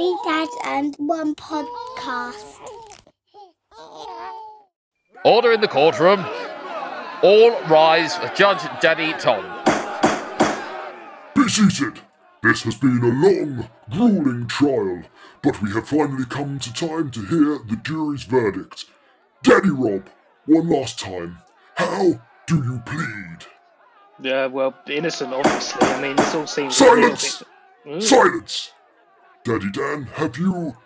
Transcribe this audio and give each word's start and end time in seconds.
Three 0.00 0.18
dads 0.24 0.56
and 0.64 0.96
one 0.96 1.34
podcast. 1.34 2.58
Order 5.26 5.52
in 5.52 5.60
the 5.60 5.68
courtroom. 5.68 6.24
All 7.22 7.50
rise 7.68 8.16
for 8.16 8.28
Judge 8.34 8.62
Daddy 8.80 9.12
Tom. 9.18 9.44
Be 11.34 11.46
seated. 11.50 12.00
This 12.42 12.62
has 12.62 12.76
been 12.76 13.02
a 13.02 13.08
long, 13.08 13.68
grueling 13.90 14.46
trial, 14.46 15.02
but 15.42 15.60
we 15.60 15.70
have 15.72 15.86
finally 15.86 16.24
come 16.24 16.58
to 16.60 16.72
time 16.72 17.10
to 17.10 17.20
hear 17.20 17.58
the 17.58 17.78
jury's 17.84 18.22
verdict. 18.24 18.86
Daddy 19.42 19.68
Rob, 19.68 20.08
one 20.46 20.70
last 20.70 20.98
time, 20.98 21.40
how 21.74 22.22
do 22.46 22.56
you 22.56 22.80
plead? 22.86 23.44
Yeah, 24.22 24.46
well, 24.46 24.74
innocent, 24.88 25.34
obviously. 25.34 25.86
I 25.86 26.00
mean, 26.00 26.16
this 26.16 26.34
all 26.34 26.46
seems 26.46 26.80
a 26.80 26.84
little 26.84 27.16
Silence! 27.16 27.38
bit. 27.84 27.92
Mm. 27.92 28.02
Silence! 28.02 28.72
Daddy 29.44 29.70
Dan, 29.70 30.04
have 30.14 30.36
you 30.36 30.76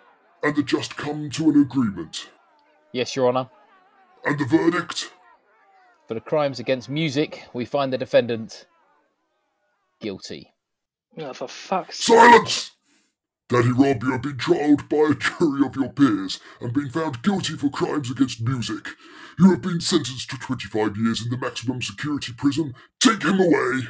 and 0.41 0.55
the 0.55 0.63
just 0.63 0.95
come 0.95 1.29
to 1.31 1.49
an 1.49 1.61
agreement? 1.61 2.29
Yes, 2.93 3.15
Your 3.15 3.27
Honour. 3.27 3.49
And 4.23 4.39
the 4.39 4.45
verdict? 4.45 5.11
For 6.07 6.13
the 6.13 6.21
crimes 6.21 6.59
against 6.59 6.89
music, 6.89 7.43
we 7.53 7.65
find 7.65 7.91
the 7.91 7.97
defendant 7.97 8.67
guilty. 9.99 10.53
Oh, 11.17 11.33
for 11.33 11.47
fuck's 11.47 11.97
sake. 11.97 12.17
Silence! 12.17 12.71
Daddy 13.49 13.71
Rob, 13.71 14.01
you 14.03 14.11
have 14.11 14.21
been 14.23 14.37
trialed 14.37 14.89
by 14.89 15.11
a 15.11 15.15
jury 15.15 15.65
of 15.65 15.75
your 15.75 15.91
peers 15.91 16.39
and 16.61 16.73
been 16.73 16.89
found 16.89 17.21
guilty 17.21 17.55
for 17.55 17.69
crimes 17.69 18.09
against 18.09 18.41
music. 18.41 18.89
You 19.37 19.51
have 19.51 19.61
been 19.61 19.81
sentenced 19.81 20.29
to 20.31 20.37
25 20.37 20.97
years 20.97 21.23
in 21.23 21.29
the 21.29 21.37
maximum 21.37 21.81
security 21.81 22.33
prison. 22.33 22.73
Take 22.99 23.23
him 23.23 23.39
away! 23.39 23.81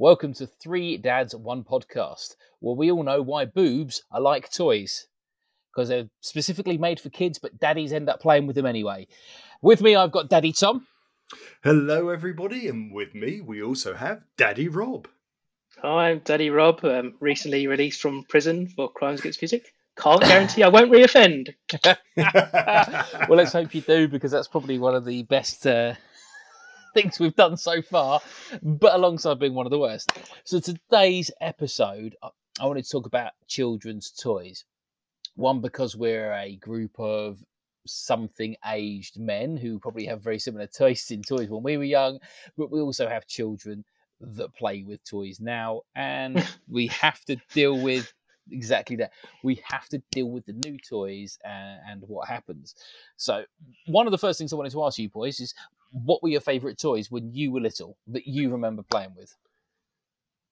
Welcome 0.00 0.32
to 0.34 0.46
Three 0.46 0.96
Dads 0.96 1.34
One 1.34 1.64
Podcast, 1.64 2.36
where 2.60 2.76
we 2.76 2.92
all 2.92 3.02
know 3.02 3.20
why 3.20 3.46
boobs 3.46 4.04
are 4.12 4.20
like 4.20 4.48
toys. 4.48 5.08
Because 5.74 5.88
they're 5.88 6.08
specifically 6.20 6.78
made 6.78 7.00
for 7.00 7.10
kids, 7.10 7.40
but 7.40 7.58
daddies 7.58 7.92
end 7.92 8.08
up 8.08 8.20
playing 8.20 8.46
with 8.46 8.54
them 8.54 8.64
anyway. 8.64 9.08
With 9.60 9.80
me, 9.80 9.96
I've 9.96 10.12
got 10.12 10.28
Daddy 10.28 10.52
Tom. 10.52 10.86
Hello, 11.64 12.10
everybody, 12.10 12.68
and 12.68 12.94
with 12.94 13.12
me 13.12 13.40
we 13.40 13.60
also 13.60 13.94
have 13.94 14.22
Daddy 14.36 14.68
Rob. 14.68 15.08
Hi, 15.82 16.10
I'm 16.10 16.20
Daddy 16.20 16.50
Rob, 16.50 16.84
um, 16.84 17.14
recently 17.18 17.66
released 17.66 18.00
from 18.00 18.22
prison 18.28 18.68
for 18.68 18.88
crimes 18.92 19.18
against 19.18 19.42
music. 19.42 19.74
Can't 19.96 20.22
guarantee 20.22 20.62
I 20.62 20.68
won't 20.68 20.92
reoffend. 20.92 21.54
well, 23.28 23.36
let's 23.36 23.52
hope 23.52 23.74
you 23.74 23.80
do, 23.80 24.06
because 24.06 24.30
that's 24.30 24.46
probably 24.46 24.78
one 24.78 24.94
of 24.94 25.04
the 25.04 25.24
best 25.24 25.66
uh, 25.66 25.94
things 26.94 27.18
we've 27.18 27.34
done 27.36 27.56
so 27.56 27.82
far, 27.82 28.20
but 28.62 28.94
alongside 28.94 29.38
being 29.38 29.54
one 29.54 29.66
of 29.66 29.70
the 29.70 29.78
worst. 29.78 30.10
So, 30.44 30.60
today's 30.60 31.30
episode, 31.40 32.16
I- 32.22 32.30
wanted 32.66 32.84
to 32.84 32.90
talk 32.90 33.06
about 33.06 33.32
children's 33.46 34.10
toys. 34.10 34.64
One, 35.36 35.60
because 35.60 35.96
we're 35.96 36.32
a 36.32 36.56
group 36.56 36.98
of 36.98 37.38
something 37.86 38.56
aged 38.66 39.18
men 39.18 39.56
who 39.56 39.78
probably 39.78 40.06
have 40.06 40.20
very 40.22 40.38
similar 40.38 40.66
tastes 40.66 41.10
in 41.12 41.22
toys 41.22 41.48
when 41.48 41.62
we 41.62 41.76
were 41.76 41.84
young, 41.84 42.18
but 42.56 42.70
we 42.70 42.80
also 42.80 43.08
have 43.08 43.26
children 43.26 43.84
that 44.20 44.52
play 44.54 44.82
with 44.82 45.02
toys 45.04 45.38
now, 45.40 45.82
and 45.94 46.44
we 46.68 46.88
have 46.88 47.24
to 47.26 47.36
deal 47.54 47.80
with 47.80 48.12
exactly 48.50 48.96
that. 48.96 49.12
We 49.44 49.60
have 49.64 49.88
to 49.90 50.02
deal 50.10 50.30
with 50.30 50.44
the 50.46 50.54
new 50.64 50.78
toys 50.78 51.38
and, 51.44 51.80
and 51.88 52.02
what 52.08 52.26
happens. 52.28 52.74
So, 53.16 53.44
one 53.86 54.06
of 54.06 54.10
the 54.10 54.18
first 54.18 54.38
things 54.38 54.52
I 54.52 54.56
wanted 54.56 54.72
to 54.72 54.84
ask 54.84 54.98
you 54.98 55.08
boys 55.08 55.38
is 55.40 55.54
what 55.90 56.22
were 56.22 56.28
your 56.28 56.40
favourite 56.40 56.78
toys 56.78 57.10
when 57.10 57.32
you 57.32 57.52
were 57.52 57.60
little 57.60 57.96
that 58.08 58.26
you 58.26 58.50
remember 58.50 58.82
playing 58.82 59.14
with? 59.16 59.34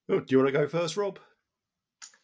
Oh, 0.08 0.20
do 0.20 0.26
you 0.28 0.38
want 0.38 0.48
to 0.48 0.58
go 0.58 0.68
first, 0.68 0.96
Rob? 0.96 1.18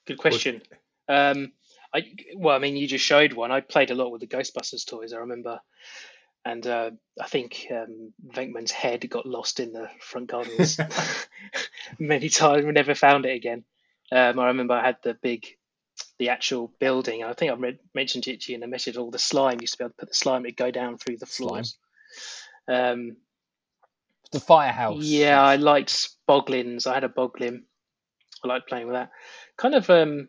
Good 0.07 0.19
question. 0.19 0.63
Um, 1.09 1.53
I 1.95 2.15
well, 2.37 2.57
I 2.57 2.59
mean, 2.59 2.77
you 2.77 2.87
just 2.87 3.05
showed 3.05 3.33
one. 3.33 3.53
I 3.53 3.61
played 3.61 3.91
a 3.91 3.95
lot 3.95 4.11
with 4.11 4.21
the 4.21 4.27
Ghostbusters 4.27 4.87
toys. 4.87 5.13
I 5.13 5.19
remember, 5.19 5.61
and 6.45 6.67
uh, 6.67 6.91
I 7.21 7.27
think 7.27 7.67
um, 7.71 8.13
Venkman's 8.27 8.71
head 8.71 9.09
got 9.11 9.27
lost 9.27 9.61
in 9.61 9.73
the 9.73 9.89
front 10.01 10.29
gardens 10.29 10.79
many 11.99 12.29
times. 12.29 12.65
We 12.65 12.73
never 12.73 12.95
found 12.95 13.27
it 13.27 13.37
again. 13.37 13.65
Um, 14.11 14.39
I 14.39 14.47
remember 14.49 14.75
I 14.75 14.85
had 14.85 14.99
the 15.03 15.15
big, 15.15 15.47
the 16.19 16.31
actual 16.31 16.73
building. 16.79 17.25
I 17.25 17.33
think 17.35 17.51
I 17.51 17.55
read, 17.55 17.79
mentioned 17.95 18.27
it 18.27 18.43
to 18.43 18.53
you 18.53 18.59
in 18.59 18.65
a 18.65 18.69
message. 18.69 18.97
All 18.97 19.11
the 19.11 19.19
slime 19.19 19.59
used 19.61 19.75
to 19.75 19.79
be 19.79 19.85
able 19.85 19.91
to 19.91 19.97
put 19.97 20.09
the 20.09 20.15
slime. 20.15 20.45
It'd 20.45 20.57
go 20.57 20.71
down 20.71 20.99
through 20.99 21.19
the 21.19 21.27
Slime. 21.27 21.65
Floors. 22.67 22.93
Um, 22.93 23.17
The 24.33 24.41
firehouse. 24.41 25.03
yeah, 25.05 25.41
I 25.43 25.57
liked 25.57 26.11
Boglins. 26.29 26.87
I 26.87 26.95
had 26.95 27.05
a 27.05 27.09
Boglin. 27.09 27.63
I 28.45 28.49
liked 28.49 28.69
playing 28.69 28.87
with 28.87 28.95
that. 28.95 29.11
Kind 29.57 29.75
of, 29.75 29.89
um, 29.91 30.29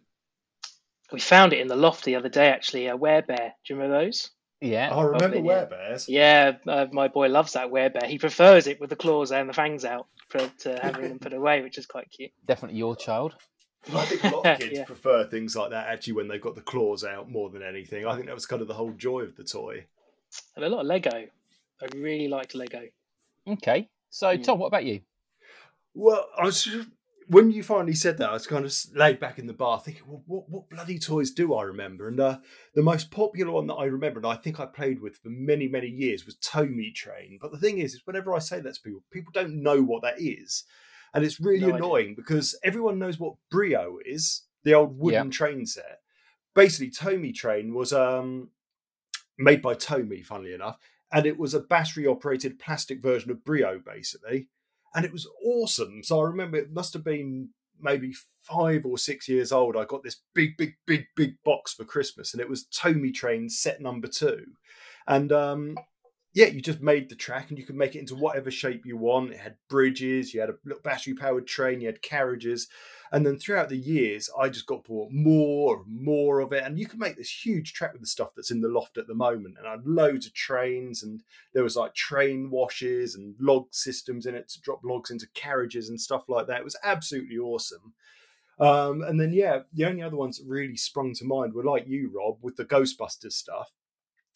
we 1.12 1.20
found 1.20 1.54
it 1.54 1.60
in 1.60 1.68
the 1.68 1.76
loft 1.76 2.06
the 2.06 2.16
other 2.16 2.30
day, 2.30 2.48
actually, 2.50 2.88
a 2.88 2.98
werebear. 2.98 3.38
Do 3.66 3.74
you 3.74 3.76
remember 3.76 4.04
those? 4.06 4.30
Yeah. 4.62 4.96
I 4.96 5.02
remember 5.04 5.38
Lovely, 5.42 5.50
yeah. 5.50 5.98
Yeah, 6.08 6.52
uh, 6.68 6.86
my 6.92 7.08
boy 7.10 7.28
loves 7.28 7.54
that 7.54 7.70
werebear. 7.72 8.06
He 8.06 8.18
prefers 8.18 8.68
it 8.68 8.80
with 8.80 8.90
the 8.90 8.96
claws 8.96 9.32
and 9.32 9.50
the 9.50 9.54
fangs 9.54 9.84
out 9.86 10.08
for, 10.30 10.40
to 10.60 10.80
having 10.82 11.10
them 11.10 11.20
put 11.20 11.34
away, 11.34 11.62
which 11.62 11.78
is 11.78 11.86
quite 11.86 12.10
cute. 12.12 12.32
Definitely 12.46 12.78
your 12.78 12.96
child. 12.96 13.36
I 13.94 14.06
think 14.06 14.24
a 14.24 14.28
lot 14.36 14.46
of 14.46 14.60
kids 14.60 14.72
Yeah. 14.80 14.86
prefer 14.86 15.26
things 15.26 15.56
like 15.58 15.72
that 15.72 15.88
actually 15.88 16.14
when 16.14 16.30
they've 16.30 16.40
got 16.42 16.56
the 16.56 16.62
claws 16.62 17.04
out 17.04 17.30
more 17.30 17.50
than 17.50 17.62
anything. 17.62 18.06
I 18.08 18.14
think 18.16 18.28
that 18.28 18.36
was 18.36 18.46
kind 18.46 18.62
of 18.62 18.68
the 18.70 18.74
whole 18.74 18.92
joy 18.92 19.22
of 19.22 19.36
the 19.36 19.44
toy. 19.44 19.86
And 20.56 20.64
a 20.64 20.70
lot 20.70 20.82
of 20.82 20.86
Lego. 20.88 21.28
I 21.84 21.98
really 21.98 22.28
like 22.28 22.54
Lego. 22.56 22.84
Okay. 23.48 23.90
So, 24.10 24.30
Yeah. 24.32 24.44
Tom, 24.44 24.60
what 24.60 24.68
about 24.68 24.86
you? 24.86 25.02
Well, 25.94 26.28
I 26.38 26.46
was 26.46 26.64
just- 26.64 26.90
when 27.28 27.52
you 27.52 27.64
finally 27.64 27.94
said 27.94 28.18
that, 28.18 28.30
I 28.30 28.34
was 28.34 28.48
kind 28.48 28.66
of 28.66 28.74
laid 28.94 29.20
back 29.20 29.40
in 29.40 29.48
the 29.48 29.54
bar 29.54 29.80
thinking, 29.80 30.04
well, 30.06 30.24
what, 30.28 30.50
what 30.50 30.70
bloody 30.70 31.00
toys 31.00 31.32
do 31.32 31.54
I 31.54 31.64
remember? 31.64 32.08
And 32.08 32.20
uh, 32.20 32.40
the 32.76 32.82
most 32.84 33.12
popular 33.12 33.52
one 33.52 33.68
that 33.68 33.76
I 33.76 33.86
remember, 33.86 34.20
and 34.20 34.28
I 34.28 34.36
think 34.36 34.60
I 34.60 34.66
played 34.66 35.00
with 35.02 35.18
for 35.18 35.30
many, 35.30 35.68
many 35.68 35.88
years, 35.88 36.26
was 36.26 36.36
Tomy 36.38 36.92
Train. 36.94 37.40
But 37.42 37.52
the 37.52 37.58
thing 37.60 37.78
is, 37.80 37.94
is 37.94 38.02
whenever 38.06 38.34
I 38.36 38.40
say 38.40 38.60
that 38.60 38.76
to 38.76 38.82
people, 38.82 39.04
people 39.12 39.32
don't 39.34 39.62
know 39.64 39.82
what 39.82 40.02
that 40.04 40.20
is. 40.20 40.64
And 41.14 41.24
it's 41.24 41.40
really 41.40 41.60
No 41.60 41.68
idea. 41.68 41.76
annoying 41.78 42.16
because 42.16 42.58
everyone 42.64 43.00
knows 43.00 43.20
what 43.20 43.36
Brio 43.50 44.00
is, 44.06 44.44
the 44.64 44.74
old 44.74 44.98
wooden 44.98 45.32
train 45.32 45.66
set. 45.66 46.00
Basically, 46.56 46.92
Tomy 46.92 47.32
Train 47.34 47.74
was 47.74 47.94
um, 47.94 48.50
made 49.38 49.62
by 49.62 49.76
Tomy, 49.76 50.24
funnily 50.26 50.54
enough, 50.54 50.78
and 51.14 51.26
it 51.26 51.38
was 51.38 51.54
a 51.54 51.62
battery 51.62 52.06
operated 52.06 52.60
plastic 52.60 53.02
version 53.02 53.32
of 53.32 53.46
Brio, 53.46 53.80
basically 53.80 54.50
and 54.94 55.06
it 55.06 55.12
was 55.12 55.28
awesome. 55.44 56.04
So 56.04 56.20
I 56.20 56.26
remember 56.26 56.58
it 56.58 56.72
must 56.72 56.94
have 56.94 57.04
been 57.04 57.50
maybe 57.80 58.14
five 58.42 58.86
or 58.86 58.98
six 58.98 59.28
years 59.28 59.52
old. 59.52 59.76
I 59.76 59.86
got 59.86 60.04
this 60.04 60.22
big, 60.34 60.58
big, 60.58 60.76
big, 60.86 61.06
big 61.16 61.36
box 61.44 61.74
for 61.74 61.84
Christmas, 61.84 62.34
and 62.34 62.42
it 62.42 62.50
was 62.50 62.66
Tomy 62.66 63.12
Train 63.12 63.50
set 63.50 63.82
number 63.82 64.08
two. 64.08 64.46
And 65.08 65.32
um, 65.32 65.78
yeah, 66.34 66.48
you 66.48 66.62
just 66.62 66.82
made 66.82 67.10
the 67.10 67.16
track, 67.16 67.50
and 67.50 67.60
you 67.60 67.66
could 67.66 67.76
make 67.76 67.96
it 67.96 68.00
into 68.00 68.16
whatever 68.16 68.50
shape 68.50 68.86
you 68.86 68.98
want. 68.98 69.34
It 69.34 69.40
had 69.40 69.56
bridges, 69.70 70.34
you 70.34 70.40
had 70.40 70.50
a 70.50 70.56
little 70.66 70.82
battery 70.82 71.14
powered 71.14 71.46
train, 71.46 71.80
you 71.80 71.88
had 71.88 72.02
carriages. 72.02 72.68
And 73.12 73.24
then 73.24 73.38
throughout 73.38 73.70
the 73.70 73.78
years, 73.78 74.28
I 74.40 74.50
just 74.50 74.66
got 74.66 74.86
bought 74.86 75.12
more 75.12 75.84
and 75.84 76.04
more 76.04 76.40
of 76.40 76.52
it. 76.52 76.64
And 76.64 76.80
you 76.80 76.88
can 76.88 76.98
make 76.98 77.16
this 77.16 77.46
huge 77.46 77.74
track 77.74 77.94
with 77.94 78.02
the 78.02 78.08
stuff 78.08 78.30
that's 78.36 78.50
in 78.50 78.62
the 78.62 78.68
loft 78.70 78.98
at 78.98 79.06
the 79.06 79.14
moment. 79.14 79.58
And 79.60 79.68
I 79.68 79.72
had 79.72 79.86
loads 79.86 80.26
of 80.26 80.34
trains, 80.34 81.04
and 81.04 81.22
there 81.54 81.64
was 81.64 81.76
like 81.76 81.94
train 81.94 82.50
washes 82.50 83.14
and 83.14 83.36
log 83.40 83.68
systems 83.72 84.26
in 84.26 84.34
it 84.34 84.50
to 84.50 84.62
drop 84.62 84.80
logs 84.84 85.12
into 85.12 85.28
carriages 85.36 85.90
and 85.90 86.02
stuff 86.02 86.24
like 86.28 86.48
that. 86.48 86.62
It 86.62 86.66
was 86.66 86.80
absolutely 86.84 87.38
awesome. 87.38 87.94
Um, 88.60 89.04
and 89.04 89.20
then 89.20 89.34
yeah, 89.34 89.60
the 89.72 89.86
only 89.86 90.02
other 90.02 90.18
ones 90.18 90.40
that 90.40 90.48
really 90.48 90.78
sprung 90.78 91.14
to 91.14 91.26
mind 91.26 91.54
were 91.54 91.64
like 91.64 91.86
you, 91.88 92.12
Rob, 92.16 92.38
with 92.42 92.56
the 92.56 92.66
Ghostbusters 92.66 93.34
stuff. 93.34 93.72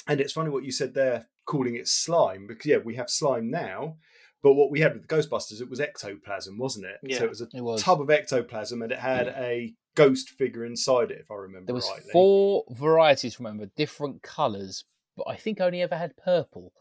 And 0.07 0.21
it's 0.21 0.33
funny 0.33 0.49
what 0.49 0.63
you 0.63 0.71
said 0.71 0.93
there, 0.93 1.27
calling 1.47 1.75
it 1.75 1.87
slime, 1.87 2.45
because 2.45 2.67
yeah, 2.67 2.77
we 2.77 2.95
have 2.95 3.09
slime 3.09 3.49
now. 3.49 3.95
But 4.43 4.53
what 4.53 4.69
we 4.69 4.81
had 4.81 4.93
with 4.93 5.07
the 5.07 5.15
Ghostbusters, 5.15 5.61
it 5.61 5.69
was 5.69 5.79
ectoplasm, 5.79 6.59
wasn't 6.59 6.85
it? 6.85 6.97
Yeah, 7.01 7.17
so 7.17 7.23
it 7.25 7.29
was 7.29 7.41
a 7.41 7.47
It 7.51 7.61
was. 7.61 7.81
tub 7.81 7.99
of 7.99 8.11
ectoplasm, 8.11 8.83
and 8.83 8.91
it 8.91 8.99
had 8.99 9.27
a 9.29 9.73
ghost 9.95 10.29
figure 10.29 10.63
inside 10.63 11.09
it, 11.09 11.19
if 11.19 11.31
I 11.31 11.35
remember 11.35 11.65
There 11.65 11.75
was 11.75 11.89
rightly. 11.89 12.11
four 12.11 12.63
varieties, 12.69 13.39
remember, 13.39 13.65
different 13.75 14.21
colours, 14.21 14.85
but 15.15 15.27
I 15.27 15.35
think 15.35 15.59
I 15.59 15.65
only 15.65 15.81
ever 15.81 15.97
had 15.97 16.15
purple. 16.17 16.71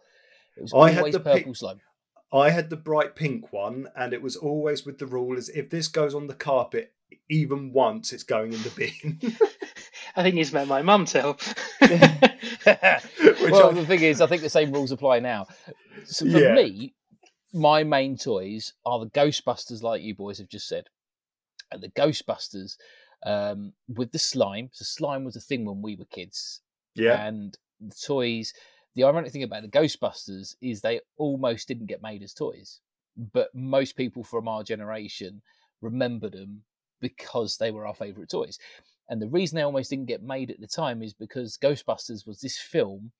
It 0.59 0.63
was 0.63 0.75
I 0.75 0.91
had 0.91 0.99
always 0.99 1.15
the 1.15 1.21
purple 1.21 1.55
slime. 1.55 1.81
I 2.33 2.51
had 2.51 2.69
the 2.69 2.77
bright 2.77 3.15
pink 3.17 3.53
one, 3.53 3.89
and 3.97 4.13
it 4.13 4.21
was 4.21 4.37
always 4.37 4.85
with 4.85 4.99
the 4.99 5.07
rule: 5.07 5.39
is 5.39 5.49
if 5.49 5.71
this 5.71 5.89
goes 5.89 6.15
on 6.15 6.27
the 6.27 6.35
carpet 6.35 6.93
even 7.31 7.73
once, 7.73 8.13
it's 8.13 8.23
going 8.23 8.53
in 8.53 8.63
the 8.63 8.71
bin. 8.71 9.19
I 10.17 10.23
think 10.23 10.35
he's 10.35 10.53
met 10.53 10.69
my 10.69 10.83
mum 10.83 11.05
to 11.07 11.21
help. 11.21 11.41
Which 11.81 11.91
well, 13.51 13.71
I- 13.71 13.73
the 13.73 13.87
thing 13.87 14.03
is, 14.03 14.21
I 14.21 14.27
think 14.27 14.43
the 14.43 14.51
same 14.51 14.73
rules 14.73 14.93
apply 14.93 15.21
now. 15.21 15.47
So 16.05 16.27
for 16.27 16.41
Yeah. 16.41 16.55
me, 16.55 16.95
my 17.53 17.85
main 17.85 18.17
toys 18.17 18.75
are 18.85 18.99
the 19.01 19.11
Ghostbusters, 19.11 19.83
like 19.83 20.03
you 20.03 20.15
boys 20.15 20.39
have 20.39 20.49
just 20.49 20.69
said. 20.69 20.87
And 21.73 21.83
the 21.83 21.91
Ghostbusters 21.91 22.77
um, 23.25 23.73
with 23.89 24.13
the 24.13 24.19
slime. 24.19 24.71
So 24.73 24.85
slime 24.85 25.25
was 25.25 25.37
a 25.37 25.41
thing 25.41 25.65
when 25.65 25.83
we 25.83 25.97
were 25.97 26.05
kids. 26.07 26.63
yeah, 26.95 27.21
And 27.21 27.57
the 27.81 27.95
toys. 27.95 28.53
The 28.95 29.05
ironic 29.05 29.31
thing 29.33 29.43
about 29.43 29.63
the 29.63 29.69
Ghostbusters 29.69 30.57
is 30.63 30.81
they 30.81 31.01
almost 31.19 31.69
didn't 31.69 31.87
get 31.87 32.03
made 32.03 32.23
as 32.23 32.33
toys, 32.33 32.81
but 33.33 33.55
most 33.55 33.95
people 33.97 34.25
from 34.25 34.49
our 34.49 34.65
generation 34.65 35.43
remember 35.83 36.31
them 36.31 36.63
because 37.01 37.59
they 37.59 37.71
were 37.71 37.87
our 37.87 37.95
favourite 37.95 38.31
toys. 38.31 38.59
And 39.09 39.21
the 39.21 39.29
reason 39.29 39.57
they 39.57 39.63
almost 39.63 39.91
didn't 39.91 40.07
get 40.07 40.23
made 40.23 40.51
at 40.51 40.61
the 40.61 40.67
time 40.67 41.03
is 41.03 41.15
because 41.15 41.59
Ghostbusters 41.59 42.27
was 42.27 42.41
this 42.41 42.59
film 42.59 43.13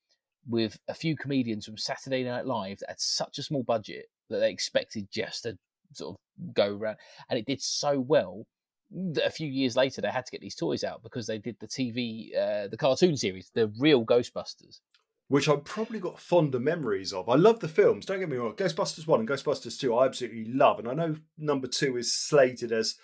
with 0.49 0.79
a 0.89 0.95
few 0.95 1.17
comedians 1.17 1.65
from 1.65 1.77
Saturday 1.77 2.25
Night 2.25 2.47
Live 2.47 2.79
that 2.79 2.91
had 2.91 3.01
such 3.01 3.39
a 3.39 3.43
small 3.43 3.63
budget 3.63 4.07
that 4.31 4.39
they 4.39 4.51
expected 4.51 5.09
just 5.13 5.45
to 5.45 5.57
sort 5.93 6.17
of 6.17 6.55
go 6.55 6.77
around. 6.77 6.97
And 7.29 7.39
it 7.39 7.47
did 7.47 7.61
so 7.61 8.01
well 8.01 8.47
that 8.91 9.27
a 9.27 9.31
few 9.31 9.49
years 9.49 9.77
later 9.77 10.01
they 10.01 10.09
had 10.09 10.27
to 10.27 10.31
get 10.31 10.41
these 10.41 10.55
toys 10.55 10.85
out 10.85 11.03
because 11.03 11.27
they 11.27 11.39
did 11.39 11.57
the 11.59 11.67
TV, 11.67 12.37
uh, 12.37 12.69
the 12.69 12.77
cartoon 12.77 13.17
series, 13.17 13.51
the 13.55 13.73
real 13.79 14.05
Ghostbusters. 14.05 14.81
Which 15.29 15.49
I've 15.49 15.65
probably 15.65 15.99
got 15.99 16.21
fonder 16.21 16.61
memories 16.61 17.13
of. 17.13 17.29
I 17.29 17.35
love 17.35 17.59
the 17.59 17.69
films, 17.69 18.07
don't 18.07 18.21
get 18.21 18.29
me 18.29 18.37
wrong. 18.37 18.55
Ghostbusters 18.55 19.09
1 19.09 19.21
and 19.21 19.29
Ghostbusters 19.29 19.79
2, 19.79 19.93
I 19.95 20.07
absolutely 20.07 20.45
love. 20.53 20.79
And 20.79 20.89
I 20.89 20.95
know 20.95 21.17
number 21.37 21.67
two 21.67 21.97
is 21.97 22.15
slated 22.15 22.71
as 22.71 22.95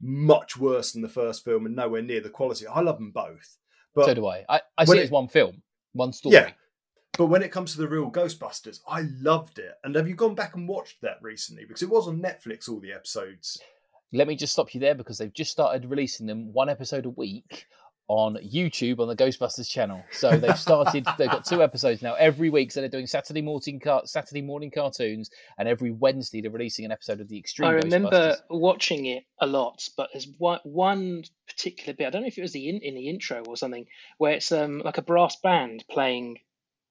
much 0.00 0.56
worse 0.56 0.92
than 0.92 1.02
the 1.02 1.08
first 1.08 1.44
film 1.44 1.66
and 1.66 1.76
nowhere 1.76 2.02
near 2.02 2.20
the 2.20 2.30
quality. 2.30 2.66
I 2.66 2.80
love 2.80 2.98
them 2.98 3.10
both. 3.10 3.58
But 3.94 4.06
so 4.06 4.14
do 4.14 4.26
I. 4.26 4.44
I, 4.48 4.60
I 4.76 4.84
see 4.84 4.98
it, 4.98 5.04
as 5.04 5.10
one 5.10 5.28
film, 5.28 5.62
one 5.92 6.12
story. 6.12 6.34
Yeah. 6.34 6.50
But 7.16 7.26
when 7.26 7.42
it 7.42 7.50
comes 7.50 7.72
to 7.72 7.78
the 7.78 7.88
real 7.88 8.10
Ghostbusters, 8.10 8.80
I 8.86 9.04
loved 9.20 9.58
it. 9.58 9.72
And 9.84 9.94
have 9.94 10.06
you 10.06 10.14
gone 10.14 10.34
back 10.34 10.54
and 10.54 10.68
watched 10.68 11.00
that 11.00 11.16
recently? 11.22 11.64
Because 11.64 11.82
it 11.82 11.88
was 11.88 12.06
on 12.06 12.20
Netflix, 12.20 12.68
all 12.68 12.78
the 12.78 12.92
episodes. 12.92 13.58
Let 14.12 14.28
me 14.28 14.36
just 14.36 14.52
stop 14.52 14.74
you 14.74 14.80
there 14.80 14.94
because 14.94 15.18
they've 15.18 15.32
just 15.32 15.50
started 15.50 15.90
releasing 15.90 16.26
them 16.26 16.52
one 16.52 16.68
episode 16.68 17.06
a 17.06 17.10
week 17.10 17.66
on 18.08 18.36
YouTube 18.36 19.00
on 19.00 19.08
the 19.08 19.16
Ghostbusters 19.16 19.68
channel. 19.68 20.04
So 20.12 20.36
they've 20.36 20.58
started. 20.58 21.06
they've 21.18 21.30
got 21.30 21.44
two 21.44 21.62
episodes 21.62 22.02
now 22.02 22.14
every 22.14 22.50
week. 22.50 22.72
So 22.72 22.80
they're 22.80 22.88
doing 22.88 23.06
Saturday 23.06 23.42
morning 23.42 23.80
car- 23.80 24.06
Saturday 24.06 24.42
morning 24.42 24.70
cartoons, 24.70 25.30
and 25.58 25.68
every 25.68 25.90
Wednesday 25.90 26.40
they're 26.40 26.50
releasing 26.50 26.84
an 26.84 26.92
episode 26.92 27.20
of 27.20 27.28
the 27.28 27.38
Extreme. 27.38 27.68
I 27.68 27.72
remember 27.72 28.36
watching 28.48 29.06
it 29.06 29.24
a 29.40 29.46
lot, 29.46 29.88
but 29.96 30.10
there's 30.12 30.28
one, 30.38 30.60
one 30.64 31.24
particular 31.48 31.94
bit. 31.94 32.06
I 32.06 32.10
don't 32.10 32.22
know 32.22 32.28
if 32.28 32.38
it 32.38 32.42
was 32.42 32.52
the 32.52 32.68
in, 32.68 32.80
in 32.82 32.94
the 32.94 33.08
intro 33.08 33.42
or 33.46 33.56
something 33.56 33.86
where 34.18 34.32
it's 34.32 34.52
um 34.52 34.82
like 34.84 34.98
a 34.98 35.02
brass 35.02 35.36
band 35.42 35.84
playing 35.90 36.38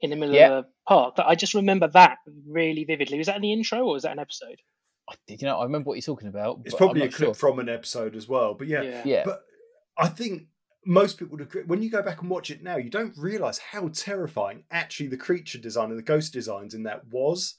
in 0.01 0.09
the 0.09 0.15
middle 0.15 0.35
yep. 0.35 0.51
of 0.51 0.65
the 0.65 0.69
park. 0.87 1.15
But 1.15 1.27
I 1.27 1.35
just 1.35 1.53
remember 1.53 1.87
that 1.89 2.17
really 2.47 2.83
vividly. 2.83 3.17
Was 3.17 3.27
that 3.27 3.37
in 3.37 3.41
the 3.41 3.53
intro 3.53 3.79
or 3.79 3.93
was 3.93 4.03
that 4.03 4.11
an 4.11 4.19
episode? 4.19 4.59
You 5.27 5.37
know, 5.43 5.59
I 5.59 5.63
remember 5.63 5.89
what 5.89 5.95
you're 5.95 6.01
talking 6.01 6.27
about. 6.27 6.61
It's 6.65 6.73
probably 6.73 7.03
a 7.03 7.09
clip 7.09 7.27
sure. 7.27 7.33
from 7.35 7.59
an 7.59 7.69
episode 7.69 8.15
as 8.15 8.27
well. 8.27 8.55
But 8.55 8.67
yeah, 8.67 8.81
yeah. 8.81 9.01
yeah. 9.05 9.23
But 9.23 9.43
I 9.97 10.07
think 10.07 10.47
most 10.85 11.17
people 11.17 11.41
agree. 11.41 11.63
When 11.63 11.81
you 11.81 11.89
go 11.89 12.01
back 12.01 12.21
and 12.21 12.29
watch 12.29 12.51
it 12.51 12.63
now, 12.63 12.77
you 12.77 12.89
don't 12.89 13.17
realize 13.17 13.57
how 13.57 13.87
terrifying 13.89 14.63
actually 14.71 15.07
the 15.07 15.17
creature 15.17 15.57
design 15.57 15.89
and 15.89 15.97
the 15.97 16.03
ghost 16.03 16.31
designs 16.31 16.73
in 16.73 16.83
that 16.83 17.07
was. 17.07 17.55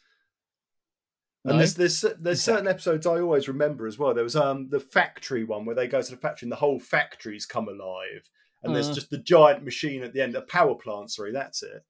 No. 1.44 1.52
And 1.52 1.60
there's 1.60 1.74
there's 1.74 2.00
there's 2.00 2.14
exactly. 2.14 2.36
certain 2.36 2.68
episodes 2.68 3.06
I 3.06 3.20
always 3.20 3.48
remember 3.48 3.86
as 3.86 3.98
well. 3.98 4.14
There 4.14 4.24
was 4.24 4.36
um 4.36 4.68
the 4.70 4.80
factory 4.80 5.44
one 5.44 5.64
where 5.64 5.76
they 5.76 5.86
go 5.86 6.02
to 6.02 6.10
the 6.10 6.16
factory 6.16 6.46
and 6.46 6.52
the 6.52 6.56
whole 6.56 6.80
factory's 6.80 7.46
come 7.46 7.68
alive, 7.68 8.30
and 8.62 8.70
uh. 8.70 8.74
there's 8.74 8.90
just 8.90 9.10
the 9.10 9.18
giant 9.18 9.64
machine 9.64 10.02
at 10.02 10.12
the 10.12 10.22
end, 10.22 10.34
a 10.34 10.42
power 10.42 10.74
plant. 10.74 11.10
Sorry, 11.10 11.32
that's 11.32 11.62
it. 11.62 11.84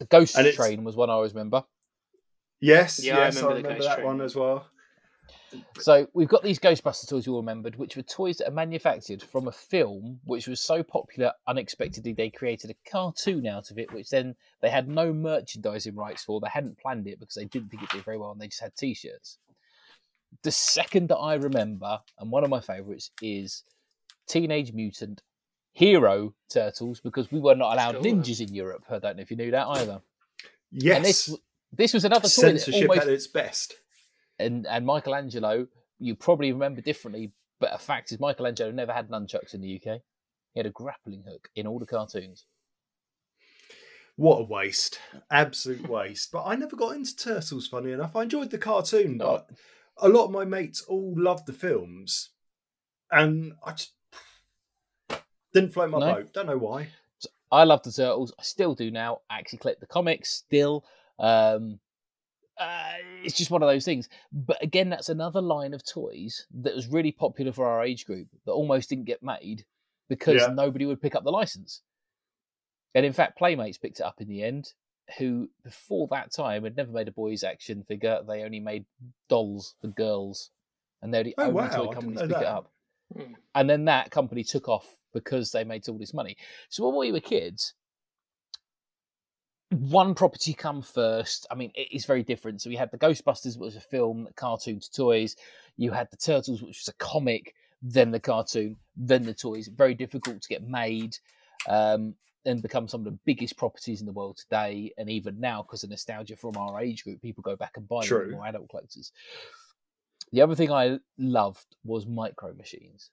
The 0.00 0.06
ghost 0.06 0.36
train 0.54 0.84
was 0.84 0.96
one 0.96 1.10
I 1.10 1.14
always 1.14 1.34
remember. 1.34 1.64
Yes, 2.60 3.02
yeah, 3.02 3.16
yes, 3.18 3.36
I 3.36 3.40
remember, 3.40 3.50
I 3.50 3.56
remember 3.56 3.84
that 3.84 3.94
train. 3.96 4.06
one 4.06 4.20
as 4.20 4.34
well. 4.34 4.66
So 5.78 6.06
we've 6.12 6.28
got 6.28 6.42
these 6.42 6.58
Ghostbuster 6.58 7.08
toys 7.08 7.26
you 7.26 7.32
all 7.32 7.40
remembered, 7.40 7.76
which 7.76 7.96
were 7.96 8.02
toys 8.02 8.38
that 8.38 8.48
are 8.48 8.52
manufactured 8.52 9.22
from 9.22 9.48
a 9.48 9.52
film 9.52 10.20
which 10.24 10.46
was 10.46 10.60
so 10.60 10.82
popular 10.82 11.32
unexpectedly 11.46 12.12
they 12.12 12.30
created 12.30 12.70
a 12.70 12.90
cartoon 12.90 13.46
out 13.46 13.70
of 13.70 13.78
it, 13.78 13.92
which 13.92 14.10
then 14.10 14.34
they 14.60 14.68
had 14.68 14.88
no 14.88 15.12
merchandising 15.12 15.94
rights 15.94 16.24
for. 16.24 16.40
They 16.40 16.48
hadn't 16.48 16.78
planned 16.78 17.06
it 17.06 17.18
because 17.18 17.34
they 17.34 17.46
didn't 17.46 17.70
think 17.70 17.82
it 17.82 17.90
did 17.90 18.04
very 18.04 18.18
well 18.18 18.32
and 18.32 18.40
they 18.40 18.48
just 18.48 18.60
had 18.60 18.76
t-shirts. 18.76 19.38
The 20.42 20.50
second 20.50 21.08
that 21.08 21.16
I 21.16 21.34
remember, 21.34 22.00
and 22.18 22.30
one 22.30 22.44
of 22.44 22.50
my 22.50 22.60
favourites, 22.60 23.10
is 23.22 23.64
Teenage 24.26 24.72
Mutant 24.72 25.22
Hero 25.72 26.34
Turtles 26.50 27.00
because 27.00 27.32
we 27.32 27.40
were 27.40 27.54
not 27.54 27.72
allowed 27.72 27.92
sure. 27.92 28.02
ninjas 28.02 28.40
in 28.40 28.54
Europe. 28.54 28.84
I 28.90 28.98
don't 28.98 29.16
know 29.16 29.22
if 29.22 29.30
you 29.30 29.36
knew 29.36 29.52
that 29.52 29.66
either. 29.66 30.02
Yes. 30.70 30.96
And 30.96 31.04
this 31.04 31.36
this 31.72 31.94
was 31.94 32.04
another 32.04 32.28
censorship 32.28 32.88
almost, 32.90 33.06
at 33.06 33.12
its 33.12 33.26
best 33.26 33.74
and 34.38 34.66
and 34.66 34.86
Michelangelo, 34.86 35.66
you 35.98 36.14
probably 36.14 36.52
remember 36.52 36.80
differently, 36.80 37.32
but 37.60 37.74
a 37.74 37.78
fact 37.78 38.12
is 38.12 38.20
Michelangelo 38.20 38.70
never 38.70 38.92
had 38.92 39.08
nunchucks 39.08 39.54
in 39.54 39.60
the 39.60 39.76
UK. 39.76 40.00
He 40.54 40.60
had 40.60 40.66
a 40.66 40.70
grappling 40.70 41.24
hook 41.28 41.48
in 41.54 41.66
all 41.66 41.78
the 41.78 41.86
cartoons. 41.86 42.46
What 44.16 44.40
a 44.40 44.44
waste! 44.44 44.98
Absolute 45.30 45.88
waste. 45.88 46.32
But 46.32 46.44
I 46.46 46.56
never 46.56 46.76
got 46.76 46.96
into 46.96 47.16
Turtles. 47.16 47.68
Funny 47.68 47.92
enough, 47.92 48.16
I 48.16 48.22
enjoyed 48.22 48.50
the 48.50 48.58
cartoon, 48.58 49.18
but 49.18 49.48
oh. 50.00 50.06
a 50.06 50.08
lot 50.08 50.26
of 50.26 50.30
my 50.32 50.44
mates 50.44 50.82
all 50.82 51.14
loved 51.16 51.46
the 51.46 51.52
films, 51.52 52.30
and 53.10 53.52
I 53.64 53.72
just 53.72 53.92
didn't 55.52 55.72
float 55.72 55.90
my 55.90 56.00
no. 56.00 56.14
boat. 56.14 56.32
Don't 56.32 56.46
know 56.46 56.58
why. 56.58 56.88
I 57.50 57.64
love 57.64 57.82
the 57.82 57.92
Turtles. 57.92 58.32
I 58.38 58.42
still 58.42 58.74
do 58.74 58.90
now. 58.90 59.20
I 59.30 59.38
actually 59.38 59.58
collect 59.58 59.80
the 59.80 59.86
comics 59.86 60.30
still. 60.30 60.84
Um, 61.18 61.80
uh, 62.58 62.92
it's 63.22 63.36
just 63.36 63.50
one 63.50 63.62
of 63.62 63.68
those 63.68 63.84
things. 63.84 64.08
But 64.32 64.62
again, 64.62 64.90
that's 64.90 65.08
another 65.08 65.40
line 65.40 65.74
of 65.74 65.84
toys 65.84 66.46
that 66.62 66.74
was 66.74 66.88
really 66.88 67.12
popular 67.12 67.52
for 67.52 67.66
our 67.66 67.84
age 67.84 68.06
group 68.06 68.28
that 68.44 68.52
almost 68.52 68.88
didn't 68.88 69.04
get 69.04 69.22
made 69.22 69.64
because 70.08 70.42
yeah. 70.42 70.52
nobody 70.52 70.86
would 70.86 71.00
pick 71.00 71.14
up 71.14 71.24
the 71.24 71.30
license. 71.30 71.82
And 72.94 73.04
in 73.04 73.12
fact, 73.12 73.38
Playmates 73.38 73.78
picked 73.78 74.00
it 74.00 74.06
up 74.06 74.20
in 74.20 74.28
the 74.28 74.42
end, 74.42 74.72
who 75.18 75.50
before 75.62 76.08
that 76.10 76.32
time 76.32 76.64
had 76.64 76.76
never 76.76 76.90
made 76.90 77.08
a 77.08 77.12
boys' 77.12 77.44
action 77.44 77.84
figure. 77.86 78.20
They 78.26 78.42
only 78.42 78.60
made 78.60 78.86
dolls 79.28 79.74
for 79.80 79.88
girls, 79.88 80.50
and 81.02 81.12
they're 81.12 81.24
the 81.24 81.34
oh, 81.38 81.44
only 81.44 81.54
wow. 81.54 81.68
toy 81.68 81.92
companies 81.92 82.18
to 82.20 82.26
pick 82.26 82.36
that. 82.36 82.42
it 82.42 82.46
up. 82.46 82.72
Hmm. 83.16 83.32
And 83.54 83.70
then 83.70 83.84
that 83.86 84.10
company 84.10 84.42
took 84.42 84.68
off 84.68 84.86
because 85.12 85.52
they 85.52 85.64
made 85.64 85.88
all 85.88 85.98
this 85.98 86.14
money. 86.14 86.36
So 86.68 86.86
when 86.86 86.98
we 86.98 87.12
were 87.12 87.20
kids, 87.20 87.74
one 89.70 90.14
property 90.14 90.54
come 90.54 90.82
first. 90.82 91.46
I 91.50 91.54
mean, 91.54 91.72
it 91.74 91.88
is 91.92 92.06
very 92.06 92.22
different. 92.22 92.62
So 92.62 92.70
we 92.70 92.76
had 92.76 92.90
the 92.90 92.98
Ghostbusters, 92.98 93.58
which 93.58 93.74
was 93.74 93.76
a 93.76 93.80
film, 93.80 94.28
cartoon 94.36 94.80
to 94.80 94.90
toys. 94.90 95.36
You 95.76 95.90
had 95.90 96.10
the 96.10 96.16
Turtles, 96.16 96.62
which 96.62 96.78
was 96.78 96.88
a 96.88 97.04
comic, 97.04 97.54
then 97.82 98.10
the 98.10 98.20
cartoon, 98.20 98.76
then 98.96 99.24
the 99.24 99.34
toys. 99.34 99.68
Very 99.68 99.94
difficult 99.94 100.42
to 100.42 100.48
get 100.48 100.66
made. 100.66 101.16
Um, 101.68 102.14
and 102.44 102.62
become 102.62 102.88
some 102.88 103.00
of 103.00 103.04
the 103.04 103.18
biggest 103.26 103.56
properties 103.56 104.00
in 104.00 104.06
the 104.06 104.12
world 104.12 104.38
today, 104.38 104.92
and 104.96 105.10
even 105.10 105.38
now, 105.38 105.62
because 105.62 105.84
of 105.84 105.90
nostalgia 105.90 106.36
from 106.36 106.56
our 106.56 106.80
age 106.80 107.04
group, 107.04 107.20
people 107.20 107.42
go 107.42 107.56
back 107.56 107.72
and 107.76 107.86
buy 107.86 108.04
True. 108.04 108.20
them 108.20 108.30
more 108.32 108.46
adult 108.46 108.68
collectors. 108.70 109.12
The 110.32 110.40
other 110.40 110.54
thing 110.54 110.72
I 110.72 110.98
loved 111.18 111.76
was 111.84 112.06
micro 112.06 112.54
machines. 112.54 113.10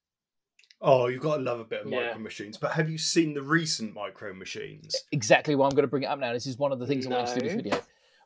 Oh, 0.88 1.08
you've 1.08 1.22
got 1.22 1.38
to 1.38 1.42
love 1.42 1.60
a 1.60 1.63
bit 1.63 1.82
of 1.82 1.92
yeah. 1.92 2.08
micro 2.08 2.20
machines. 2.20 2.58
But 2.58 2.74
have 2.74 2.92
you 2.92 3.00
seen 3.00 3.34
the 3.34 3.42
recent 3.42 3.96
micro 3.96 4.34
machines? 4.36 4.96
Exactly 5.12 5.56
why 5.56 5.65
I'm 5.65 5.72
going 5.72 5.82
to 5.82 5.88
bring 5.88 6.04
it 6.04 6.06
up 6.06 6.20
now. 6.20 6.32
This 6.32 6.46
is 6.46 6.60
one 6.60 6.72
of 6.72 6.77
the 6.77 6.86
things 6.86 7.08
no. 7.08 7.15
I 7.15 7.24
want 7.24 7.34
to 7.34 7.39
do 7.39 7.48
this 7.48 7.56
video. 7.56 7.82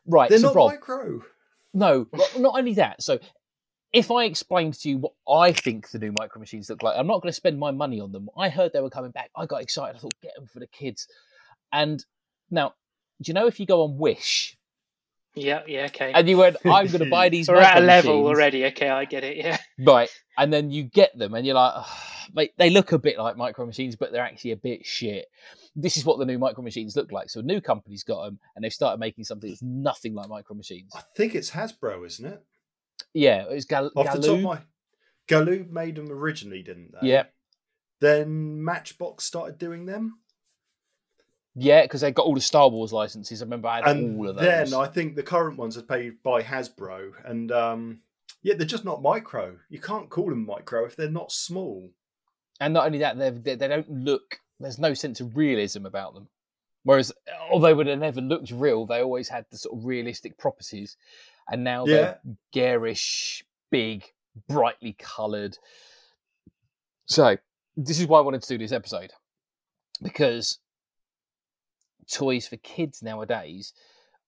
Right, 0.06 0.28
they're 0.28 0.38
so 0.38 0.48
not 0.48 0.56
Rob, 0.56 0.70
micro. 0.72 1.22
No, 1.72 2.06
not 2.36 2.58
only 2.58 2.74
that. 2.74 3.02
So, 3.02 3.18
if 3.94 4.10
I 4.10 4.24
explained 4.24 4.74
to 4.74 4.90
you 4.90 4.98
what 4.98 5.12
I 5.28 5.52
think 5.52 5.90
the 5.90 5.98
new 5.98 6.12
micro 6.12 6.38
machines 6.38 6.68
look 6.68 6.82
like, 6.82 6.96
I'm 6.98 7.06
not 7.06 7.22
going 7.22 7.30
to 7.30 7.36
spend 7.36 7.58
my 7.58 7.70
money 7.70 7.98
on 7.98 8.12
them. 8.12 8.28
I 8.36 8.50
heard 8.50 8.72
they 8.74 8.80
were 8.80 8.90
coming 8.90 9.10
back. 9.10 9.30
I 9.34 9.46
got 9.46 9.62
excited. 9.62 9.96
I 9.96 9.98
thought, 9.98 10.14
get 10.22 10.34
them 10.36 10.46
for 10.46 10.60
the 10.60 10.66
kids. 10.66 11.08
And 11.72 12.04
now, 12.50 12.74
do 13.22 13.30
you 13.30 13.34
know 13.34 13.46
if 13.46 13.58
you 13.58 13.66
go 13.66 13.84
on 13.84 13.96
Wish, 13.96 14.58
yeah, 15.34 15.62
yeah, 15.66 15.86
okay. 15.86 16.12
And 16.12 16.28
you 16.28 16.36
went, 16.36 16.56
I'm 16.64 16.86
going 16.86 17.04
to 17.04 17.10
buy 17.10 17.28
these. 17.30 17.48
We're 17.48 17.56
at 17.56 17.78
a 17.78 17.80
level 17.80 18.22
machines. 18.22 18.26
already. 18.26 18.66
Okay, 18.66 18.88
I 18.88 19.04
get 19.04 19.24
it. 19.24 19.36
Yeah. 19.36 19.58
Right, 19.78 20.10
and 20.36 20.52
then 20.52 20.70
you 20.70 20.84
get 20.84 21.16
them, 21.16 21.34
and 21.34 21.46
you're 21.46 21.54
like, 21.54 21.72
oh, 21.76 21.98
mate, 22.34 22.52
they 22.58 22.70
look 22.70 22.92
a 22.92 22.98
bit 22.98 23.18
like 23.18 23.36
micro 23.36 23.66
machines, 23.66 23.96
but 23.96 24.12
they're 24.12 24.24
actually 24.24 24.52
a 24.52 24.56
bit 24.56 24.84
shit. 24.84 25.26
This 25.76 25.96
is 25.96 26.04
what 26.04 26.18
the 26.18 26.26
new 26.26 26.38
micro 26.38 26.62
machines 26.62 26.96
look 26.96 27.12
like. 27.12 27.30
So 27.30 27.40
a 27.40 27.44
new 27.44 27.60
company's 27.60 28.04
got 28.04 28.24
them, 28.24 28.38
and 28.54 28.64
they've 28.64 28.72
started 28.72 28.98
making 28.98 29.24
something 29.24 29.48
that's 29.48 29.62
nothing 29.62 30.14
like 30.14 30.28
micro 30.28 30.56
machines. 30.56 30.92
I 30.94 31.02
think 31.16 31.34
it's 31.34 31.50
Hasbro, 31.50 32.06
isn't 32.06 32.26
it? 32.26 32.42
Yeah, 33.14 33.44
it 33.44 33.50
was 33.54 33.64
Gal- 33.64 33.90
Off 33.96 34.06
Galoob. 34.06 34.22
The 34.22 34.28
top 34.28 34.40
my... 34.40 34.58
Galoob 35.28 35.70
made 35.70 35.96
them 35.96 36.10
originally, 36.10 36.62
didn't 36.62 36.92
they? 37.00 37.08
Yeah. 37.08 37.24
Then 38.00 38.64
Matchbox 38.64 39.24
started 39.24 39.58
doing 39.58 39.86
them. 39.86 40.18
Yeah, 41.60 41.82
because 41.82 42.00
they 42.00 42.10
got 42.10 42.24
all 42.24 42.34
the 42.34 42.40
Star 42.40 42.68
Wars 42.68 42.92
licenses. 42.92 43.42
I 43.42 43.44
remember 43.44 43.68
I 43.68 43.76
had 43.76 43.96
and 43.96 44.18
all 44.18 44.28
of 44.30 44.36
those. 44.36 44.44
And 44.46 44.72
then 44.72 44.80
I 44.80 44.86
think 44.86 45.14
the 45.14 45.22
current 45.22 45.58
ones 45.58 45.76
are 45.76 45.82
paid 45.82 46.22
by 46.22 46.42
Hasbro, 46.42 47.12
and 47.24 47.52
um, 47.52 48.00
yeah, 48.42 48.54
they're 48.54 48.66
just 48.66 48.84
not 48.84 49.02
micro. 49.02 49.56
You 49.68 49.78
can't 49.78 50.08
call 50.08 50.30
them 50.30 50.46
micro 50.46 50.84
if 50.86 50.96
they're 50.96 51.10
not 51.10 51.32
small. 51.32 51.90
And 52.60 52.74
not 52.74 52.86
only 52.86 52.98
that, 52.98 53.18
they 53.18 53.30
they 53.54 53.68
don't 53.68 53.90
look. 53.90 54.40
There's 54.58 54.78
no 54.78 54.94
sense 54.94 55.20
of 55.20 55.36
realism 55.36 55.86
about 55.86 56.14
them. 56.14 56.28
Whereas, 56.82 57.12
although 57.50 57.68
they 57.68 57.74
would 57.74 57.86
have 57.86 57.98
never 57.98 58.20
looked 58.22 58.50
real, 58.50 58.86
they 58.86 59.02
always 59.02 59.28
had 59.28 59.44
the 59.50 59.58
sort 59.58 59.78
of 59.78 59.84
realistic 59.84 60.38
properties. 60.38 60.96
And 61.50 61.62
now 61.62 61.84
yeah. 61.84 61.94
they're 61.94 62.18
garish, 62.52 63.44
big, 63.70 64.04
brightly 64.48 64.96
coloured. 64.98 65.58
So, 67.06 67.36
this 67.76 68.00
is 68.00 68.06
why 68.06 68.18
I 68.18 68.22
wanted 68.22 68.42
to 68.42 68.48
do 68.48 68.58
this 68.58 68.72
episode 68.72 69.12
because 70.02 70.58
toys 72.12 72.46
for 72.46 72.56
kids 72.58 73.02
nowadays 73.02 73.72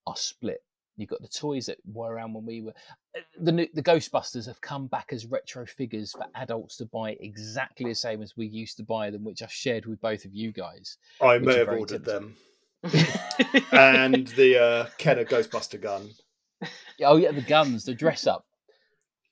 are 0.07 0.17
split. 0.17 0.63
You've 0.97 1.09
got 1.09 1.23
the 1.23 1.29
toys 1.29 1.67
that 1.67 1.79
were 1.91 2.13
around 2.13 2.35
when 2.35 2.45
we 2.45 2.61
were. 2.61 2.75
uh, 3.17 3.21
The 3.41 3.53
new, 3.53 3.67
the 3.75 3.83
Ghostbusters 3.83 4.47
have 4.47 4.61
come 4.61 4.87
back 4.89 5.09
as 5.13 5.27
retro 5.27 5.65
figures 5.67 6.13
for 6.13 6.27
adults 6.35 6.77
to 6.79 6.87
buy 6.87 7.17
exactly 7.21 7.89
the 7.89 7.95
same 7.95 8.23
as 8.23 8.37
we 8.37 8.47
used 8.47 8.77
to 8.77 8.83
buy 8.85 9.11
them, 9.11 9.25
which 9.25 9.43
I 9.43 9.47
shared 9.49 9.87
with 9.87 10.01
both 10.03 10.25
of 10.27 10.35
you 10.35 10.53
guys. 10.53 10.99
I 11.21 11.39
may 11.39 11.57
have 11.59 11.69
ordered 11.69 12.05
typical. 12.05 12.31
them. 12.31 12.37
and 13.73 14.27
the 14.29 14.61
uh, 14.63 14.87
Kenner 14.99 15.25
Ghostbuster 15.25 15.81
gun. 15.81 16.11
Oh 17.03 17.17
yeah, 17.17 17.33
the 17.33 17.41
guns, 17.43 17.85
the 17.85 17.95
dress 17.95 18.27
up. 18.27 18.45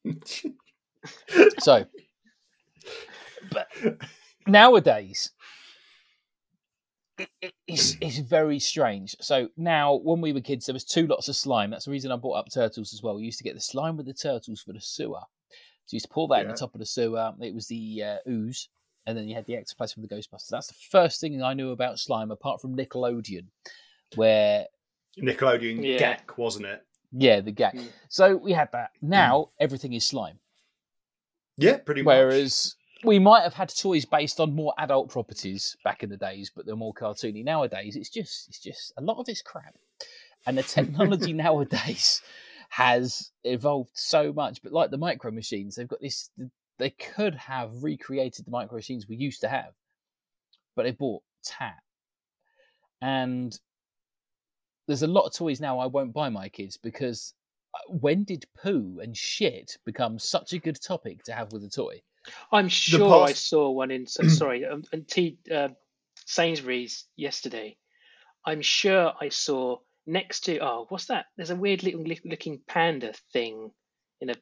So, 1.61 1.85
but 3.51 3.69
nowadays, 4.47 5.31
it, 7.21 7.29
it- 7.43 7.55
it's, 7.67 7.97
it's 8.01 8.19
very 8.19 8.59
strange. 8.59 9.15
So 9.21 9.49
now, 9.57 9.95
when 10.03 10.21
we 10.21 10.33
were 10.33 10.41
kids, 10.41 10.67
there 10.67 10.73
was 10.73 10.85
two 10.85 11.07
lots 11.07 11.29
of 11.29 11.37
slime. 11.37 11.71
That's 11.71 11.85
the 11.85 11.91
reason 11.93 12.11
I 12.11 12.17
brought 12.17 12.35
up 12.39 12.47
turtles 12.53 12.93
as 12.93 13.03
well. 13.03 13.15
We 13.17 13.23
used 13.25 13.39
to 13.39 13.45
get 13.45 13.55
the 13.55 13.61
slime 13.61 13.97
with 13.97 14.07
the 14.07 14.13
turtles 14.15 14.63
for 14.63 14.73
the 14.73 14.81
sewer. 14.81 15.21
So 15.87 15.95
you 15.95 15.97
used 15.97 16.07
to 16.07 16.13
pour 16.13 16.27
that 16.29 16.43
in 16.43 16.49
the 16.49 16.55
top 16.55 16.75
of 16.75 16.81
the 16.81 16.87
sewer. 16.87 17.33
It 17.41 17.55
was 17.55 17.67
the 17.69 18.03
uh, 18.05 18.17
ooze, 18.31 18.69
and 19.07 19.17
then 19.17 19.29
you 19.29 19.35
had 19.37 19.47
the 19.47 19.57
ectoplasm 19.57 20.01
with 20.03 20.11
the 20.11 20.17
Ghostbusters. 20.17 20.49
That's 20.51 20.67
the 20.69 20.75
first 20.91 21.21
thing 21.21 21.43
I 21.43 21.55
knew 21.55 21.71
about 21.71 21.99
slime, 22.01 22.31
apart 22.33 22.61
from 22.61 22.77
Nickelodeon, 22.77 23.47
where 24.17 24.67
Nickelodeon 25.21 25.85
Yeah. 25.85 26.17
Gak, 26.17 26.37
wasn't 26.39 26.67
it? 26.67 26.85
yeah, 27.13 27.41
the 27.41 27.51
gag. 27.53 27.75
Mm. 27.75 27.89
So 28.09 28.37
we 28.37 28.53
had 28.53 28.71
that. 28.73 28.91
Now 29.03 29.51
everything 29.59 29.93
is 29.93 30.05
slime. 30.07 30.39
Yeah, 31.57 31.79
pretty 31.79 32.03
much. 32.03 32.07
Whereas 32.15 32.77
we 33.05 33.19
might 33.19 33.43
have 33.43 33.55
had 33.55 33.69
toys 33.75 34.05
based 34.05 34.41
on 34.41 34.55
more 34.55 34.75
adult 34.79 35.09
properties 35.09 35.77
back 35.85 36.03
in 36.03 36.11
the 36.11 36.17
days, 36.17 36.51
but 36.55 36.67
they're 36.67 36.77
more 36.77 36.95
cartoony. 36.95 37.45
Nowadays, 37.45 37.97
it's 37.97 38.11
just 38.11 38.49
it's 38.49 38.61
just 38.61 38.93
a 38.99 39.03
lot 39.03 39.19
of 39.19 39.29
it's 39.29 39.43
crap, 39.43 39.75
and 40.47 40.57
the 40.57 40.63
technology 40.63 41.33
nowadays 41.35 42.23
has 42.69 43.31
evolved 43.45 43.91
so 43.95 44.33
much. 44.33 44.63
But 44.63 44.73
like 44.73 44.91
the 44.91 44.99
micro 44.99 45.31
machines, 45.31 45.77
they've 45.77 45.89
got 45.89 46.01
this. 46.01 46.31
They 46.79 46.91
could 46.91 47.35
have 47.35 47.83
recreated 47.83 48.47
the 48.47 48.51
micro 48.51 48.77
machines 48.77 49.09
we 49.09 49.17
used 49.17 49.41
to 49.43 49.49
have, 49.49 49.73
but 50.77 50.85
they 50.85 50.93
bought 50.93 51.23
tat, 51.43 51.79
and 53.01 53.59
there's 54.87 55.03
a 55.03 55.07
lot 55.07 55.25
of 55.25 55.33
toys 55.33 55.61
now 55.61 55.79
I 55.79 55.87
won't 55.87 56.13
buy 56.13 56.29
my 56.29 56.49
kids 56.49 56.77
because 56.77 57.33
uh, 57.75 57.79
when 57.89 58.25
did 58.25 58.45
poo 58.61 58.99
and 59.01 59.17
shit 59.17 59.79
become 59.87 60.19
such 60.19 60.53
a 60.53 60.59
good 60.59 60.83
topic 60.83 61.23
to 61.25 61.33
have 61.33 61.53
with 61.53 61.65
a 61.65 61.69
toy? 61.69 62.03
I'm 62.53 62.69
sure 62.69 63.25
I 63.25 63.33
saw 63.33 63.71
one 63.71 63.91
in. 63.91 64.07
So, 64.07 64.23
sorry, 64.29 64.65
um, 64.65 64.85
in 64.93 65.05
T, 65.05 65.39
uh, 65.55 65.69
Sainsbury's 66.27 67.05
yesterday. 67.17 67.77
I'm 68.45 68.63
sure 68.63 69.13
I 69.21 69.29
saw 69.29 69.79
next 70.07 70.41
to. 70.47 70.59
Oh, 70.61 70.87
what's 70.89 71.07
that? 71.07 71.27
There's 71.37 71.51
a 71.51 71.57
weird 71.57 71.83
little 71.83 72.03
li- 72.03 72.21
looking 72.25 72.61
panda 72.67 73.13
thing 73.33 73.71
in 74.21 74.31
a 74.31 74.35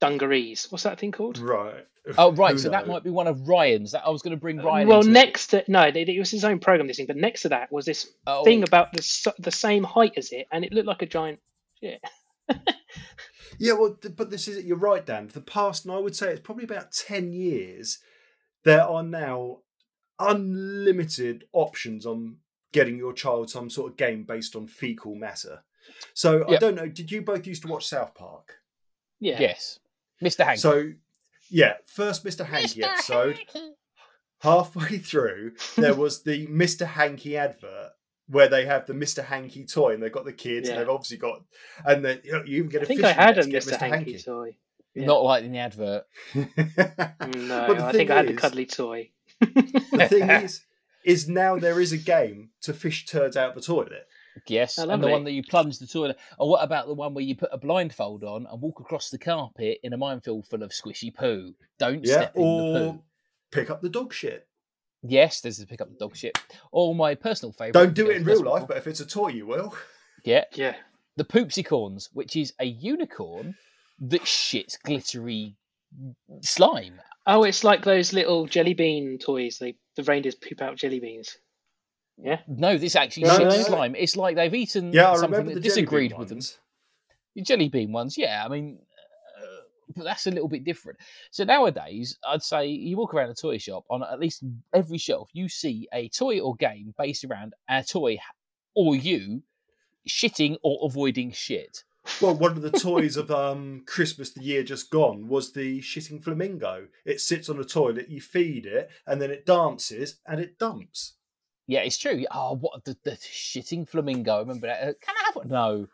dungarees. 0.00 0.66
What's 0.70 0.84
that 0.84 0.98
thing 0.98 1.12
called? 1.12 1.38
Right. 1.38 1.86
Oh, 2.18 2.32
right. 2.32 2.52
Who 2.52 2.58
So 2.58 2.70
that 2.70 2.88
might 2.88 3.04
be 3.04 3.10
one 3.10 3.28
of 3.28 3.48
Ryan's. 3.48 3.92
That 3.92 4.04
I 4.04 4.10
was 4.10 4.22
going 4.22 4.32
to 4.36 4.40
bring 4.40 4.58
Ryan. 4.58 4.88
well, 4.88 4.98
into 4.98 5.10
it. 5.10 5.12
next 5.12 5.46
to 5.48 5.64
no, 5.68 5.82
it, 5.82 5.96
it 5.96 6.18
was 6.18 6.30
his 6.32 6.44
own 6.44 6.58
program. 6.58 6.88
This 6.88 6.96
thing, 6.96 7.06
but 7.06 7.16
next 7.16 7.42
to 7.42 7.50
that 7.50 7.70
was 7.70 7.84
this 7.86 8.10
Oh, 8.26 8.42
thing 8.44 8.64
about 8.64 8.92
the 8.92 9.32
the 9.38 9.52
same 9.52 9.84
height 9.84 10.14
as 10.16 10.32
it, 10.32 10.46
and 10.52 10.64
it 10.64 10.72
looked 10.72 10.88
like 10.88 11.02
a 11.02 11.06
giant. 11.06 11.38
shit. 11.80 12.02
Yeah, 13.62 13.74
well, 13.74 13.94
th- 13.94 14.16
but 14.16 14.28
this 14.28 14.48
is 14.48 14.56
it. 14.56 14.64
You're 14.64 14.76
right, 14.76 15.06
Dan. 15.06 15.28
For 15.28 15.34
the 15.34 15.44
past, 15.44 15.84
and 15.84 15.94
I 15.94 15.98
would 15.98 16.16
say 16.16 16.30
it's 16.32 16.40
probably 16.40 16.64
about 16.64 16.90
10 16.90 17.32
years, 17.32 18.00
there 18.64 18.82
are 18.82 19.04
now 19.04 19.58
unlimited 20.18 21.44
options 21.52 22.04
on 22.04 22.38
getting 22.72 22.96
your 22.96 23.12
child 23.12 23.50
some 23.50 23.70
sort 23.70 23.92
of 23.92 23.96
game 23.96 24.24
based 24.24 24.56
on 24.56 24.66
fecal 24.66 25.14
matter. 25.14 25.62
So 26.12 26.44
I 26.48 26.56
don't 26.56 26.74
know. 26.74 26.88
Did 26.88 27.12
you 27.12 27.22
both 27.22 27.46
used 27.46 27.62
to 27.62 27.68
watch 27.68 27.86
South 27.86 28.16
Park? 28.16 28.54
Yeah. 29.20 29.38
Yes, 29.38 29.78
Mr. 30.20 30.44
Hank. 30.44 30.58
So, 30.58 30.92
yeah, 31.48 31.74
first 31.86 32.24
Mr. 32.24 32.44
Hanky 32.44 32.82
episode. 32.82 33.38
Halfway 34.40 34.98
through, 34.98 35.52
there 35.76 35.94
was 35.94 36.24
the 36.24 36.48
Mr. 36.48 36.84
Hanky 36.84 37.36
advert 37.36 37.92
where 38.32 38.48
they 38.48 38.64
have 38.66 38.86
the 38.86 38.92
Mr. 38.94 39.22
Hanky 39.24 39.64
toy 39.64 39.94
and 39.94 40.02
they've 40.02 40.10
got 40.12 40.24
the 40.24 40.32
kids 40.32 40.68
and 40.68 40.78
they've 40.80 40.88
obviously 40.88 41.18
got, 41.18 41.42
and 41.84 42.04
then 42.04 42.20
you, 42.24 42.32
know, 42.32 42.42
you 42.44 42.58
even 42.58 42.70
get 42.70 42.80
I 42.80 42.84
a 42.84 42.86
think 42.86 43.04
I 43.04 43.12
had 43.12 43.36
net 43.36 43.38
a 43.38 43.42
to 43.44 43.50
get 43.50 43.62
Mr. 43.64 43.76
Hanky 43.78 44.18
toy. 44.18 44.56
yeah. 44.94 45.06
Not 45.06 45.22
like 45.22 45.44
in 45.44 45.52
the 45.52 45.58
advert. 45.58 46.04
Mm, 46.34 47.46
no, 47.48 47.74
the 47.74 47.84
I 47.84 47.92
thing 47.92 47.98
think 47.98 48.10
I 48.10 48.16
had 48.16 48.28
the 48.28 48.34
cuddly 48.34 48.66
toy. 48.66 49.10
the 49.40 50.06
thing 50.08 50.28
is, 50.44 50.62
is 51.04 51.28
now 51.28 51.58
there 51.58 51.80
is 51.80 51.92
a 51.92 51.96
game 51.98 52.50
to 52.62 52.72
fish 52.74 53.06
turds 53.06 53.36
out 53.36 53.54
the 53.54 53.60
toilet. 53.60 54.06
Yes, 54.46 54.78
Oh, 54.78 54.88
and 54.88 55.02
the 55.02 55.08
one 55.08 55.24
that 55.24 55.32
you 55.32 55.42
plunge 55.42 55.78
the 55.78 55.86
toilet. 55.86 56.16
Or 56.38 56.48
what 56.48 56.64
about 56.64 56.86
the 56.86 56.94
one 56.94 57.12
where 57.14 57.24
you 57.24 57.36
put 57.36 57.50
a 57.52 57.58
blindfold 57.58 58.24
on 58.24 58.46
and 58.50 58.62
walk 58.62 58.80
across 58.80 59.10
the 59.10 59.18
carpet 59.18 59.78
in 59.82 59.92
a 59.92 59.96
minefield 59.98 60.46
full 60.46 60.62
of 60.62 60.70
squishy 60.70 61.14
poo? 61.14 61.52
Don't 61.78 62.02
Yeah, 62.04 62.12
step 62.14 62.36
in 62.36 62.42
the 62.42 62.92
poo. 62.92 63.02
pick 63.50 63.68
up 63.70 63.82
the 63.82 63.90
dog 63.90 64.12
shit. 64.12 64.46
Yes, 65.02 65.40
there's 65.40 65.58
the 65.58 65.66
pick 65.66 65.80
up 65.80 65.88
the 65.90 65.96
dog 65.98 66.16
shit. 66.16 66.38
Or 66.70 66.94
my 66.94 67.14
personal 67.14 67.52
favourite. 67.52 67.72
Don't 67.72 67.94
do 67.94 68.08
it 68.10 68.18
in 68.18 68.24
real 68.24 68.42
life, 68.44 68.66
but 68.68 68.76
if 68.76 68.86
it's 68.86 69.00
a 69.00 69.06
toy, 69.06 69.28
you 69.28 69.46
will. 69.46 69.74
Yeah, 70.24 70.44
Yeah. 70.54 70.76
the 71.16 71.24
Poopsicorns, 71.24 72.08
which 72.12 72.36
is 72.36 72.52
a 72.60 72.64
unicorn 72.66 73.56
that 74.00 74.22
shits 74.22 74.80
glittery 74.80 75.56
slime. 76.40 77.00
Oh, 77.26 77.42
it's 77.44 77.64
like 77.64 77.84
those 77.84 78.12
little 78.12 78.46
jelly 78.46 78.74
bean 78.74 79.18
toys. 79.18 79.58
They 79.58 79.76
the 79.96 80.02
reindeers 80.04 80.34
poop 80.36 80.62
out 80.62 80.76
jelly 80.76 81.00
beans. 81.00 81.36
Yeah. 82.18 82.40
No, 82.48 82.78
this 82.78 82.96
actually 82.96 83.24
No, 83.24 83.38
shits 83.38 83.50
no, 83.50 83.56
no. 83.56 83.62
slime. 83.62 83.94
It's 83.96 84.16
like 84.16 84.36
they've 84.36 84.54
eaten 84.54 84.92
Yeah, 84.92 85.14
something 85.16 85.46
that 85.46 85.54
the 85.54 85.60
disagreed 85.60 86.16
with 86.16 86.28
them. 86.28 86.40
The 87.34 87.42
jelly 87.42 87.68
bean 87.68 87.92
ones, 87.92 88.16
yeah. 88.18 88.44
I 88.44 88.48
mean, 88.48 88.78
but 89.94 90.04
that's 90.04 90.26
a 90.26 90.30
little 90.30 90.48
bit 90.48 90.64
different. 90.64 90.98
So 91.30 91.44
nowadays, 91.44 92.18
I'd 92.26 92.42
say 92.42 92.66
you 92.66 92.96
walk 92.96 93.14
around 93.14 93.30
a 93.30 93.34
toy 93.34 93.58
shop 93.58 93.84
on 93.90 94.02
at 94.02 94.20
least 94.20 94.44
every 94.72 94.98
shelf, 94.98 95.28
you 95.32 95.48
see 95.48 95.88
a 95.92 96.08
toy 96.08 96.40
or 96.40 96.54
game 96.56 96.94
based 96.98 97.24
around 97.24 97.54
a 97.68 97.82
toy 97.82 98.18
or 98.74 98.96
you 98.96 99.42
shitting 100.08 100.56
or 100.62 100.78
avoiding 100.82 101.32
shit. 101.32 101.84
Well, 102.20 102.34
one 102.34 102.52
of 102.52 102.62
the 102.62 102.70
toys 102.70 103.16
of 103.16 103.30
um, 103.30 103.84
Christmas 103.86 104.30
the 104.30 104.42
year 104.42 104.64
just 104.64 104.90
gone 104.90 105.28
was 105.28 105.52
the 105.52 105.80
shitting 105.80 106.22
flamingo. 106.22 106.88
It 107.04 107.20
sits 107.20 107.48
on 107.48 107.60
a 107.60 107.64
toilet, 107.64 108.08
you 108.08 108.20
feed 108.20 108.66
it, 108.66 108.90
and 109.06 109.22
then 109.22 109.30
it 109.30 109.46
dances 109.46 110.16
and 110.26 110.40
it 110.40 110.58
dumps. 110.58 111.14
Yeah, 111.68 111.80
it's 111.80 111.98
true. 111.98 112.24
Oh, 112.32 112.56
what 112.56 112.84
the, 112.84 112.96
the 113.04 113.12
shitting 113.12 113.88
flamingo? 113.88 114.36
I 114.36 114.40
remember 114.40 114.66
that. 114.66 115.00
Can 115.00 115.14
I 115.16 115.24
have 115.26 115.36
one? 115.36 115.48
No. 115.48 115.86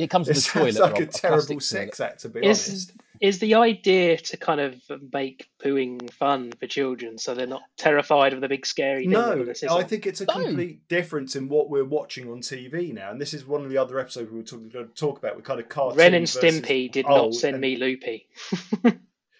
It 0.00 0.08
comes 0.10 0.28
It 0.28 0.30
with 0.30 0.38
a 0.38 0.40
sounds 0.40 0.76
toilet. 0.76 0.80
like 0.90 0.92
Rob, 1.00 1.02
a 1.02 1.12
terrible 1.12 1.36
plastic 1.36 1.48
toilet. 1.54 1.62
sex 1.62 2.00
act, 2.00 2.20
to 2.20 2.28
be 2.30 2.40
Is 2.46 2.68
honest. 2.68 2.92
is 3.20 3.38
the 3.38 3.54
idea 3.54 4.16
to 4.16 4.36
kind 4.38 4.60
of 4.60 4.80
make 5.12 5.48
pooing 5.62 6.10
fun 6.14 6.52
for 6.58 6.66
children, 6.66 7.18
so 7.18 7.34
they're 7.34 7.46
not 7.46 7.62
terrified 7.76 8.32
of 8.32 8.40
the 8.40 8.48
big 8.48 8.64
scary 8.64 9.02
thing? 9.02 9.10
No, 9.10 9.44
I 9.70 9.82
think 9.82 10.06
it's 10.06 10.22
a 10.22 10.24
No. 10.26 10.32
complete 10.42 10.88
difference 10.88 11.36
in 11.36 11.48
what 11.48 11.68
we're 11.68 11.84
watching 11.84 12.30
on 12.30 12.40
TV 12.40 12.92
now. 12.94 13.10
And 13.10 13.20
this 13.20 13.34
is 13.34 13.44
one 13.46 13.62
of 13.62 13.68
the 13.70 13.76
other 13.76 13.98
episodes 13.98 14.30
we 14.30 14.38
were 14.38 14.42
talking 14.44 14.70
to 14.70 14.84
talk 14.94 15.18
about. 15.18 15.36
We 15.36 15.42
kind 15.42 15.60
of 15.60 15.68
cartoons. 15.68 15.98
Ren 15.98 16.14
and 16.14 16.26
Stimpy 16.26 16.90
did 16.90 17.06
not 17.06 17.34
send 17.34 17.54
and- 17.56 17.60
me 17.60 17.76
loopy. 17.76 18.26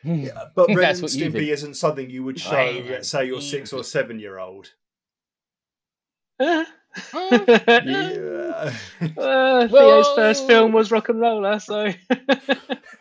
Yeah, 0.05 0.45
but 0.55 0.69
Ren 0.69 0.91
and 0.91 0.99
Stimpy 1.05 1.49
isn't 1.49 1.75
something 1.75 2.11
you 2.11 2.23
would 2.25 2.39
show, 2.39 2.83
let's 2.89 3.09
say, 3.09 3.25
your 3.25 3.37
and 3.37 3.45
six 3.45 3.73
or 3.73 3.83
seven 3.83 4.19
year 4.21 4.39
old. 4.39 4.73
uh, 6.39 6.65
Yeah. 7.15 8.73
Uh, 9.17 9.67
Theo's 9.69 10.09
first 10.15 10.47
film 10.47 10.73
was 10.73 10.91
Rock 10.91 11.09
and 11.09 11.21
Roller, 11.21 11.59
so 11.61 11.85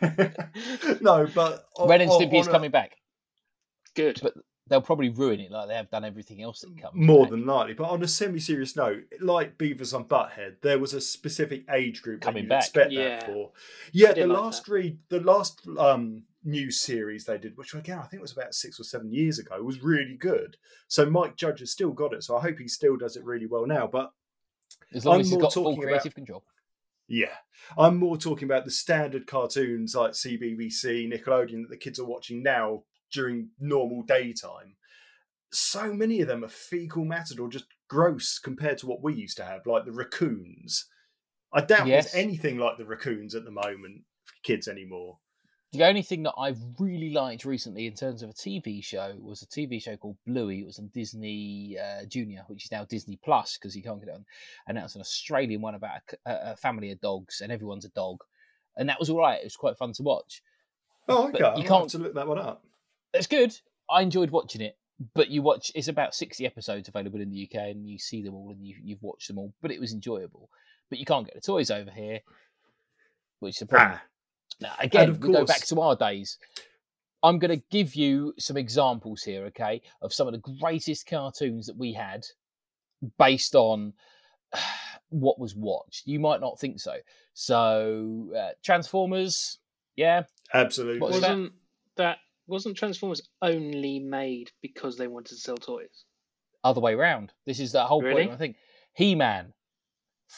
no, 1.00 1.26
but 1.34 1.66
on- 1.76 1.88
Ren 1.88 2.00
and 2.00 2.10
on- 2.10 2.20
Stimpy 2.20 2.40
is 2.40 2.46
on 2.46 2.50
a- 2.50 2.56
coming 2.56 2.70
back. 2.70 2.96
good. 3.94 4.18
But 4.22 4.34
they'll 4.70 4.80
probably 4.80 5.10
ruin 5.10 5.40
it 5.40 5.50
like 5.50 5.68
they 5.68 5.74
have 5.74 5.90
done 5.90 6.04
everything 6.04 6.42
else 6.42 6.60
that 6.60 6.80
comes. 6.80 6.94
more 6.94 7.24
back. 7.24 7.30
than 7.32 7.44
likely. 7.44 7.74
But 7.74 7.90
on 7.90 8.02
a 8.02 8.08
semi-serious 8.08 8.76
note, 8.76 9.02
like 9.20 9.58
Beavis 9.58 9.92
and 9.94 10.08
Butthead, 10.08 10.62
there 10.62 10.78
was 10.78 10.94
a 10.94 11.00
specific 11.00 11.64
age 11.70 12.00
group 12.00 12.22
Coming 12.22 12.44
that 12.44 12.44
you 12.44 12.48
back. 12.48 12.62
expect 12.62 12.92
Yeah. 12.92 13.08
that 13.18 13.26
for. 13.26 13.50
Yeah, 13.92 14.12
the 14.14 14.26
like 14.26 14.38
last 14.38 14.68
read, 14.68 14.98
the 15.10 15.20
last 15.20 15.60
um 15.78 16.22
new 16.42 16.70
series 16.70 17.26
they 17.26 17.36
did, 17.36 17.54
which 17.58 17.74
again 17.74 17.98
I 17.98 18.06
think 18.06 18.22
was 18.22 18.32
about 18.32 18.54
six 18.54 18.80
or 18.80 18.84
seven 18.84 19.12
years 19.12 19.38
ago, 19.38 19.62
was 19.62 19.82
really 19.82 20.16
good. 20.16 20.56
So 20.88 21.04
Mike 21.10 21.36
Judge 21.36 21.60
has 21.60 21.70
still 21.70 21.90
got 21.90 22.14
it. 22.14 22.22
So 22.24 22.36
I 22.36 22.40
hope 22.40 22.58
he 22.58 22.68
still 22.68 22.96
does 22.96 23.16
it 23.16 23.24
really 23.24 23.46
well 23.46 23.66
now. 23.66 23.86
But 23.86 24.12
As 24.94 25.04
long 25.04 25.16
I'm 25.16 25.20
as 25.20 25.26
he's 25.26 25.32
more 25.32 25.42
got 25.42 25.52
full 25.52 25.64
talking 25.64 25.82
creative 25.82 26.06
about- 26.06 26.14
control. 26.14 26.44
Yeah, 27.12 27.34
I'm 27.76 27.96
more 27.96 28.16
talking 28.16 28.44
about 28.46 28.64
the 28.64 28.70
standard 28.70 29.26
cartoons 29.26 29.96
like 29.96 30.12
CBBC, 30.12 31.12
Nickelodeon 31.12 31.62
that 31.62 31.70
the 31.70 31.76
kids 31.76 31.98
are 31.98 32.06
watching 32.06 32.40
now 32.40 32.84
during 33.12 33.50
normal 33.58 34.02
daytime. 34.02 34.76
So 35.52 35.92
many 35.92 36.20
of 36.20 36.28
them 36.28 36.44
are 36.44 36.48
fecal 36.48 37.04
mattered 37.04 37.40
or 37.40 37.48
just 37.48 37.66
gross 37.88 38.38
compared 38.38 38.78
to 38.78 38.86
what 38.86 39.02
we 39.02 39.14
used 39.14 39.36
to 39.38 39.44
have, 39.44 39.66
like 39.66 39.84
the 39.84 39.92
raccoons. 39.92 40.86
I 41.52 41.62
doubt 41.62 41.88
Yes. 41.88 42.12
there's 42.12 42.24
anything 42.24 42.58
like 42.58 42.78
the 42.78 42.84
raccoons 42.84 43.34
at 43.34 43.44
the 43.44 43.50
moment 43.50 44.04
for 44.24 44.34
kids 44.42 44.68
anymore. 44.68 45.18
The 45.72 45.84
only 45.84 46.02
thing 46.02 46.24
that 46.24 46.34
I've 46.36 46.60
really 46.80 47.10
liked 47.10 47.44
recently 47.44 47.86
in 47.86 47.94
terms 47.94 48.24
of 48.24 48.30
a 48.30 48.32
TV 48.32 48.82
show 48.82 49.14
was 49.20 49.42
a 49.42 49.46
TV 49.46 49.80
show 49.80 49.96
called 49.96 50.16
Bluey. 50.26 50.62
It 50.62 50.66
was 50.66 50.80
on 50.80 50.88
Disney 50.88 51.78
uh, 51.78 52.06
Junior, 52.06 52.42
which 52.48 52.64
is 52.64 52.72
now 52.72 52.84
Disney 52.84 53.20
Plus 53.24 53.56
because 53.56 53.76
you 53.76 53.82
can't 53.82 54.00
get 54.00 54.08
it 54.08 54.14
on. 54.16 54.24
And 54.66 54.76
that 54.76 54.82
was 54.82 54.96
an 54.96 55.00
Australian 55.00 55.60
one 55.60 55.76
about 55.76 56.00
a, 56.26 56.52
a, 56.52 56.56
family 56.56 56.90
of 56.90 57.00
dogs, 57.00 57.40
and 57.40 57.52
everyone's 57.52 57.84
a 57.84 57.90
dog. 57.90 58.18
And 58.76 58.88
that 58.88 58.98
was 58.98 59.10
all 59.10 59.18
right. 59.18 59.38
It 59.38 59.44
was 59.44 59.54
quite 59.54 59.78
fun 59.78 59.92
to 59.92 60.02
watch. 60.02 60.42
Oh, 61.08 61.28
okay. 61.28 61.38
But 61.38 61.58
you 61.58 61.64
can't 61.64 61.88
to 61.90 61.98
look 61.98 62.14
that 62.14 62.26
one 62.26 62.38
up. 62.38 62.64
It's 63.12 63.26
good. 63.26 63.52
I 63.90 64.02
enjoyed 64.02 64.30
watching 64.30 64.60
it. 64.60 64.76
But 65.14 65.30
you 65.30 65.40
watch. 65.40 65.72
It's 65.74 65.88
about 65.88 66.14
sixty 66.14 66.44
episodes 66.44 66.88
available 66.88 67.20
in 67.22 67.30
the 67.30 67.48
UK, 67.48 67.70
and 67.70 67.88
you 67.88 67.98
see 67.98 68.22
them 68.22 68.34
all, 68.34 68.50
and 68.50 68.62
you, 68.62 68.76
you've 68.82 69.02
watched 69.02 69.28
them 69.28 69.38
all. 69.38 69.54
But 69.62 69.70
it 69.70 69.80
was 69.80 69.94
enjoyable. 69.94 70.50
But 70.90 70.98
you 70.98 71.06
can't 71.06 71.24
get 71.24 71.34
the 71.34 71.40
toys 71.40 71.70
over 71.70 71.90
here, 71.90 72.20
which 73.38 73.56
is 73.56 73.62
a 73.62 73.66
problem. 73.66 73.92
Ah 73.94 74.02
now, 74.60 74.74
again, 74.78 75.18
we 75.20 75.32
go 75.32 75.44
back 75.44 75.64
to 75.66 75.80
our 75.80 75.96
days. 75.96 76.38
I'm 77.22 77.38
going 77.38 77.58
to 77.58 77.64
give 77.70 77.94
you 77.94 78.34
some 78.38 78.56
examples 78.56 79.22
here, 79.22 79.44
okay, 79.46 79.82
of 80.02 80.12
some 80.12 80.26
of 80.26 80.32
the 80.32 80.54
greatest 80.60 81.06
cartoons 81.06 81.66
that 81.66 81.76
we 81.76 81.92
had 81.92 82.24
based 83.18 83.54
on 83.54 83.92
what 85.08 85.38
was 85.38 85.54
watched. 85.54 86.06
You 86.06 86.20
might 86.20 86.40
not 86.40 86.58
think 86.58 86.80
so. 86.80 86.94
So, 87.34 88.30
uh, 88.36 88.50
Transformers, 88.62 89.58
yeah, 89.96 90.24
absolutely. 90.52 91.00
Wasn't 91.00 91.22
that? 91.22 91.50
that 91.96 92.18
wasn't 92.50 92.76
Transformers 92.76 93.22
only 93.40 93.98
made 94.00 94.50
because 94.60 94.98
they 94.98 95.06
wanted 95.06 95.34
to 95.34 95.40
sell 95.40 95.56
toys? 95.56 96.04
Other 96.62 96.80
way 96.80 96.92
around. 96.94 97.32
This 97.46 97.60
is 97.60 97.72
the 97.72 97.84
whole 97.84 98.02
really? 98.02 98.26
point. 98.26 98.32
I 98.32 98.36
think 98.36 98.56
He-Man, 98.94 99.54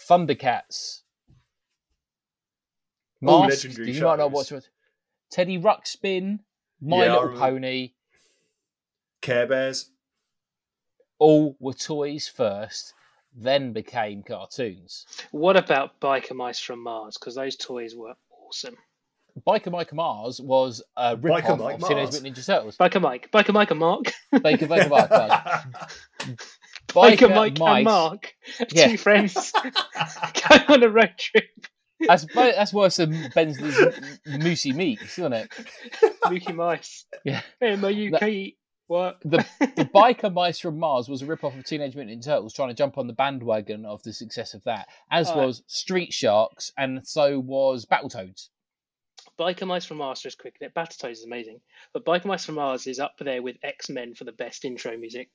Thundercats, 0.09 1.01
Mask, 3.21 3.65
you 3.79 4.03
might 4.03 4.19
not 4.19 4.31
watch 4.31 4.53
it. 4.53 4.69
Teddy 5.31 5.59
Ruxpin, 5.59 6.41
My 6.81 7.05
yeah, 7.05 7.15
Little 7.15 7.39
Pony, 7.39 7.93
Care 9.21 9.47
Bears. 9.47 9.91
All 11.19 11.57
were 11.61 11.73
toys 11.73 12.29
first, 12.29 12.95
then 13.35 13.73
became 13.73 14.23
cartoons. 14.23 15.07
What 15.31 15.57
about 15.57 16.01
Biker 16.01 16.35
Mice 16.35 16.61
from 16.61 16.83
Mars? 16.83 17.17
Because 17.19 17.37
those 17.37 17.57
toys 17.57 17.95
were 17.95 18.15
awesome. 18.47 18.77
Biker 19.47 19.73
Mike 19.73 19.93
Mars 19.93 20.41
was 20.41 20.83
a 20.97 21.17
rip 21.17 21.45
off 21.45 21.61
of 21.61 21.89
Teenage 21.89 22.13
Mutant 22.13 22.37
Ninja 22.37 22.45
Turtles. 22.45 22.77
Biker 22.77 23.01
Mike, 23.01 23.31
Biker 23.33 23.53
Mike 23.53 23.71
and 23.71 23.81
Mark. 23.81 24.13
Biker, 24.35 24.69
Biker 24.69 24.91
Mike. 24.91 26.39
Biker, 26.89 27.29
Biker 27.29 27.35
Mike 27.35 27.59
Mice. 27.59 27.77
and 27.77 27.85
Mark, 27.85 28.35
yeah. 28.71 28.89
two 28.89 28.99
friends, 28.99 29.53
going 30.49 30.63
on 30.69 30.83
a 30.83 30.89
road 30.89 31.15
trip. 31.19 31.49
That's 32.07 32.27
that's 32.35 32.73
worse 32.73 32.97
than 32.97 33.31
Bensley's 33.35 33.77
Moosey 34.27 34.75
Meats, 34.75 35.19
isn't 35.19 35.33
it? 35.33 35.51
Mookie 36.25 36.55
Mice. 36.55 37.07
Yeah. 37.25 37.41
M 37.61 37.85
O 37.85 37.89
U 37.89 38.17
K 38.19 38.57
What? 38.89 39.19
The 39.25 39.47
the 39.61 39.85
biker 39.95 40.33
mice 40.33 40.59
from 40.59 40.79
Mars 40.79 41.09
was 41.09 41.23
a 41.23 41.27
rip-off 41.27 41.57
of 41.57 41.65
Teenage 41.65 41.95
Mutant 41.95 42.21
Ninja 42.21 42.27
Turtles, 42.27 42.53
trying 42.53 42.69
to 42.69 42.75
jump 42.75 42.99
on 42.99 43.07
the 43.07 43.13
bandwagon 43.13 43.87
of 43.87 44.03
the 44.03 44.13
success 44.13 44.53
of 44.55 44.65
that. 44.65 44.89
As 45.11 45.31
oh. 45.31 45.47
was 45.47 45.63
Street 45.67 46.13
Sharks, 46.13 46.73
and 46.77 47.07
so 47.07 47.39
was 47.39 47.87
Battletoads. 47.87 48.49
Biker 49.43 49.67
Mice 49.67 49.85
from 49.85 49.97
Mars 49.97 50.25
is 50.25 50.37
quick. 50.37 50.57
Battletoads 50.61 51.11
is 51.13 51.25
amazing, 51.25 51.61
but 51.93 52.05
Biker 52.05 52.27
Mice 52.27 52.45
from 52.45 52.55
Mars 52.55 52.87
is 52.87 53.01
up 53.01 53.15
there 53.19 53.43
with 53.43 53.57
X 53.65 53.91
Men 53.91 54.15
for 54.15 54.23
the 54.23 54.33
best 54.33 54.65
intro 54.65 54.97
music. 54.97 55.31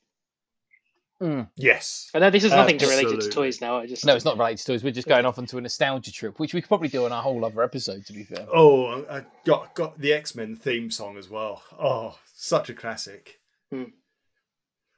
Mm. 1.22 1.48
Yes. 1.56 2.10
I 2.14 2.20
know 2.20 2.30
this 2.30 2.44
is 2.44 2.52
nothing 2.52 2.76
Absolutely. 2.76 3.04
related 3.04 3.28
to 3.28 3.30
toys 3.30 3.60
now. 3.60 3.78
I 3.78 3.86
just 3.86 4.06
no, 4.06 4.14
it's 4.14 4.24
not 4.24 4.38
related 4.38 4.58
to 4.58 4.64
toys. 4.64 4.84
We're 4.84 4.92
just 4.92 5.08
going 5.08 5.26
off 5.26 5.38
onto 5.38 5.58
a 5.58 5.60
nostalgia 5.60 6.10
trip, 6.10 6.40
which 6.40 6.54
we 6.54 6.62
could 6.62 6.68
probably 6.68 6.88
do 6.88 7.04
on 7.04 7.12
a 7.12 7.20
whole 7.20 7.44
other 7.44 7.62
episode. 7.62 8.06
To 8.06 8.12
be 8.14 8.22
fair. 8.22 8.46
Oh, 8.50 9.04
I 9.10 9.24
got 9.44 9.74
got 9.74 9.98
the 9.98 10.14
X 10.14 10.34
Men 10.34 10.56
theme 10.56 10.90
song 10.90 11.18
as 11.18 11.28
well. 11.28 11.62
Oh, 11.78 12.16
such 12.34 12.70
a 12.70 12.74
classic. 12.74 13.40
Hmm. 13.70 13.84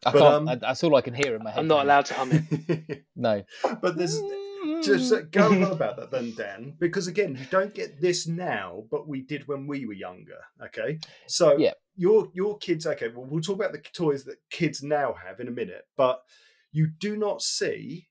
I 0.07 0.13
but, 0.13 0.19
can't. 0.21 0.35
Um, 0.35 0.49
I, 0.49 0.55
that's 0.55 0.85
all 0.85 0.95
I 0.95 1.01
can 1.01 1.15
hear 1.15 1.35
in 1.35 1.43
my 1.43 1.51
head. 1.51 1.59
I'm 1.59 1.67
not 1.67 1.85
allowed 1.85 2.07
to 2.07 2.15
hum 2.15 2.31
it. 2.33 3.05
no. 3.17 3.43
But 3.81 3.97
there's 3.97 4.21
just 4.83 5.13
uh, 5.13 5.23
go 5.31 5.47
on 5.47 5.63
hmm. 5.63 5.73
about 5.73 5.97
that 5.97 6.11
then, 6.11 6.35
Dan, 6.35 6.75
because 6.79 7.07
again, 7.07 7.37
you 7.37 7.47
don't 7.51 7.75
get 7.75 8.01
this 8.01 8.27
now, 8.27 8.85
but 8.91 9.09
we 9.09 9.21
did 9.23 9.49
when 9.49 9.67
we 9.67 9.87
were 9.87 9.93
younger. 9.93 10.41
Okay, 10.65 10.99
so 11.27 11.57
yeah. 11.57 11.73
your 11.97 12.29
your 12.35 12.59
kids 12.59 12.87
okay 12.87 13.09
well 13.09 13.27
we'll 13.29 13.43
talk 13.43 13.57
about 13.57 13.73
the 13.73 13.79
toys 13.79 14.25
that 14.25 14.39
kids 14.51 14.83
now 14.83 15.15
have 15.27 15.41
in 15.41 15.49
a 15.49 15.51
minute 15.51 15.87
but 15.97 16.23
you 16.73 16.87
do 16.87 17.17
not 17.17 17.43
see 17.43 18.09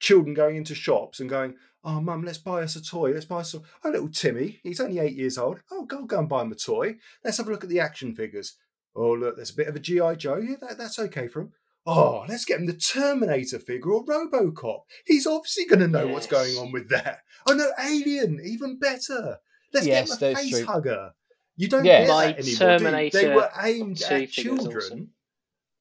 children 0.00 0.34
going 0.34 0.56
into 0.56 0.74
shops 0.74 1.20
and 1.20 1.30
going 1.30 1.54
oh 1.84 2.00
mum 2.00 2.24
let's 2.24 2.38
buy 2.38 2.62
us 2.62 2.76
a 2.76 2.82
toy 2.82 3.12
let's 3.12 3.24
buy 3.24 3.40
us 3.40 3.54
a 3.54 3.60
oh 3.84 3.90
little 3.90 4.08
timmy 4.08 4.60
he's 4.62 4.80
only 4.80 4.98
eight 4.98 5.14
years 5.14 5.38
old 5.38 5.60
oh 5.70 5.84
go 5.84 6.04
go 6.04 6.18
and 6.18 6.28
buy 6.28 6.42
him 6.42 6.52
a 6.52 6.54
toy 6.54 6.94
let's 7.24 7.38
have 7.38 7.48
a 7.48 7.50
look 7.50 7.64
at 7.64 7.70
the 7.70 7.80
action 7.80 8.14
figures. 8.14 8.56
Oh 8.94 9.12
look 9.12 9.36
there's 9.36 9.50
a 9.50 9.56
bit 9.56 9.68
of 9.68 9.76
a 9.76 9.80
gi 9.80 10.00
joe 10.16 10.36
yeah 10.36 10.56
that, 10.60 10.78
that's 10.78 10.98
okay 10.98 11.28
for 11.28 11.42
him 11.42 11.52
oh 11.86 12.24
let's 12.28 12.44
get 12.44 12.60
him 12.60 12.66
the 12.66 12.72
terminator 12.72 13.58
figure 13.58 13.92
or 13.92 14.04
robocop 14.04 14.80
he's 15.06 15.26
obviously 15.26 15.64
going 15.64 15.80
to 15.80 15.88
know 15.88 16.04
yes. 16.04 16.12
what's 16.12 16.26
going 16.26 16.56
on 16.56 16.72
with 16.72 16.88
that 16.88 17.20
oh 17.46 17.52
no 17.54 17.70
alien 17.84 18.40
even 18.44 18.78
better 18.78 19.38
let's 19.72 19.86
yes, 19.86 20.18
get 20.18 20.30
him 20.30 20.36
a 20.36 20.38
face 20.38 20.50
true. 20.50 20.64
hugger 20.66 21.10
you 21.56 21.68
don't 21.68 21.84
yeah. 21.84 22.04
get 22.04 22.08
that 22.08 22.38
anymore. 22.38 22.78
Terminator 22.78 23.18
they 23.18 23.34
were 23.34 23.50
aimed 23.62 24.02
at 24.02 24.30
children, 24.30 24.76
awesome. 24.76 25.08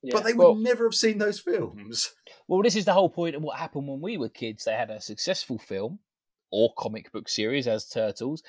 yeah. 0.01 0.13
but 0.13 0.23
they 0.23 0.33
would 0.33 0.43
well, 0.43 0.55
never 0.55 0.85
have 0.85 0.95
seen 0.95 1.17
those 1.17 1.39
films. 1.39 2.13
Well, 2.47 2.61
this 2.61 2.75
is 2.75 2.85
the 2.85 2.93
whole 2.93 3.09
point 3.09 3.35
of 3.35 3.41
what 3.41 3.59
happened 3.59 3.87
when 3.87 4.01
we 4.01 4.17
were 4.17 4.29
kids. 4.29 4.63
They 4.63 4.73
had 4.73 4.89
a 4.89 5.01
successful 5.01 5.59
film 5.59 5.99
or 6.51 6.71
comic 6.77 7.11
book 7.11 7.27
series 7.27 7.67
as 7.67 7.89
Turtles, 7.89 8.41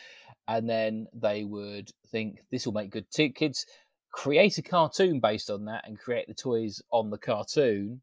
and 0.46 0.68
then 0.70 1.06
they 1.12 1.44
would 1.44 1.90
think 2.12 2.38
this 2.52 2.64
will 2.64 2.74
make 2.74 2.90
good 2.90 3.10
t- 3.10 3.30
kids. 3.30 3.66
Create 4.16 4.56
a 4.56 4.62
cartoon 4.62 5.20
based 5.20 5.50
on 5.50 5.66
that 5.66 5.86
and 5.86 5.98
create 5.98 6.26
the 6.26 6.32
toys 6.32 6.80
on 6.90 7.10
the 7.10 7.18
cartoon, 7.18 8.00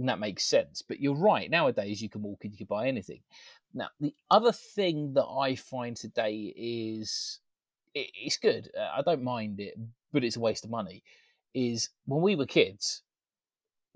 and 0.00 0.08
that 0.08 0.18
makes 0.18 0.44
sense. 0.44 0.82
But 0.82 0.98
you're 0.98 1.14
right. 1.14 1.48
Nowadays, 1.48 2.02
you 2.02 2.08
can 2.08 2.22
walk 2.22 2.44
in, 2.44 2.50
you 2.50 2.56
can 2.56 2.66
buy 2.66 2.88
anything. 2.88 3.20
Now, 3.72 3.86
the 4.00 4.12
other 4.32 4.50
thing 4.50 5.14
that 5.14 5.26
I 5.26 5.54
find 5.54 5.96
today 5.96 6.52
is 6.56 7.38
it, 7.94 8.10
it's 8.20 8.36
good. 8.36 8.68
Uh, 8.76 8.88
I 8.98 9.02
don't 9.02 9.22
mind 9.22 9.60
it, 9.60 9.78
but 10.12 10.24
it's 10.24 10.34
a 10.34 10.40
waste 10.40 10.64
of 10.64 10.72
money. 10.72 11.04
Is 11.54 11.90
when 12.06 12.20
we 12.20 12.34
were 12.34 12.46
kids, 12.46 13.02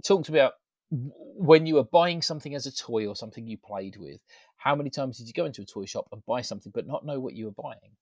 talked 0.04 0.28
about 0.28 0.52
when 0.90 1.66
you 1.66 1.74
were 1.74 1.84
buying 1.84 2.22
something 2.22 2.54
as 2.54 2.66
a 2.66 2.72
toy 2.72 3.08
or 3.08 3.16
something 3.16 3.48
you 3.48 3.58
played 3.58 3.96
with. 3.96 4.20
How 4.58 4.76
many 4.76 4.90
times 4.90 5.18
did 5.18 5.26
you 5.26 5.32
go 5.32 5.46
into 5.46 5.62
a 5.62 5.66
toy 5.66 5.86
shop 5.86 6.06
and 6.12 6.24
buy 6.24 6.40
something 6.42 6.70
but 6.72 6.86
not 6.86 7.04
know 7.04 7.18
what 7.18 7.34
you 7.34 7.46
were 7.46 7.62
buying? 7.62 7.96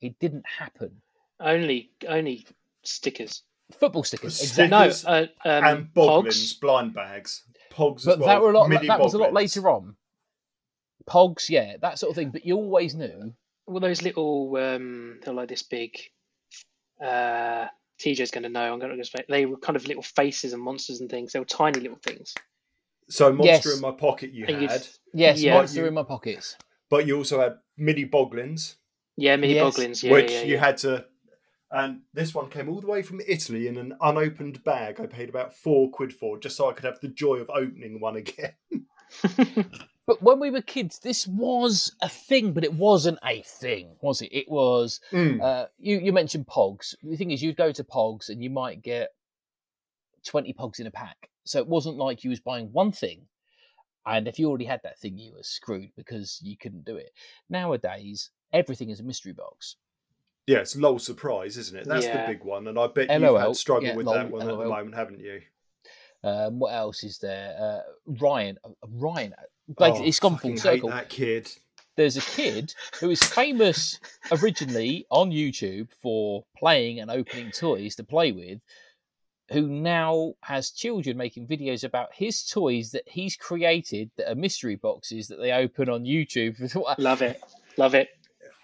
It 0.00 0.18
didn't 0.18 0.46
happen. 0.58 1.00
Only, 1.40 1.90
only 2.06 2.46
stickers. 2.82 3.42
Football 3.78 4.04
stickers, 4.04 4.36
stickers 4.36 4.70
exactly. 4.70 5.04
No, 5.04 5.12
uh, 5.12 5.26
um, 5.44 5.64
and 5.64 5.94
boglins, 5.94 6.58
blind 6.58 6.94
bags, 6.94 7.44
pogs. 7.70 8.04
But 8.04 8.18
well, 8.18 8.28
that 8.28 8.40
were 8.40 8.50
a 8.50 8.58
lot. 8.58 8.70
That 8.70 9.00
was 9.00 9.14
a 9.14 9.18
lot 9.18 9.34
later 9.34 9.68
on. 9.68 9.96
Pogs, 11.06 11.50
yeah, 11.50 11.76
that 11.82 11.98
sort 11.98 12.10
of 12.10 12.16
thing. 12.16 12.30
But 12.30 12.46
you 12.46 12.56
always 12.56 12.94
knew 12.94 13.34
all 13.68 13.80
those 13.80 14.02
little 14.02 14.56
um, 14.56 15.18
they're 15.22 15.34
like 15.34 15.48
this 15.48 15.62
big. 15.62 15.98
Uh, 17.00 17.66
TJ's 18.00 18.30
going 18.30 18.44
to 18.44 18.48
know. 18.48 18.72
I'm 18.72 18.78
going 18.78 18.92
to 18.92 18.98
explain. 18.98 19.24
They 19.28 19.46
were 19.46 19.58
kind 19.58 19.76
of 19.76 19.86
little 19.86 20.02
faces 20.02 20.52
and 20.52 20.62
monsters 20.62 21.00
and 21.00 21.10
things. 21.10 21.32
They 21.32 21.38
were 21.38 21.44
tiny 21.44 21.80
little 21.80 21.98
things. 22.02 22.34
So 23.08 23.32
monster 23.32 23.68
yes. 23.70 23.76
in 23.76 23.80
my 23.80 23.92
pocket 23.92 24.32
you 24.32 24.46
and 24.46 24.70
had. 24.70 24.86
Yes, 25.12 25.40
yeah. 25.40 25.54
monster 25.54 25.80
you, 25.80 25.86
in 25.86 25.94
my 25.94 26.02
pockets. 26.02 26.56
But 26.90 27.06
you 27.06 27.16
also 27.16 27.40
had 27.40 27.56
mini 27.76 28.06
boglins. 28.06 28.76
Yeah, 29.16 29.36
mini 29.36 29.54
yes. 29.54 29.76
boglins. 29.76 30.02
Yeah, 30.02 30.12
which 30.12 30.30
yeah, 30.30 30.42
you 30.42 30.58
had 30.58 30.78
to. 30.78 31.06
And 31.70 32.00
this 32.14 32.34
one 32.34 32.48
came 32.48 32.68
all 32.68 32.80
the 32.80 32.86
way 32.86 33.02
from 33.02 33.20
Italy 33.26 33.68
in 33.68 33.76
an 33.76 33.94
unopened 34.00 34.64
bag. 34.64 35.00
I 35.00 35.06
paid 35.06 35.28
about 35.28 35.54
four 35.54 35.90
quid 35.90 36.14
for, 36.14 36.38
just 36.38 36.56
so 36.56 36.70
I 36.70 36.72
could 36.72 36.86
have 36.86 37.00
the 37.00 37.08
joy 37.08 37.36
of 37.36 37.50
opening 37.50 38.00
one 38.00 38.16
again. 38.16 38.54
But 40.08 40.22
when 40.22 40.40
we 40.40 40.50
were 40.50 40.62
kids, 40.62 41.00
this 41.00 41.26
was 41.26 41.92
a 42.00 42.08
thing, 42.08 42.54
but 42.54 42.64
it 42.64 42.72
wasn't 42.72 43.18
a 43.22 43.42
thing, 43.42 43.94
was 44.00 44.22
it? 44.22 44.30
It 44.32 44.48
was. 44.48 45.02
Mm. 45.12 45.42
Uh, 45.42 45.66
you 45.78 45.98
you 45.98 46.14
mentioned 46.14 46.46
Pogs. 46.46 46.94
The 47.02 47.14
thing 47.14 47.30
is, 47.30 47.42
you'd 47.42 47.58
go 47.58 47.72
to 47.72 47.84
Pogs 47.84 48.30
and 48.30 48.42
you 48.42 48.48
might 48.48 48.80
get 48.80 49.10
twenty 50.24 50.54
Pogs 50.54 50.80
in 50.80 50.86
a 50.86 50.90
pack. 50.90 51.28
So 51.44 51.58
it 51.58 51.68
wasn't 51.68 51.98
like 51.98 52.24
you 52.24 52.30
was 52.30 52.40
buying 52.40 52.72
one 52.72 52.90
thing, 52.90 53.26
and 54.06 54.26
if 54.26 54.38
you 54.38 54.48
already 54.48 54.64
had 54.64 54.80
that 54.82 54.98
thing, 54.98 55.18
you 55.18 55.34
were 55.34 55.42
screwed 55.42 55.90
because 55.94 56.40
you 56.42 56.56
couldn't 56.56 56.86
do 56.86 56.96
it. 56.96 57.10
Nowadays, 57.50 58.30
everything 58.50 58.88
is 58.88 59.00
a 59.00 59.04
mystery 59.04 59.34
box. 59.34 59.76
Yeah, 60.48 60.60
it's 60.60 60.74
LOL 60.76 60.98
Surprise, 60.98 61.58
isn't 61.58 61.78
it? 61.78 61.86
That's 61.86 62.06
yeah. 62.06 62.26
the 62.26 62.32
big 62.32 62.42
one, 62.42 62.68
and 62.68 62.78
I 62.78 62.86
bet 62.86 63.08
LOL, 63.08 63.32
you've 63.32 63.40
had 63.40 63.56
struggle 63.56 63.88
yeah, 63.88 63.96
with 63.96 64.06
that 64.06 64.30
one 64.30 64.46
LOL. 64.46 64.60
at 64.60 64.64
the 64.64 64.70
moment, 64.70 64.94
haven't 64.94 65.20
you? 65.20 65.42
Um, 66.24 66.58
what 66.58 66.72
else 66.72 67.04
is 67.04 67.18
there? 67.18 67.54
Uh, 67.60 67.92
Ryan, 68.18 68.58
uh, 68.64 68.70
Ryan, 68.88 69.34
like 69.78 69.94
oh, 69.94 70.04
it's 70.04 70.18
gone 70.18 70.38
full 70.38 70.56
circle. 70.56 70.90
Hate 70.90 70.96
that 70.96 71.08
kid. 71.10 71.50
There's 71.96 72.16
a 72.16 72.22
kid 72.22 72.74
who 72.98 73.10
is 73.10 73.22
famous 73.22 74.00
originally 74.32 75.04
on 75.10 75.30
YouTube 75.32 75.88
for 76.00 76.44
playing 76.56 77.00
and 77.00 77.10
opening 77.10 77.50
toys 77.50 77.94
to 77.96 78.04
play 78.04 78.32
with, 78.32 78.60
who 79.50 79.68
now 79.68 80.32
has 80.44 80.70
children 80.70 81.18
making 81.18 81.46
videos 81.46 81.84
about 81.84 82.08
his 82.14 82.42
toys 82.48 82.90
that 82.92 83.02
he's 83.06 83.36
created 83.36 84.10
that 84.16 84.30
are 84.30 84.34
mystery 84.34 84.76
boxes 84.76 85.28
that 85.28 85.40
they 85.40 85.52
open 85.52 85.90
on 85.90 86.04
YouTube. 86.04 86.56
Love 86.98 87.20
it, 87.20 87.38
love 87.76 87.94
it. 87.94 88.08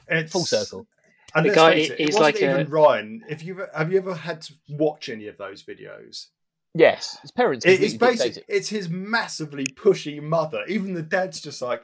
It's 0.08 0.32
Full 0.32 0.44
circle. 0.44 0.86
And 1.34 1.46
The 1.46 1.54
guy 1.54 1.72
it, 1.74 1.90
it 1.98 2.08
is 2.10 2.18
like 2.18 2.36
even 2.36 2.60
a- 2.60 2.64
Ryan. 2.64 3.22
If 3.28 3.42
you 3.44 3.66
have 3.74 3.90
you 3.92 3.98
ever 3.98 4.14
had 4.14 4.42
to 4.42 4.54
watch 4.68 5.08
any 5.08 5.26
of 5.26 5.36
those 5.36 5.62
videos? 5.64 6.26
Yes, 6.74 7.18
his 7.22 7.32
parents. 7.32 7.66
It- 7.66 7.82
it's 7.82 7.94
basically 7.94 8.42
it. 8.42 8.44
it's 8.48 8.68
his 8.68 8.88
massively 8.88 9.66
pushy 9.66 10.22
mother. 10.22 10.64
Even 10.68 10.94
the 10.94 11.02
dad's 11.02 11.40
just 11.40 11.60
like, 11.60 11.82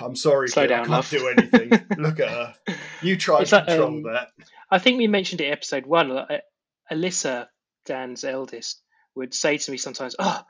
"I'm 0.00 0.14
sorry, 0.16 0.48
Slow 0.48 0.64
kid, 0.64 0.72
I 0.72 0.78
can't 0.78 0.90
love." 0.90 1.10
do 1.10 1.28
anything. 1.28 1.70
Look 1.98 2.20
at 2.20 2.28
her. 2.28 2.54
You 3.02 3.16
try 3.16 3.38
like, 3.40 3.48
control 3.48 3.88
um, 3.88 4.02
that." 4.04 4.28
I 4.70 4.78
think 4.78 4.98
we 4.98 5.08
mentioned 5.08 5.40
it 5.40 5.50
episode 5.52 5.86
one. 5.86 6.10
like, 6.10 6.30
uh, 6.30 6.94
Alyssa, 6.94 7.48
Dan's 7.86 8.24
eldest, 8.24 8.82
would 9.16 9.34
say 9.34 9.56
to 9.58 9.70
me 9.70 9.76
sometimes, 9.78 10.14
"Oh, 10.18 10.42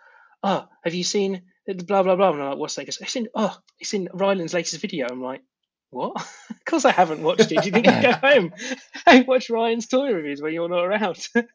oh, 0.42 0.68
have 0.84 0.94
you 0.94 1.04
seen 1.04 1.42
the 1.66 1.74
blah 1.74 2.02
blah 2.02 2.16
blah?" 2.16 2.32
And 2.32 2.42
I'm 2.42 2.50
like, 2.50 2.58
"What's 2.58 2.74
that?" 2.74 2.84
Goes, 2.84 2.98
"It's 3.00 3.16
in 3.16 3.28
oh, 3.34 3.56
it's 3.78 3.94
in 3.94 4.08
Ryland's 4.12 4.54
latest 4.54 4.80
video." 4.80 5.06
I'm 5.10 5.22
like, 5.22 5.42
"What?" 5.90 6.16
of 6.50 6.64
course, 6.64 6.84
I 6.84 6.92
haven't 6.92 7.22
watched 7.22 7.52
it. 7.52 7.60
Do 7.60 7.66
you 7.66 7.72
think 7.72 7.88
I 7.88 8.02
go 8.10 8.12
home 8.12 8.52
and 9.06 9.26
watch 9.26 9.50
Ryan's 9.50 9.86
toy 9.86 10.12
reviews 10.12 10.40
when 10.42 10.52
you're 10.54 10.68
not 10.68 10.84
around? 10.84 11.28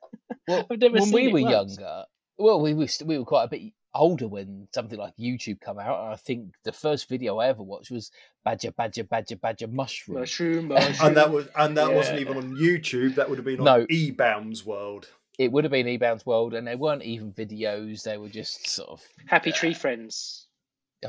Well, 0.48 0.66
I've 0.72 0.80
never 0.80 0.94
when 1.00 1.12
we 1.12 1.26
seen 1.26 1.34
were 1.34 1.42
once. 1.42 1.78
younger, 1.78 2.04
well, 2.38 2.62
we 2.62 2.74
were 2.74 2.88
st- 2.88 3.08
we 3.08 3.18
were 3.18 3.26
quite 3.26 3.46
a 3.46 3.48
bit 3.48 3.74
older 3.94 4.28
when 4.28 4.68
something 4.74 4.98
like 5.00 5.16
YouTube 5.18 5.60
come 5.60 5.80
out, 5.80 6.04
and 6.04 6.14
I 6.14 6.16
think 6.18 6.54
the 6.64 6.72
first 6.72 7.08
video 7.10 7.38
I 7.38 7.48
ever 7.48 7.64
watched 7.64 7.90
was 7.92 8.12
Badger, 8.44 8.72
Badger, 8.72 9.04
Badger, 9.06 9.38
Badger, 9.38 9.68
Mushroom. 9.68 10.20
mushroom, 10.20 10.68
mushroom. 10.68 11.08
And 11.08 11.18
that 11.18 11.32
was 11.32 11.48
and 11.56 11.78
that 11.78 11.94
wasn't 11.94 12.20
even 12.20 12.38
on 12.38 12.56
YouTube. 12.58 13.16
That 13.16 13.30
would 13.30 13.38
have 13.40 13.46
been 13.46 13.60
on 13.60 13.66
No. 13.66 13.86
eBaum's 13.88 14.66
World. 14.66 15.08
It 15.40 15.52
would 15.52 15.64
have 15.64 15.72
been 15.72 15.88
eBaum's 15.88 16.26
World, 16.26 16.54
and 16.54 16.68
they 16.68 16.76
weren't 16.76 17.04
even 17.04 17.32
videos; 17.34 18.04
they 18.04 18.18
were 18.18 18.30
just 18.30 18.68
sort 18.70 18.90
of. 18.90 19.02
Happy 19.28 19.52
Tree 19.52 19.74
Friends. 19.74 20.45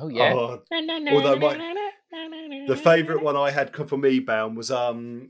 Oh 0.01 0.09
yeah, 0.09 0.33
Oh, 0.35 0.63
Although 0.73 1.37
my- 1.37 1.75
the 2.69 2.77
favourite 2.83 3.23
one 3.23 3.37
I 3.37 3.51
had 3.51 3.73
come 3.73 3.87
from 3.87 4.03
eBaum 4.03 4.55
was 4.57 4.71
um 4.71 5.29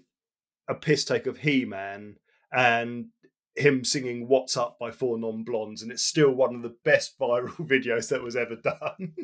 a 0.68 0.74
piss 0.74 1.04
take 1.04 1.26
of 1.26 1.38
He 1.38 1.64
Man 1.64 2.16
and 2.52 3.06
him 3.54 3.84
singing 3.84 4.28
"What's 4.28 4.56
Up" 4.56 4.78
by 4.78 4.90
Four 4.90 5.18
Non 5.18 5.42
Blondes, 5.44 5.82
and 5.82 5.90
it's 5.90 6.04
still 6.04 6.30
one 6.32 6.54
of 6.54 6.62
the 6.62 6.76
best 6.84 7.18
viral 7.20 7.50
videos 7.66 8.08
that 8.10 8.22
was 8.22 8.36
ever 8.36 8.56
done. 8.56 9.14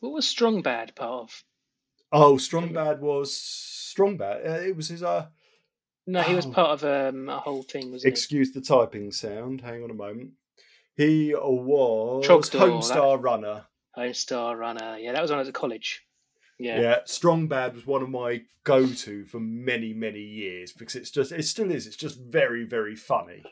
What 0.00 0.12
was 0.12 0.26
Strong 0.28 0.62
Bad 0.62 0.94
part 0.94 1.22
of? 1.24 1.44
oh, 2.12 2.36
Strong 2.38 2.72
Bad 2.72 3.00
was 3.00 3.36
Strong 3.36 4.16
Bad. 4.18 4.46
Uh, 4.46 4.60
it 4.62 4.76
was 4.76 4.88
his 4.88 5.02
uh. 5.02 5.26
No, 6.06 6.22
he 6.22 6.34
was 6.34 6.46
Oh. 6.46 6.50
part 6.52 6.82
of 6.82 7.14
um, 7.14 7.28
a 7.28 7.38
whole 7.38 7.62
thing, 7.62 7.92
wasn't 7.92 8.10
Excuse 8.12 8.52
the 8.52 8.60
typing 8.60 9.12
sound. 9.12 9.60
Hang 9.60 9.84
on 9.84 9.90
a 9.90 9.94
moment. 9.94 10.32
He 10.96 11.32
was 11.34 12.26
Trogdor, 12.26 12.58
Homestar 12.80 13.22
Runner. 13.22 13.66
He? 13.96 14.00
Home 14.02 14.14
Star 14.14 14.56
Runner. 14.56 14.96
Yeah, 14.98 15.12
that 15.12 15.22
was 15.22 15.30
when 15.30 15.38
I 15.38 15.40
was 15.42 15.48
at 15.48 15.54
college. 15.54 16.04
Yeah. 16.58 16.80
Yeah. 16.80 16.98
Strong 17.06 17.48
Bad 17.48 17.74
was 17.74 17.86
one 17.86 18.02
of 18.02 18.10
my 18.10 18.42
go-to 18.64 19.24
for 19.24 19.40
many, 19.40 19.94
many 19.94 20.20
years 20.20 20.72
because 20.72 20.94
it's 20.96 21.10
just 21.10 21.32
it 21.32 21.44
still 21.44 21.70
is. 21.70 21.86
It's 21.86 21.96
just 21.96 22.20
very, 22.20 22.64
very 22.64 22.94
funny. 22.94 23.42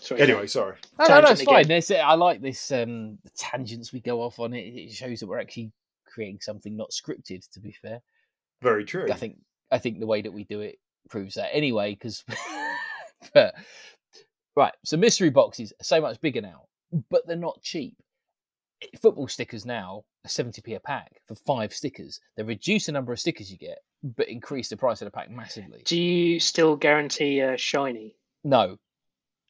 Sorry, 0.00 0.20
Anyway, 0.20 0.46
sorry. 0.46 0.76
no, 0.98 1.06
no, 1.06 1.20
no, 1.20 1.28
it's 1.30 1.40
Tangent 1.40 1.46
fine. 1.48 1.58
again. 1.60 1.68
There's, 1.68 1.90
I 1.90 2.14
like 2.14 2.40
this 2.42 2.70
um, 2.72 3.18
the 3.24 3.30
tangents 3.36 3.92
we 3.92 4.00
go 4.00 4.20
off 4.22 4.38
on. 4.38 4.52
It, 4.52 4.62
it 4.74 4.92
shows 4.92 5.20
that 5.20 5.26
we're 5.26 5.38
actually 5.40 5.72
creating 6.06 6.40
something 6.40 6.76
not 6.76 6.90
scripted. 6.90 7.48
To 7.52 7.60
be 7.60 7.72
fair, 7.72 8.00
Very 8.62 8.84
true. 8.84 9.08
I 9.10 9.14
think 9.14 9.36
I 9.70 9.78
think 9.78 10.00
the 10.00 10.06
way 10.06 10.20
that 10.22 10.32
we 10.32 10.44
do 10.44 10.60
it 10.60 10.78
proves 11.08 11.34
that 11.36 11.54
anyway. 11.54 11.92
Because, 11.94 12.22
right, 14.56 14.72
so 14.84 14.96
mystery 14.96 15.30
boxes 15.30 15.72
are 15.80 15.84
so 15.84 16.00
much 16.00 16.20
bigger 16.20 16.40
now, 16.40 16.62
but 17.10 17.26
they're 17.26 17.36
not 17.36 17.62
cheap. 17.62 17.96
Football 19.00 19.28
stickers 19.28 19.64
now 19.66 20.04
are 20.24 20.28
seventy 20.28 20.62
p 20.62 20.74
a 20.74 20.80
pack 20.80 21.20
for 21.26 21.34
five 21.34 21.72
stickers. 21.72 22.20
They 22.36 22.42
reduce 22.42 22.86
the 22.86 22.92
number 22.92 23.12
of 23.12 23.20
stickers 23.20 23.50
you 23.50 23.58
get, 23.58 23.78
but 24.02 24.28
increase 24.28 24.68
the 24.68 24.76
price 24.76 25.00
of 25.02 25.06
the 25.06 25.10
pack 25.10 25.30
massively. 25.30 25.82
Do 25.84 26.00
you 26.00 26.40
still 26.40 26.76
guarantee 26.76 27.40
a 27.40 27.56
shiny? 27.56 28.16
No, 28.42 28.78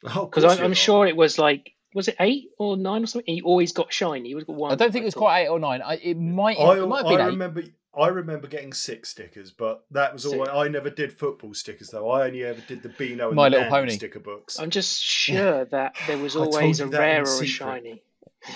Oh, 0.05 0.27
Because 0.27 0.45
course 0.45 0.59
I'm, 0.59 0.65
I'm 0.67 0.75
sure 0.75 1.07
it 1.07 1.17
was 1.17 1.39
like, 1.39 1.73
was 1.95 2.09
it 2.09 2.17
eight 2.21 2.51
or 2.59 2.77
nine 2.77 3.03
or 3.03 3.07
something? 3.07 3.25
And 3.29 3.37
you 3.39 3.45
always 3.45 3.73
got 3.73 3.93
shiny. 3.93 4.29
You 4.29 4.35
always 4.37 4.45
got 4.45 4.57
one. 4.57 4.73
I 4.73 4.75
don't 4.75 4.93
think 4.93 5.03
it 5.03 5.07
was 5.07 5.15
thought. 5.15 5.21
quite 5.21 5.41
eight 5.45 5.49
or 5.49 5.59
nine. 5.59 5.81
I, 5.83 5.95
it 5.97 6.19
might 6.19 6.59
I, 6.59 6.79
it 6.79 6.87
might 6.89 7.07
have 7.07 7.21
I 7.21 7.23
eight. 7.23 7.27
remember. 7.27 7.63
I 7.97 8.09
remember 8.09 8.49
getting 8.49 8.73
six 8.73 9.11
stickers, 9.11 9.53
but 9.53 9.85
that 9.93 10.13
was 10.13 10.27
all. 10.27 10.33
Six. 10.33 10.49
I, 10.49 10.65
I 10.65 10.69
never 10.69 10.91
did 10.91 11.13
football 11.13 11.55
stickers 11.55 11.89
though. 11.91 12.11
I 12.11 12.27
only 12.27 12.43
ever 12.45 12.61
did 12.67 12.83
the 12.83 12.89
Beano 12.89 13.29
and 13.29 13.37
My 13.37 13.49
the 13.49 13.57
Little 13.59 13.71
Pony. 13.71 13.93
sticker 13.93 14.19
books. 14.19 14.59
I'm 14.59 14.71
just 14.71 15.01
sure 15.01 15.65
that 15.67 15.95
there 16.09 16.19
was 16.19 16.35
always 16.35 16.81
a 16.81 16.89
rare 16.89 17.23
or 17.23 17.43
a 17.43 17.47
shiny. 17.47 18.03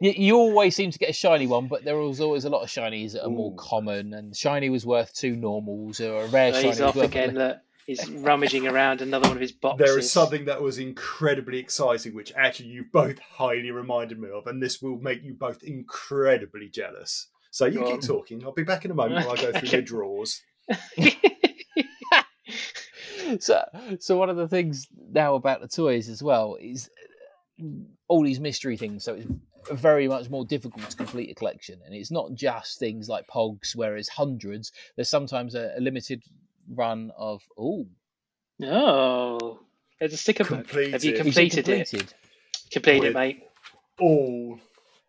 You, 0.00 0.12
you 0.16 0.36
always 0.36 0.76
seem 0.76 0.90
to 0.90 0.98
get 0.98 1.10
a 1.10 1.14
shiny 1.14 1.46
one, 1.46 1.68
but 1.68 1.84
there 1.84 1.96
was 1.96 2.20
always 2.20 2.44
a 2.44 2.50
lot 2.50 2.62
of 2.62 2.68
shinies 2.68 3.12
that 3.12 3.24
are 3.24 3.30
more 3.30 3.54
common. 3.56 4.14
And 4.14 4.36
shiny 4.36 4.68
was 4.70 4.84
worth 4.84 5.14
two 5.14 5.36
normals, 5.36 6.00
or 6.00 6.24
a 6.24 6.28
rare 6.28 6.48
Oh, 6.50 6.52
shiny 6.52 6.66
he's 6.66 6.80
off 6.80 6.96
worth 6.96 7.06
again. 7.06 7.34
Look, 7.34 7.58
he's 7.86 8.10
rummaging 8.10 8.66
around 8.66 9.00
another 9.00 9.28
one 9.28 9.36
of 9.36 9.40
his 9.40 9.52
boxes. 9.52 9.78
There 9.86 9.98
is 9.98 10.10
something 10.10 10.44
that 10.46 10.60
was 10.60 10.78
incredibly 10.78 11.58
exciting, 11.58 12.14
which 12.14 12.32
actually 12.36 12.68
you 12.68 12.84
both 12.92 13.18
highly 13.18 13.70
reminded 13.70 14.18
me 14.18 14.28
of, 14.30 14.46
and 14.46 14.62
this 14.62 14.82
will 14.82 14.98
make 14.98 15.22
you 15.22 15.34
both 15.34 15.62
incredibly 15.62 16.68
jealous. 16.68 17.28
So 17.50 17.64
you 17.64 17.80
Go 17.80 17.86
keep 17.86 18.02
on. 18.02 18.06
talking. 18.06 18.44
I'll 18.44 18.52
be 18.52 18.64
back 18.64 18.84
in 18.84 18.90
a 18.90 18.94
moment 18.94 19.26
while 19.26 19.38
I 19.38 19.40
go 19.40 19.52
through 19.58 19.68
Okay. 19.68 19.76
my 19.78 19.82
drawers. 19.82 20.42
so, 23.38 23.64
so 23.98 24.16
one 24.18 24.28
of 24.30 24.36
the 24.36 24.48
things 24.48 24.88
now 25.10 25.34
about 25.36 25.60
the 25.62 25.68
toys 25.68 26.08
as 26.08 26.22
well 26.22 26.56
is 26.60 26.90
all 28.08 28.22
these 28.22 28.40
mystery 28.40 28.76
things. 28.76 29.04
So 29.04 29.14
it's 29.14 29.26
very 29.72 30.08
much 30.08 30.30
more 30.30 30.44
difficult 30.44 30.88
to 30.90 30.96
complete 30.96 31.30
a 31.30 31.34
collection, 31.34 31.80
and 31.84 31.94
it's 31.94 32.10
not 32.10 32.34
just 32.34 32.78
things 32.78 33.08
like 33.08 33.26
Pogs, 33.28 33.74
whereas 33.74 34.08
hundreds. 34.08 34.72
There's 34.96 35.08
sometimes 35.08 35.54
a, 35.54 35.72
a 35.76 35.80
limited 35.80 36.22
run 36.68 37.10
of 37.16 37.42
oh, 37.58 37.86
Oh, 38.62 39.60
there's 40.00 40.12
a 40.14 40.16
sticker 40.16 40.44
book. 40.44 40.70
Have 40.70 41.04
you 41.04 41.12
Completed. 41.12 41.14
it 41.14 41.16
completed 41.16 41.68
it? 41.68 41.88
completed? 41.90 42.14
Completed 42.72 43.02
With- 43.02 43.14
mate. 43.14 43.42
All 44.00 44.58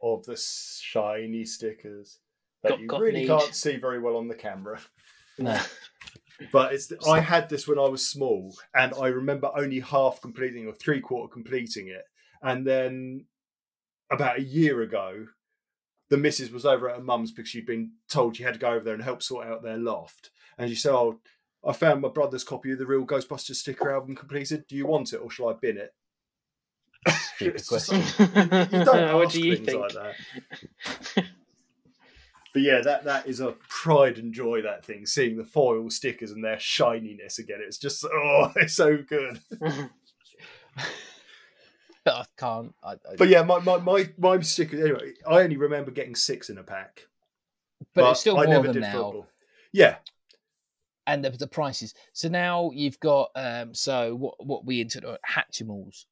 of 0.02 0.26
the 0.26 0.38
shiny 0.38 1.44
stickers 1.46 2.20
that 2.64 2.70
Got- 2.70 2.80
you 2.80 2.88
got 2.88 3.02
really 3.02 3.22
need. 3.22 3.28
can't 3.28 3.54
see 3.56 3.76
very 3.78 4.00
well 4.00 4.18
on 4.18 4.28
the 4.28 4.36
camera. 4.36 4.80
No. 5.38 5.60
But 6.52 6.72
it's 6.74 6.94
I 7.08 7.20
had 7.20 7.50
this 7.50 7.68
when 7.68 7.80
I 7.80 7.90
was 7.90 8.08
small, 8.08 8.54
and 8.76 8.94
I 8.94 9.08
remember 9.08 9.50
only 9.56 9.80
half 9.80 10.22
completing 10.22 10.68
or 10.68 10.74
three 10.74 11.02
quarter 11.02 11.34
completing 11.34 11.88
it. 11.88 12.04
And 12.44 12.64
then 12.64 13.26
about 14.12 14.40
a 14.40 14.44
year 14.44 14.82
ago, 14.82 15.28
the 16.10 16.18
missus 16.18 16.52
was 16.52 16.66
over 16.66 16.90
at 16.90 16.98
her 16.98 17.04
mum's 17.04 17.32
because 17.32 17.50
she'd 17.50 17.66
been 17.66 17.92
told 18.10 18.36
she 18.36 18.44
had 18.44 18.54
to 18.54 18.60
go 18.60 18.70
over 18.72 18.84
there 18.84 18.94
and 18.94 19.04
help 19.04 19.22
sort 19.22 19.48
out 19.48 19.64
their 19.64 19.78
loft. 19.78 20.30
And 20.58 20.70
she 20.70 20.76
said, 20.76 20.94
"Oh, 20.94 21.20
I 21.68 21.74
found 21.74 22.02
my 22.02 22.10
brother's 22.10 22.44
copy 22.44 22.72
of 22.72 22.80
the 22.80 22.86
real 22.86 23.06
Ghostbusters 23.06 23.56
sticker 23.56 23.92
album 23.92 24.16
completed. 24.16 24.66
Do 24.68 24.76
you 24.76 24.88
want 24.88 25.14
it 25.14 25.18
or 25.18 25.30
shall 25.30 25.50
I 25.50 25.54
bin 25.54 25.78
it?" 25.78 25.94
Stupid 27.36 27.56
It's 27.60 27.68
question. 27.70 28.00
like, 28.20 28.72
you 28.72 28.84
don't 28.84 29.14
what 29.16 29.26
ask 29.26 29.34
do 29.36 29.42
you 29.46 29.56
things 29.58 29.68
think? 29.68 29.82
like 29.82 29.94
that. 29.94 31.26
But 32.54 32.62
yeah, 32.64 32.82
that 32.82 33.04
that 33.04 33.28
is 33.28 33.40
a 33.40 33.52
pride 33.70 34.18
and 34.18 34.34
joy. 34.34 34.62
That 34.64 34.84
thing, 34.84 35.06
seeing 35.06 35.38
the 35.38 35.44
foil 35.46 35.90
stickers 35.92 36.32
and 36.32 36.44
their 36.44 36.58
shininess 36.60 37.38
again. 37.38 37.60
It's 37.62 37.78
just 37.78 38.04
oh, 38.06 38.52
it's 38.56 38.74
so 38.74 38.98
good. 38.98 39.40
I 42.16 42.26
can't. 42.38 42.74
I, 42.84 42.92
I, 42.94 43.16
But 43.18 43.30
yeah, 43.30 43.44
my 43.44 43.60
my 43.60 43.78
my, 43.78 44.10
my 44.18 44.40
stickers. 44.42 44.80
Anyway, 44.82 45.14
I 45.28 45.42
only 45.42 45.58
remember 45.58 45.92
getting 45.92 46.16
six 46.16 46.50
in 46.50 46.58
a 46.58 46.64
pack. 46.64 47.08
but, 47.94 48.12
it's 48.12 48.22
still 48.22 48.38
I 48.38 48.46
more 48.46 48.54
never 48.54 48.68
than 48.68 48.74
did 48.76 48.82
now. 48.82 48.92
football. 48.92 49.28
Yeah, 49.72 49.96
and 51.08 51.24
the, 51.24 51.32
the 51.32 51.48
prices. 51.48 51.96
So 52.14 52.28
now 52.28 52.72
you've 52.74 53.00
got 53.00 53.32
um 53.36 53.74
so 53.74 54.16
what 54.16 54.46
what 54.46 54.66
we 54.66 54.82
into 54.82 55.18
Hatchimals, 55.28 56.06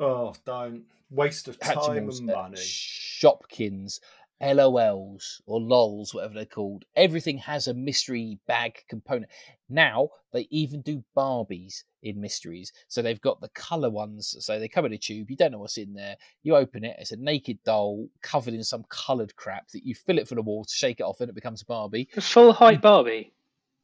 oh, 0.00 0.34
don't 0.44 0.84
waste 1.10 1.48
of 1.48 1.58
time 1.58 1.76
Hatchimals, 1.76 2.18
and 2.18 2.26
money. 2.26 2.56
Shopkins, 2.56 4.00
LOLs 4.40 5.40
or 5.46 5.60
LOLs, 5.60 6.14
whatever 6.14 6.34
they're 6.34 6.44
called. 6.44 6.84
Everything 6.94 7.38
has 7.38 7.68
a 7.68 7.74
mystery 7.74 8.38
bag 8.46 8.84
component. 8.88 9.30
Now 9.68 10.10
they 10.32 10.46
even 10.50 10.82
do 10.82 11.02
Barbies 11.16 11.84
in 12.02 12.20
mysteries. 12.20 12.72
So 12.88 13.02
they've 13.02 13.20
got 13.20 13.40
the 13.40 13.48
colour 13.50 13.90
ones. 13.90 14.36
So 14.40 14.58
they 14.58 14.68
come 14.68 14.84
in 14.84 14.92
a 14.92 14.98
tube. 14.98 15.30
You 15.30 15.36
don't 15.36 15.52
know 15.52 15.58
what's 15.58 15.78
in 15.78 15.94
there. 15.94 16.16
You 16.42 16.56
open 16.56 16.84
it. 16.84 16.96
It's 16.98 17.12
a 17.12 17.16
naked 17.16 17.58
doll 17.64 18.08
covered 18.22 18.54
in 18.54 18.64
some 18.64 18.84
coloured 18.88 19.34
crap 19.36 19.68
that 19.70 19.84
you 19.84 19.94
fill 19.94 20.18
it 20.18 20.28
for 20.28 20.34
the 20.34 20.42
wall 20.42 20.64
to 20.64 20.74
shake 20.74 21.00
it 21.00 21.04
off, 21.04 21.20
and 21.20 21.30
it 21.30 21.34
becomes 21.34 21.62
a 21.62 21.66
Barbie. 21.66 22.08
A 22.16 22.20
full 22.20 22.52
height 22.52 22.82
Barbie. 22.82 23.32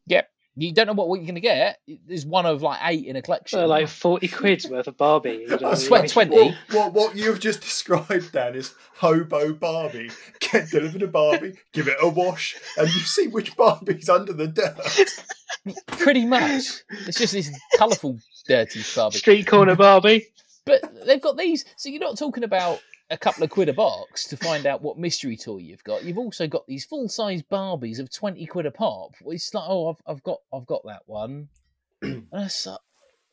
Yep. 0.07 0.29
You 0.55 0.73
don't 0.73 0.87
know 0.87 0.93
what, 0.93 1.09
what 1.09 1.17
you're 1.17 1.27
going 1.27 1.37
to 1.37 1.41
get. 1.41 1.79
There's 2.07 2.27
one 2.27 2.45
of 2.45 2.61
like 2.61 2.79
eight 2.83 3.07
in 3.07 3.17
a 3.17 3.23
collection. 3.23 3.59
So 3.59 3.67
like 3.67 3.89
forty 3.89 4.29
quid's 4.29 4.69
worth 4.69 4.87
of 4.87 4.99
Barbie. 4.99 5.47
You 5.49 5.59
know, 5.59 5.71
I 5.71 5.75
swear, 5.75 6.07
20. 6.07 6.37
What, 6.37 6.55
what 6.71 6.93
what 6.93 7.17
you've 7.17 7.41
just 7.41 7.63
described, 7.63 8.33
Dan, 8.33 8.55
is 8.55 8.75
hobo 8.97 9.55
Barbie. 9.55 10.11
Get 10.41 10.71
delivered 10.71 11.03
a 11.03 11.09
Barbie, 11.09 11.55
give 11.73 11.89
it 11.89 11.97
a 12.03 12.09
wash, 12.09 12.57
and 12.77 12.87
you 12.87 13.01
see 13.01 13.29
which 13.29 13.57
Barbie's 13.57 14.11
under 14.11 14.35
the 14.35 14.47
dirt. 14.47 15.77
Pretty 15.87 16.27
much. 16.27 16.83
It's 17.07 17.19
just 17.19 17.33
this 17.33 17.51
colourful, 17.77 18.19
dirty 18.47 18.83
Barbie. 18.95 19.19
Street 19.19 19.47
corner 19.47 19.77
Barbie. 19.77 20.27
But 20.65 20.83
they've 21.07 21.21
got 21.21 21.37
these. 21.39 21.65
So 21.77 21.89
you're 21.89 22.01
not 22.01 22.19
talking 22.19 22.45
about 22.45 22.81
a 23.13 23.19
couple 23.19 23.45
of 23.45 23.51
quid 23.51 23.69
a 23.69 23.73
box 23.73 24.25
to 24.29 24.37
find 24.37 24.67
out 24.67 24.83
what 24.83 24.99
mystery 24.99 25.37
toy 25.37 25.59
you've 25.59 25.85
got. 25.85 26.03
You've 26.03 26.19
also 26.19 26.47
got 26.47 26.67
these 26.67 26.85
full 26.85 27.09
size 27.09 27.43
Barbies 27.43 28.01
of 28.01 28.11
twenty 28.11 28.47
quid 28.47 28.67
a 28.67 28.71
pop. 28.71 29.15
It's 29.27 29.53
like, 29.55 29.65
oh, 29.69 29.91
I've, 29.91 30.03
I've 30.07 30.23
got 30.23 30.39
I've 30.53 30.67
got 30.67 30.83
that 30.87 31.03
one. 31.07 31.49
that's, 32.33 32.67
uh, 32.67 32.79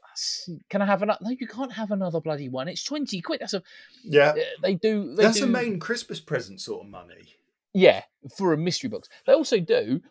that's, 0.05 0.49
can 0.69 0.81
I 0.81 0.85
have 0.85 1.01
another? 1.01 1.19
No, 1.21 1.31
you 1.31 1.47
can't 1.47 1.71
have 1.71 1.91
another 1.91 2.19
bloody 2.19 2.49
one. 2.49 2.67
It's 2.67 2.83
twenty 2.83 3.21
quid. 3.21 3.39
That's 3.39 3.53
a 3.53 3.63
Yeah, 4.03 4.31
uh, 4.31 4.39
they 4.61 4.75
do. 4.75 5.15
They 5.15 5.23
that's 5.23 5.39
do, 5.39 5.45
a 5.45 5.47
main 5.47 5.79
Christmas 5.79 6.19
present 6.19 6.59
sort 6.61 6.83
of 6.83 6.91
money. 6.91 7.35
Yeah, 7.73 8.03
for 8.35 8.53
a 8.53 8.57
mystery 8.57 8.89
box. 8.89 9.07
They 9.25 9.33
also 9.33 9.59
do 9.59 10.01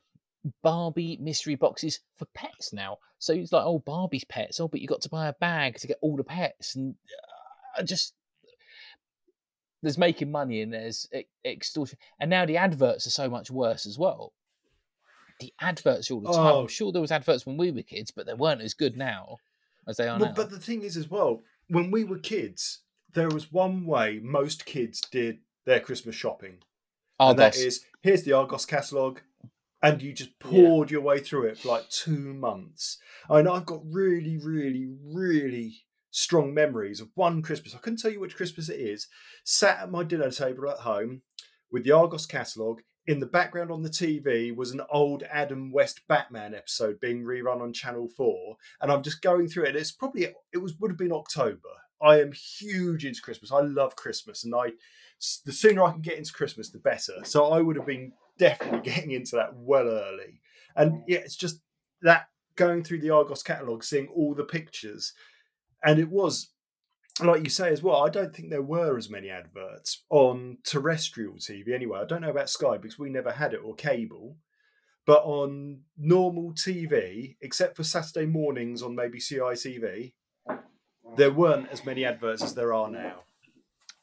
Barbie 0.63 1.19
mystery 1.21 1.57
boxes 1.57 2.01
for 2.17 2.27
pets 2.35 2.73
now. 2.73 2.99
So 3.19 3.35
it's 3.35 3.53
like, 3.53 3.65
oh, 3.65 3.81
Barbie's 3.81 4.25
pets. 4.25 4.61
Oh, 4.61 4.69
but 4.69 4.81
you 4.81 4.87
got 4.87 5.03
to 5.03 5.09
buy 5.09 5.29
a 5.29 5.33
bag 5.35 5.77
to 5.79 5.87
get 5.87 5.99
all 6.01 6.17
the 6.17 6.25
pets, 6.25 6.77
and 6.77 6.95
uh, 7.77 7.83
just 7.83 8.15
there's 9.83 9.99
making 9.99 10.31
money 10.31 10.63
and 10.63 10.73
there's 10.73 11.09
extortion. 11.45 11.99
And 12.21 12.31
now 12.31 12.47
the 12.47 12.57
adverts 12.57 13.07
are 13.07 13.11
so 13.11 13.29
much 13.29 13.51
worse 13.51 13.87
as 13.87 13.99
well. 13.99 14.33
The 15.41 15.53
adverts 15.61 16.11
all 16.11 16.21
the 16.21 16.33
time. 16.33 16.47
Oh. 16.47 16.61
I'm 16.63 16.69
sure 16.69 16.91
there 16.91 17.01
was 17.01 17.13
adverts 17.13 17.47
when 17.47 17.57
we 17.57 17.71
were 17.71 17.83
kids, 17.83 18.11
but 18.11 18.27
they 18.27 18.35
weren't 18.35 18.61
as 18.61 18.75
good 18.75 18.97
now 18.97 19.37
as 19.87 19.97
they 19.97 20.09
are 20.09 20.19
Well, 20.19 20.31
now. 20.31 20.35
but 20.35 20.51
the 20.51 20.59
thing 20.59 20.83
is, 20.83 20.97
as 20.97 21.09
well, 21.11 21.43
when 21.69 21.91
we 21.91 22.03
were 22.03 22.19
kids, 22.19 22.81
there 23.15 23.29
was 23.29 23.53
one 23.53 23.87
way 23.87 24.21
most 24.23 24.67
kids 24.67 25.01
did 25.01 25.39
their 25.65 25.81
Christmas 25.81 26.17
shopping, 26.17 26.59
and 27.21 27.39
that 27.39 27.57
is 27.57 27.85
here's 28.03 28.23
the 28.25 28.33
Argos 28.33 28.67
catalogue, 28.67 29.21
and 29.83 30.03
you 30.03 30.13
just 30.13 30.39
poured 30.41 30.91
your 30.91 31.01
way 31.03 31.21
through 31.21 31.45
it 31.45 31.59
for 31.59 31.69
like 31.69 31.89
two 31.89 32.35
months. 32.35 32.99
I 33.31 33.43
know 33.43 33.53
I've 33.53 33.67
got 33.67 33.81
really, 33.85 34.39
really, 34.39 34.89
really 35.05 35.85
strong 36.19 36.53
memories 36.53 37.01
of 37.01 37.09
one 37.15 37.41
Christmas. 37.43 37.75
I 37.75 37.79
couldn't 37.79 38.01
tell 38.01 38.11
you 38.11 38.19
which 38.21 38.37
Christmas 38.37 38.69
it 38.69 38.81
is. 38.81 39.07
Sat 39.45 39.79
at 39.79 39.91
my 39.91 40.03
dinner 40.03 40.31
table 40.31 40.69
at 40.69 40.79
home 40.79 41.23
with 41.71 41.85
the 41.85 41.93
Argos 41.93 42.27
catalogue. 42.27 42.83
In 43.07 43.21
the 43.21 43.27
background 43.27 43.71
on 43.71 43.83
the 43.83 43.89
TV 43.89 44.55
was 44.55 44.73
an 44.73 44.83
old 44.91 45.23
Adam 45.31 45.73
West 45.73 46.03
Batman 46.09 46.55
episode 46.55 47.01
being 47.01 47.23
rerun 47.23 47.63
on 47.63 47.73
Channel 47.73 48.09
Four, 48.09 48.57
and 48.83 48.93
I'm 48.93 49.03
just 49.03 49.23
going 49.23 49.49
through 49.49 49.65
it. 49.65 49.77
It's 49.77 49.93
probably 49.93 50.29
it 50.53 50.59
was 50.59 50.75
would 50.79 50.91
have 50.91 50.99
been 50.99 51.13
October. 51.13 51.71
I 52.03 52.21
am 52.21 52.33
huge 52.33 53.07
into 53.07 53.23
Christmas. 53.23 53.51
I 53.51 53.61
love 53.61 53.97
Christmas, 53.97 54.45
and 54.45 54.55
I 54.55 54.73
the 55.47 55.53
sooner 55.53 55.85
I 55.85 55.93
can 55.93 56.03
get 56.03 56.19
into 56.19 56.35
Christmas, 56.35 56.69
the 56.69 56.79
better. 56.79 57.15
So 57.25 57.47
I 57.47 57.63
would 57.63 57.77
have 57.77 57.87
been 57.87 58.13
definitely 58.39 58.81
getting 58.91 59.13
into 59.13 59.37
that 59.37 59.55
well 59.55 59.89
early. 59.89 60.41
And 60.77 61.03
yeah, 61.09 61.19
it's 61.19 61.37
just 61.37 61.61
that 62.03 62.27
going 62.57 62.85
through 62.85 63.01
the 63.01 63.11
Argos 63.11 63.43
catalogue, 63.43 63.85
seeing 63.85 64.09
all 64.09 64.35
the 64.35 64.45
pictures, 64.45 65.15
and 65.85 65.99
it 65.99 66.09
was 66.09 66.51
like 67.21 67.43
you 67.43 67.51
say 67.51 67.71
as 67.71 67.83
well. 67.83 68.05
I 68.05 68.11
don't 68.11 68.35
think 68.35 68.51
there 68.51 68.63
were 68.63 68.97
as 68.97 69.11
many 69.11 69.31
adverts 69.31 70.05
on 70.11 70.59
terrestrial 70.65 71.35
TV 71.35 71.73
anyway. 71.75 72.01
I 72.01 72.05
don't 72.05 72.23
know 72.23 72.31
about 72.31 72.51
Sky 72.51 72.77
because 72.77 72.99
we 72.99 73.11
never 73.11 73.33
had 73.33 73.55
it 73.55 73.61
or 73.65 73.75
cable. 73.75 74.37
But 75.07 75.23
on 75.25 75.81
normal 75.97 76.53
TV, 76.53 77.37
except 77.41 77.77
for 77.77 77.83
Saturday 77.83 78.27
mornings 78.27 78.83
on 78.83 78.95
maybe 78.95 79.19
CITV, 79.19 80.13
there 81.17 81.33
weren't 81.33 81.71
as 81.71 81.85
many 81.85 82.05
adverts 82.05 82.43
as 82.43 82.55
there 82.55 82.75
are 82.75 82.91
now. 82.91 83.23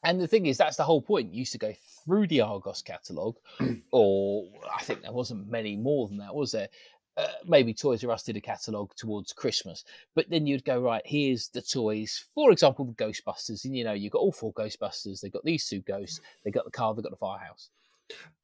And 0.04 0.20
the 0.20 0.28
thing 0.28 0.48
is, 0.48 0.58
that's 0.58 0.78
the 0.78 0.84
whole 0.84 1.02
point. 1.02 1.32
You 1.32 1.40
used 1.40 1.52
to 1.52 1.58
go 1.60 1.74
through 2.04 2.28
the 2.28 2.42
Argos 2.42 2.82
catalogue, 2.82 3.36
or 3.92 4.48
I 4.76 4.82
think 4.82 5.02
there 5.02 5.12
wasn't 5.12 5.48
many 5.48 5.76
more 5.76 6.08
than 6.08 6.18
that, 6.18 6.34
was 6.34 6.52
there? 6.52 6.70
Uh, 7.18 7.28
maybe 7.46 7.74
Toys 7.74 8.04
R 8.04 8.12
Us 8.12 8.24
did 8.24 8.36
a 8.36 8.42
catalogue 8.42 8.94
towards 8.98 9.32
Christmas, 9.32 9.86
but 10.16 10.30
then 10.30 10.46
you'd 10.46 10.66
go 10.66 10.82
right. 10.82 11.02
Here's 11.06 11.48
the 11.48 11.62
toys, 11.62 12.26
for 12.34 12.52
example, 12.52 12.84
the 12.86 12.94
Ghostbusters, 13.06 13.64
and 13.64 13.76
you 13.76 13.84
know 13.86 13.94
you've 13.94 14.12
got 14.12 14.20
all 14.20 14.34
four 14.34 14.54
Ghostbusters. 14.54 15.22
They've 15.22 15.32
got 15.32 15.46
these 15.46 15.68
two 15.68 15.80
ghosts. 15.82 16.20
They 16.44 16.52
got 16.52 16.66
the 16.66 16.72
car. 16.72 16.94
They 16.94 16.98
have 17.00 17.04
got 17.06 17.12
the 17.12 17.16
firehouse. 17.18 17.70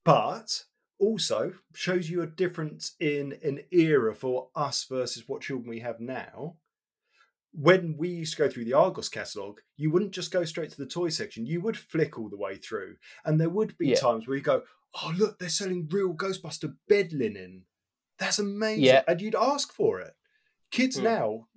but 0.04 0.64
also 1.00 1.54
shows 1.74 2.10
you 2.10 2.22
a 2.22 2.28
difference 2.28 2.96
in 3.00 3.38
an 3.44 3.60
era 3.72 4.14
for 4.16 4.50
us 4.56 4.86
versus 4.86 5.28
what 5.28 5.42
children 5.42 5.70
we 5.70 5.80
have 5.80 6.00
now. 6.00 6.56
When 7.54 7.98
we 7.98 8.08
used 8.10 8.38
to 8.38 8.44
go 8.44 8.50
through 8.50 8.66
the 8.66 8.74
Argos 8.74 9.10
catalogue, 9.10 9.60
you 9.76 9.92
wouldn't 9.92 10.12
just 10.14 10.32
go 10.32 10.46
straight 10.46 10.70
to 10.72 10.78
the 10.78 10.86
toy 10.86 11.10
section, 11.10 11.46
you 11.46 11.60
would 11.62 11.76
flick 11.76 12.18
all 12.18 12.30
the 12.30 12.38
way 12.38 12.56
through. 12.56 12.96
And 13.26 13.42
there 13.42 13.50
would 13.50 13.78
be 13.78 13.90
Yeah. 13.90 14.00
times 14.00 14.28
where 14.28 14.38
you 14.38 14.44
go, 14.44 14.64
Oh, 15.02 15.14
look, 15.18 15.40
they're 15.40 15.50
selling 15.50 15.88
real 15.90 16.14
Ghostbuster 16.14 16.76
bed 16.88 17.14
linen. 17.14 17.66
That's 18.22 18.38
amazing. 18.40 18.84
Yeah. 18.86 19.02
And 19.08 19.20
you'd 19.20 19.36
ask 19.36 19.74
for 19.74 20.00
it. 20.00 20.16
Kids 20.70 20.96
Hmm. 20.98 21.04
now, 21.04 21.48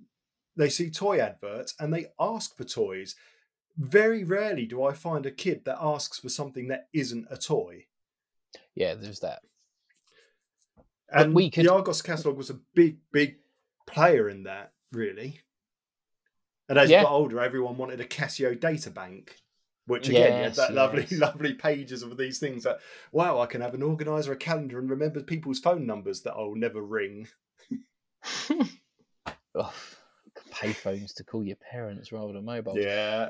they 0.57 0.67
see 0.69 0.89
toy 0.89 1.19
adverts 1.19 1.75
and 1.79 1.93
they 1.93 2.07
ask 2.19 2.57
for 2.57 2.63
toys. 2.63 3.15
Very 3.77 4.23
rarely 4.23 4.65
do 4.65 4.83
I 4.83 4.93
find 4.93 5.25
a 5.27 5.31
kid 5.31 5.63
that 5.65 5.77
asks 5.79 6.17
for 6.19 6.27
something 6.29 6.67
that 6.69 6.87
isn't 6.91 7.27
a 7.29 7.37
toy. 7.37 7.85
Yeah, 8.73 8.95
there's 8.95 9.19
that. 9.19 9.43
And 11.09 11.35
we 11.35 11.49
could- 11.51 11.65
the 11.65 11.71
Argos 11.71 12.01
catalogue 12.01 12.37
was 12.37 12.49
a 12.49 12.59
big, 12.73 12.97
big 13.11 13.37
player 13.85 14.27
in 14.27 14.43
that, 14.43 14.73
really. 14.91 15.41
And 16.67 16.79
as 16.79 16.89
Yeah. 16.89 17.01
you 17.01 17.05
got 17.05 17.11
older, 17.13 17.39
everyone 17.41 17.77
wanted 17.77 18.01
a 18.01 18.07
Casio 18.07 18.59
data 18.59 18.89
bank, 18.89 19.39
which 19.87 20.09
again, 20.09 20.37
you 20.37 20.43
had 20.43 20.55
that 20.55 20.73
lovely, 20.73 21.05
yes. 21.09 21.11
lovely 21.19 21.53
pages 21.53 22.01
of 22.03 22.17
these 22.17 22.39
things 22.39 22.63
that, 22.63 22.79
wow, 23.11 23.39
I 23.39 23.45
can 23.45 23.61
have 23.61 23.73
an 23.73 23.83
organizer, 23.83 24.31
a 24.31 24.35
calendar, 24.37 24.79
and 24.79 24.89
remember 24.89 25.21
people's 25.21 25.59
phone 25.59 25.85
numbers 25.85 26.21
that 26.21 26.33
I'll 26.33 26.55
never 26.55 26.81
ring. 26.81 27.27
Oh, 29.57 29.73
payphones 30.51 31.13
to 31.15 31.23
call 31.23 31.41
your 31.43 31.55
parents 31.71 32.11
rather 32.11 32.33
than 32.33 32.43
mobile. 32.43 32.77
Yeah. 32.77 33.29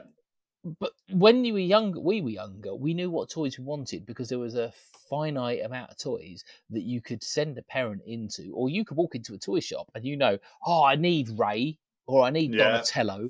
but 0.80 0.94
when 1.12 1.46
you 1.46 1.54
were 1.54 1.60
younger, 1.60 2.00
we 2.00 2.22
were 2.22 2.32
younger, 2.32 2.74
we 2.74 2.96
knew 2.96 3.12
what 3.12 3.30
toys 3.30 3.60
we 3.60 3.64
wanted 3.64 4.08
because 4.08 4.30
there 4.30 4.40
was 4.40 4.56
a 4.56 4.74
finite 5.08 5.64
amount 5.64 5.92
of 5.92 5.98
toys 6.00 6.44
that 6.72 6.82
you 6.82 7.00
could 7.00 7.24
send 7.24 7.60
a 7.60 7.62
parent 7.62 8.02
into, 8.08 8.52
or 8.56 8.70
you 8.70 8.84
could 8.84 8.98
walk 8.98 9.14
into 9.14 9.36
a 9.36 9.38
toy 9.38 9.60
shop 9.60 9.88
and 9.94 10.04
you 10.04 10.18
know, 10.18 10.40
oh, 10.66 10.84
I 10.84 10.96
need 10.96 11.30
Ray 11.38 11.78
or 12.08 12.24
I 12.24 12.32
need 12.32 12.54
Yeah. 12.56 12.72
Donatello, 12.72 13.30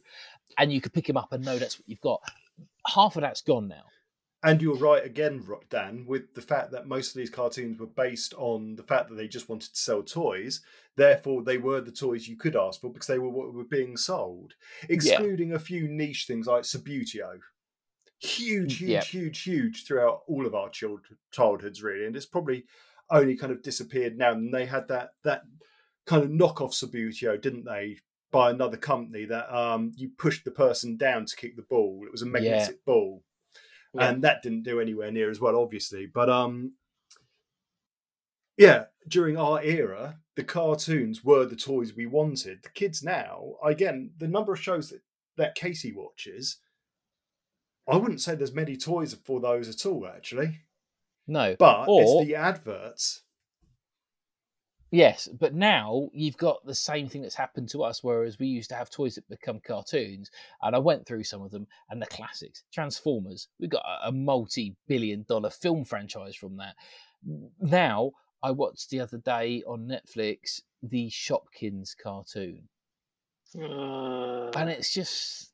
and 0.58 0.72
you 0.72 0.80
could 0.80 0.94
pick 0.94 1.10
him 1.10 1.18
up 1.18 1.34
and 1.34 1.44
know 1.44 1.58
that's 1.58 1.78
what 1.78 1.90
you've 1.90 2.00
got. 2.00 2.22
Half 2.88 3.16
of 3.16 3.22
that's 3.22 3.42
gone 3.42 3.68
now. 3.68 3.84
And 4.44 4.62
you're 4.62 4.76
right 4.76 5.04
again, 5.04 5.44
Dan, 5.72 6.06
with 6.08 6.36
the 6.36 6.42
fact 6.42 6.72
that 6.72 6.86
most 6.86 7.10
of 7.10 7.16
these 7.16 7.32
cartoons 7.32 7.80
were 7.80 7.88
based 7.88 8.36
on 8.38 8.76
the 8.76 8.84
fact 8.84 9.10
that 9.10 9.16
they 9.16 9.28
just 9.28 9.50
wanted 9.50 9.74
to 9.74 9.80
sell 9.80 10.04
toys. 10.04 10.62
Therefore, 10.96 11.42
they 11.42 11.58
were 11.58 11.82
the 11.82 11.92
toys 11.92 12.28
you 12.28 12.38
could 12.38 12.56
ask 12.56 12.80
for 12.80 12.92
because 12.94 13.08
they 13.08 13.18
were 13.18 13.30
what 13.30 13.54
were 13.54 13.64
being 13.64 13.98
sold, 13.98 14.54
excluding 14.88 15.54
a 15.54 15.60
few 15.60 15.88
niche 15.88 16.26
things 16.28 16.46
like 16.46 16.64
Subbuteo. 16.64 17.40
Huge, 18.20 18.76
mm, 18.76 18.78
huge, 18.78 18.82
Yeah. 18.82 19.04
huge, 19.04 19.42
huge 19.42 19.86
throughout 19.86 20.22
all 20.28 20.46
of 20.46 20.54
our 20.54 20.70
child- 20.70 21.08
childhoods, 21.32 21.82
really. 21.82 22.06
And 22.06 22.16
it's 22.16 22.26
probably 22.28 22.66
only 23.10 23.36
kind 23.36 23.52
of 23.52 23.64
disappeared 23.64 24.16
now. 24.18 24.34
And 24.34 24.54
they 24.54 24.66
had 24.68 24.88
that 24.90 25.12
that 25.24 25.42
kind 26.06 26.24
of 26.24 26.30
knockoff 26.30 26.72
Subbuteo, 26.74 27.42
didn't 27.42 27.66
they? 27.66 28.00
By 28.36 28.50
another 28.52 28.78
company 28.78 29.24
that 29.26 29.50
um, 29.56 29.92
you 29.96 30.10
pushed 30.18 30.44
the 30.44 30.52
person 30.52 30.98
down 30.98 31.26
to 31.26 31.36
kick 31.36 31.56
the 31.56 31.62
ball. 31.62 32.04
It 32.06 32.12
was 32.12 32.22
a 32.22 32.26
magnetic 32.26 32.84
ball 32.86 33.24
Yeah. 33.94 34.10
and 34.10 34.24
that 34.26 34.44
didn't 34.44 34.64
do 34.64 34.82
anywhere 34.82 35.10
near 35.12 35.30
as 35.30 35.40
well, 35.40 35.56
obviously. 35.56 36.06
But 36.06 36.30
um, 36.30 36.74
yeah, 38.58 38.86
during 39.08 39.38
our 39.38 39.62
era, 39.64 40.20
the 40.36 40.44
cartoons 40.44 41.24
were 41.24 41.46
the 41.46 41.56
toys 41.56 41.94
we 41.96 42.06
wanted. 42.06 42.64
The 42.64 42.70
kids 42.70 43.04
now, 43.04 43.54
again, 43.64 44.12
the 44.18 44.28
number 44.28 44.54
of 44.54 44.60
shows 44.62 44.90
that 44.90 45.02
that 45.38 45.56
Casey 45.56 45.94
watches, 45.94 46.58
I 47.88 47.98
wouldn't 47.98 48.22
say 48.22 48.36
there's 48.36 48.54
many 48.54 48.78
toys 48.78 49.14
for 49.26 49.42
those 49.42 49.68
at 49.68 49.86
all, 49.86 50.08
actually. 50.08 50.62
No, 51.28 51.56
But 51.60 51.88
Or- 51.90 52.02
it's 52.22 52.28
the 52.28 52.36
adverts. 52.36 53.24
Yes, 54.96 55.28
but 55.28 55.54
now 55.54 56.08
you've 56.14 56.38
got 56.38 56.66
the 56.66 56.74
same 56.74 57.10
thing 57.10 57.22
that's 57.22 57.36
happened 57.36 57.68
to 57.72 57.84
us, 57.84 58.02
whereas 58.02 58.40
we 58.40 58.48
used 58.48 58.70
to 58.70 58.76
have 58.76 58.90
toys 58.90 59.16
that 59.16 59.28
become 59.28 59.60
cartoons, 59.60 60.32
and 60.62 60.74
I 60.74 60.80
went 60.80 61.06
through 61.06 61.26
some 61.26 61.42
of 61.42 61.52
them, 61.52 61.68
and 61.90 62.02
the 62.02 62.06
classics, 62.06 62.64
Transformers, 62.74 63.50
We've 63.60 63.70
got 63.70 63.84
a, 63.84 64.08
a 64.08 64.12
multi-billion-dollar 64.14 65.50
film 65.50 65.84
franchise 65.84 66.38
from 66.38 66.56
that. 66.58 66.76
Now, 67.60 68.12
I 68.42 68.52
watched 68.52 68.90
the 68.90 69.02
other 69.02 69.18
day 69.18 69.64
on 69.68 69.86
Netflix 69.86 70.62
the 70.82 71.10
Shopkins 71.10 71.94
cartoon, 72.02 72.70
Uh, 73.54 74.52
and 74.52 74.70
it's 74.70 74.94
just 74.94 75.52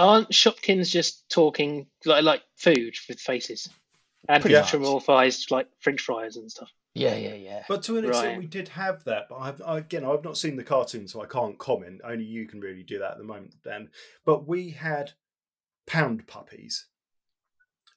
aren't 0.00 0.30
Shopkins 0.30 0.90
just 0.90 1.28
talking 1.28 1.86
like 2.04 2.24
like 2.24 2.42
food 2.56 2.96
with 3.08 3.20
faces 3.20 3.68
and 4.28 4.42
anthropomorphized 4.42 5.52
like 5.52 5.68
French 5.78 6.00
fries 6.00 6.36
and 6.36 6.50
stuff? 6.50 6.70
Yeah, 6.94 7.14
yeah, 7.16 7.34
yeah. 7.34 7.64
But 7.68 7.82
to 7.84 7.96
an 7.98 8.04
extent, 8.04 8.28
Right. 8.28 8.38
we 8.38 8.46
did 8.46 8.68
have 8.68 9.04
that. 9.04 9.28
But 9.28 9.36
I've, 9.38 9.62
again, 9.64 10.04
I've 10.04 10.24
not 10.24 10.36
seen 10.36 10.56
the 10.56 10.64
cartoon, 10.64 11.08
so 11.08 11.22
I 11.22 11.26
can't 11.26 11.58
comment. 11.58 12.00
Only 12.04 12.24
you 12.24 12.46
can 12.46 12.60
really 12.60 12.82
do 12.82 12.98
that 12.98 13.12
at 13.12 13.18
the 13.18 13.24
moment, 13.24 13.54
Dan. 13.64 13.90
But 14.24 14.46
we 14.46 14.70
had 14.70 15.12
Pound 15.86 16.26
Puppies, 16.26 16.86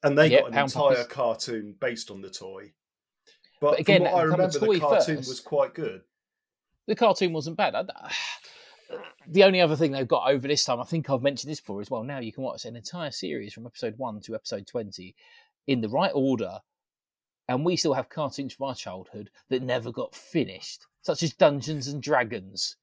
and 0.02 0.16
they 0.18 0.28
Yeah, 0.28 0.40
got 0.40 0.52
an 0.52 0.58
entire 0.58 0.94
Puppies. 0.96 1.06
cartoon 1.12 1.76
based 1.80 2.10
on 2.10 2.22
the 2.22 2.30
toy. 2.30 2.72
But, 3.60 3.70
But 3.72 3.80
again, 3.80 4.02
from 4.02 4.12
what 4.12 4.14
I 4.14 4.26
that 4.26 4.30
become 4.30 4.40
a 4.40 4.46
remember, 4.46 4.58
the 4.58 4.66
toy 4.66 4.80
cartoon 4.80 5.16
first. 5.16 5.28
was 5.28 5.40
quite 5.40 5.74
good. 5.74 6.02
the 6.86 6.94
cartoon 6.94 7.32
wasn't 7.32 7.56
bad. 7.56 7.74
I, 7.74 8.12
the 9.26 9.42
only 9.44 9.60
other 9.60 9.74
thing 9.76 9.90
they've 9.92 10.06
got 10.06 10.30
over 10.30 10.46
this 10.46 10.64
time, 10.64 10.80
I 10.80 10.84
think 10.84 11.10
I've 11.10 11.22
mentioned 11.22 11.50
this 11.50 11.60
before 11.60 11.80
as 11.80 11.90
well. 11.90 12.04
Now 12.04 12.18
you 12.20 12.32
can 12.32 12.44
watch 12.44 12.64
an 12.64 12.76
entire 12.76 13.10
series 13.10 13.52
from 13.52 13.66
episode 13.66 13.94
one 13.98 14.20
to 14.20 14.34
episode 14.34 14.66
twenty 14.66 15.16
in 15.66 15.80
the 15.80 15.88
right 15.88 16.12
order, 16.14 16.58
and 17.48 17.64
we 17.64 17.76
still 17.76 17.94
have 17.94 18.08
cartoons 18.08 18.54
from 18.54 18.66
our 18.68 18.74
childhood 18.74 19.30
that 19.48 19.62
never 19.62 19.92
got 19.92 20.14
finished, 20.14 20.86
such 21.02 21.22
as 21.22 21.32
Dungeons 21.34 21.88
and 21.88 22.02
Dragons 22.02 22.76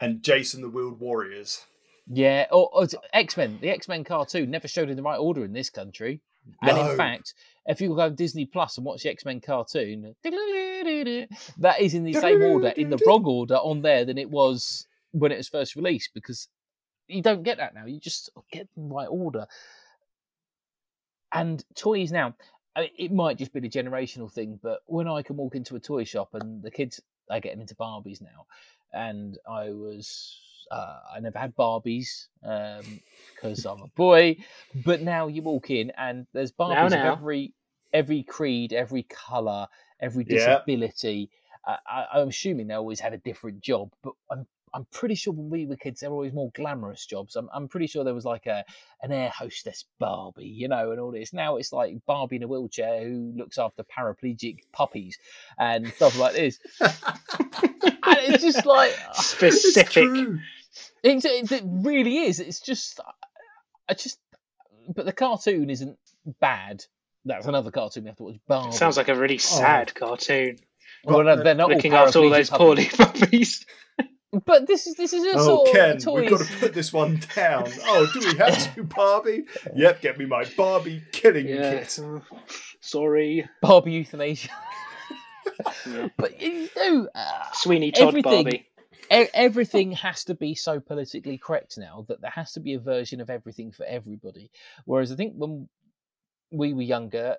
and 0.00 0.22
Jayce 0.22 0.54
and 0.54 0.62
the 0.64 0.68
Wheeled 0.68 0.98
Warriors. 1.00 1.64
Yeah, 2.06 2.46
or, 2.50 2.68
or 2.72 2.86
X 3.12 3.36
Men. 3.36 3.58
The 3.60 3.70
X 3.70 3.86
Men 3.86 4.02
cartoon 4.04 4.50
never 4.50 4.66
showed 4.66 4.90
in 4.90 4.96
the 4.96 5.02
right 5.02 5.18
order 5.18 5.44
in 5.44 5.52
this 5.52 5.70
country. 5.70 6.20
And 6.62 6.76
No. 6.76 6.90
in 6.90 6.96
fact, 6.96 7.34
if 7.66 7.80
you 7.80 7.94
go 7.94 8.08
to 8.08 8.14
Disney 8.14 8.46
Plus 8.46 8.78
and 8.78 8.86
watch 8.86 9.02
the 9.02 9.10
X 9.10 9.24
Men 9.24 9.40
cartoon, 9.40 10.14
that 10.24 11.80
is 11.80 11.94
in 11.94 12.04
the 12.04 12.14
same 12.14 12.42
order, 12.42 12.68
in 12.68 12.90
the 12.90 12.98
wrong 13.06 13.24
order 13.24 13.56
on 13.56 13.82
there 13.82 14.04
than 14.04 14.18
it 14.18 14.30
was 14.30 14.86
when 15.12 15.30
it 15.32 15.36
was 15.36 15.48
first 15.48 15.76
released 15.76 16.10
because 16.14 16.48
you 17.06 17.22
don't 17.22 17.42
get 17.42 17.58
that 17.58 17.74
now. 17.74 17.84
You 17.84 18.00
just 18.00 18.30
get 18.50 18.68
the 18.74 18.82
right 18.82 19.08
order. 19.08 19.46
And 21.32 21.62
toys 21.76 22.10
now, 22.10 22.34
I 22.76 22.80
mean, 22.82 22.90
it 22.98 23.12
might 23.12 23.38
just 23.38 23.52
be 23.52 23.60
the 23.60 23.68
generational 23.68 24.30
thing, 24.30 24.58
but 24.62 24.80
when 24.86 25.08
I 25.08 25.22
can 25.22 25.36
walk 25.36 25.54
into 25.54 25.76
a 25.76 25.80
toy 25.80 26.04
shop 26.04 26.34
and 26.34 26.62
the 26.62 26.70
kids 26.70 27.00
are 27.28 27.40
getting 27.40 27.60
into 27.60 27.74
Barbies 27.74 28.20
now, 28.20 28.46
and 28.92 29.38
I 29.48 29.70
was. 29.70 30.38
Uh, 30.70 31.00
I 31.16 31.20
never 31.20 31.36
had 31.36 31.56
Barbies 31.56 32.28
because 33.34 33.64
I'm 33.64 33.82
a 33.82 33.88
boy, 33.96 34.36
but 34.84 35.02
now 35.02 35.26
you 35.26 35.42
walk 35.42 35.70
in 35.70 35.90
and 35.98 36.26
there's 36.32 36.52
Barbies 36.52 36.94
now. 36.94 37.12
of 37.12 37.18
every 37.18 37.54
every 37.92 38.22
creed, 38.22 38.72
every 38.72 39.02
color, 39.02 39.66
every 39.98 40.22
Yeah. 40.24 40.60
disability. 40.60 41.30
Uh, 41.66 41.76
I, 41.86 42.06
I'm 42.14 42.28
assuming 42.28 42.68
they 42.68 42.74
always 42.74 43.00
had 43.00 43.12
a 43.14 43.18
different 43.18 43.60
job, 43.60 43.92
but 44.02 44.14
I'm 44.30 44.46
I'm 44.72 44.86
pretty 44.92 45.14
sure 45.14 45.32
when 45.32 45.50
we 45.50 45.66
were 45.66 45.76
kids, 45.76 46.00
there 46.00 46.10
were 46.10 46.16
always 46.16 46.32
more 46.32 46.50
glamorous 46.54 47.04
jobs. 47.06 47.36
I'm 47.36 47.48
I'm 47.52 47.68
pretty 47.68 47.86
sure 47.86 48.04
there 48.04 48.14
was 48.14 48.24
like 48.24 48.46
a 48.46 48.64
an 49.02 49.12
air 49.12 49.30
hostess 49.30 49.84
Barbie, 49.98 50.46
you 50.46 50.68
know, 50.68 50.92
and 50.92 51.00
all 51.00 51.10
this. 51.10 51.32
Now 51.32 51.56
it's 51.56 51.72
like 51.72 51.94
Barbie 52.06 52.36
in 52.36 52.42
a 52.42 52.48
wheelchair 52.48 53.02
who 53.04 53.32
looks 53.36 53.58
after 53.58 53.82
paraplegic 53.82 54.58
puppies 54.72 55.18
and 55.58 55.88
stuff 55.88 56.18
like 56.18 56.34
this. 56.34 56.58
and 56.80 58.34
it's 58.34 58.44
just 58.44 58.66
like 58.66 58.94
Specific. 59.14 59.96
It, 61.02 61.24
it, 61.24 61.62
really 61.64 62.18
is. 62.18 62.40
It's 62.40 62.60
just, 62.60 63.00
I 63.88 63.94
just, 63.94 64.18
but 64.94 65.04
the 65.04 65.12
cartoon 65.12 65.70
isn't 65.70 65.98
bad. 66.40 66.84
That's 67.24 67.46
another 67.46 67.70
cartoon 67.70 68.04
we 68.04 68.08
have 68.08 68.16
to 68.16 68.22
watch. 68.24 68.36
Barbie. 68.46 68.76
Sounds 68.76 68.96
like 68.96 69.08
a 69.08 69.14
really 69.14 69.36
oh. 69.36 69.38
sad 69.38 69.94
cartoon. 69.94 70.58
well, 71.04 71.24
no, 71.24 71.42
they're 71.42 71.54
not 71.54 71.70
Looking 71.70 71.94
all 71.94 72.06
after 72.06 72.20
all 72.20 72.30
those 72.30 72.50
puppies. 72.50 72.64
poorly 72.64 72.86
puppies. 72.86 73.66
But 74.32 74.66
this 74.68 74.86
is 74.86 74.94
this 74.94 75.12
is 75.12 75.24
a 75.24 75.38
Oh, 75.38 75.44
sort 75.44 75.72
Ken, 75.72 75.96
of 75.96 76.06
we've 76.14 76.30
got 76.30 76.40
to 76.46 76.56
put 76.58 76.72
this 76.72 76.92
one 76.92 77.20
down. 77.34 77.64
Oh, 77.84 78.08
do 78.12 78.20
we 78.20 78.36
have 78.38 78.74
to, 78.76 78.84
Barbie? 78.84 79.44
Yep, 79.74 80.00
get 80.02 80.18
me 80.18 80.26
my 80.26 80.44
Barbie 80.56 81.02
killing 81.10 81.48
Yeah. 81.48 81.80
kit. 81.80 81.98
Sorry. 82.80 83.48
Barbie 83.60 83.92
euthanasia. 83.92 84.50
Yeah. 85.86 86.08
But 86.16 86.40
you 86.40 86.68
know, 86.76 87.08
uh, 87.14 87.44
Sweeney 87.54 87.90
Todd 87.90 88.08
Everything- 88.08 88.44
Barbie. 88.44 88.66
e- 89.12 89.28
everything 89.34 89.92
has 89.92 90.24
to 90.24 90.34
be 90.34 90.54
so 90.54 90.78
politically 90.80 91.36
correct 91.36 91.76
now 91.76 92.04
that 92.08 92.20
there 92.20 92.30
has 92.30 92.52
to 92.52 92.60
be 92.60 92.74
a 92.74 92.78
version 92.78 93.20
of 93.20 93.30
everything 93.30 93.72
for 93.72 93.84
everybody. 93.84 94.50
Whereas 94.84 95.10
I 95.10 95.16
think 95.16 95.34
when 95.34 95.68
we 96.52 96.72
were 96.72 96.82
younger, 96.82 97.36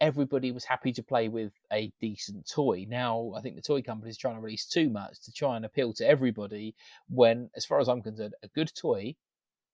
everybody 0.00 0.52
was 0.52 0.64
happy 0.64 0.92
to 0.92 1.02
play 1.02 1.28
with 1.28 1.52
a 1.72 1.92
decent 2.00 2.48
toy. 2.50 2.86
Now 2.88 3.32
I 3.36 3.40
think 3.40 3.56
the 3.56 3.62
toy 3.62 3.82
company 3.82 4.10
is 4.10 4.18
trying 4.18 4.36
to 4.36 4.40
release 4.40 4.64
too 4.66 4.88
much 4.90 5.20
to 5.24 5.32
try 5.32 5.56
and 5.56 5.64
appeal 5.64 5.92
to 5.94 6.06
everybody. 6.06 6.74
When, 7.08 7.50
as 7.56 7.64
far 7.64 7.80
as 7.80 7.88
I'm 7.88 8.02
concerned, 8.02 8.34
a 8.42 8.48
good 8.48 8.72
toy 8.74 9.16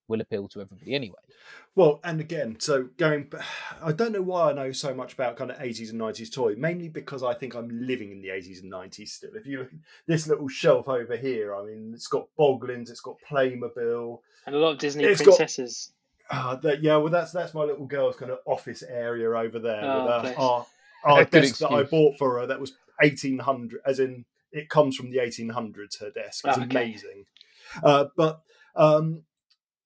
will 0.06 0.20
appeal 0.20 0.46
to 0.48 0.60
everybody 0.60 0.94
anyway. 0.94 1.16
Well, 1.74 1.98
and 2.04 2.20
again, 2.20 2.56
so 2.60 2.88
going, 2.98 3.32
I 3.82 3.92
don't 3.92 4.12
know 4.12 4.20
why 4.22 4.50
I 4.50 4.52
know 4.52 4.70
so 4.72 4.94
much 4.94 5.14
about 5.14 5.36
kind 5.36 5.50
of 5.50 5.58
80s 5.58 5.90
and 5.90 6.00
90s 6.00 6.30
toy, 6.32 6.54
mainly 6.58 6.88
because 6.88 7.22
I 7.22 7.32
think 7.34 7.54
I'm 7.54 7.68
living 7.86 8.10
in 8.10 8.20
the 8.20 8.28
80s 8.28 8.62
and 8.62 8.70
90s 8.72 9.08
still. 9.08 9.30
If 9.34 9.46
you 9.46 9.60
look 9.60 9.70
this 10.06 10.26
little 10.26 10.48
shelf 10.48 10.88
over 10.88 11.16
here, 11.16 11.54
I 11.54 11.64
mean, 11.64 11.92
it's 11.94 12.06
got 12.06 12.26
Boglins, 12.38 12.90
it's 12.90 13.00
got 13.00 13.16
Playmobil. 13.30 14.18
And 14.46 14.54
a 14.54 14.58
lot 14.58 14.72
of 14.72 14.78
Disney 14.78 15.04
It's 15.04 15.20
got- 15.22 15.36
princesses. 15.36 15.92
Uh, 16.34 16.56
that, 16.56 16.82
yeah, 16.82 16.96
well, 16.96 17.10
that's 17.10 17.32
that's 17.32 17.54
my 17.54 17.62
little 17.62 17.86
girl's 17.86 18.16
kind 18.16 18.30
of 18.30 18.38
office 18.46 18.82
area 18.82 19.30
over 19.30 19.58
there. 19.58 19.84
Oh, 19.84 20.22
with 20.22 20.36
uh, 20.36 20.40
our 20.40 20.66
our 21.04 21.24
desk 21.24 21.58
that 21.58 21.70
I 21.70 21.82
bought 21.82 22.16
for 22.18 22.38
her 22.38 22.46
that 22.46 22.60
was 22.60 22.72
1800, 23.00 23.80
as 23.84 24.00
in 24.00 24.24
it 24.52 24.68
comes 24.68 24.96
from 24.96 25.10
the 25.10 25.18
1800s, 25.18 26.00
her 26.00 26.10
desk. 26.10 26.46
It's 26.46 26.58
Oh, 26.58 26.62
okay. 26.62 26.70
amazing. 26.70 27.26
Uh, 27.82 28.06
but 28.16 28.40
um, 28.76 29.22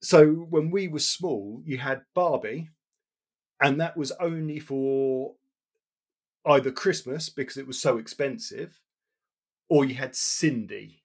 so 0.00 0.26
when 0.26 0.70
we 0.70 0.88
were 0.88 0.98
small, 0.98 1.62
you 1.64 1.78
had 1.78 2.02
Barbie, 2.14 2.68
and 3.60 3.80
that 3.80 3.96
was 3.96 4.12
only 4.12 4.60
for 4.60 5.34
either 6.46 6.70
Christmas 6.70 7.28
because 7.28 7.56
it 7.56 7.66
was 7.66 7.80
so 7.80 7.98
expensive, 7.98 8.80
or 9.68 9.84
you 9.84 9.94
had 9.94 10.14
Cindy, 10.14 11.02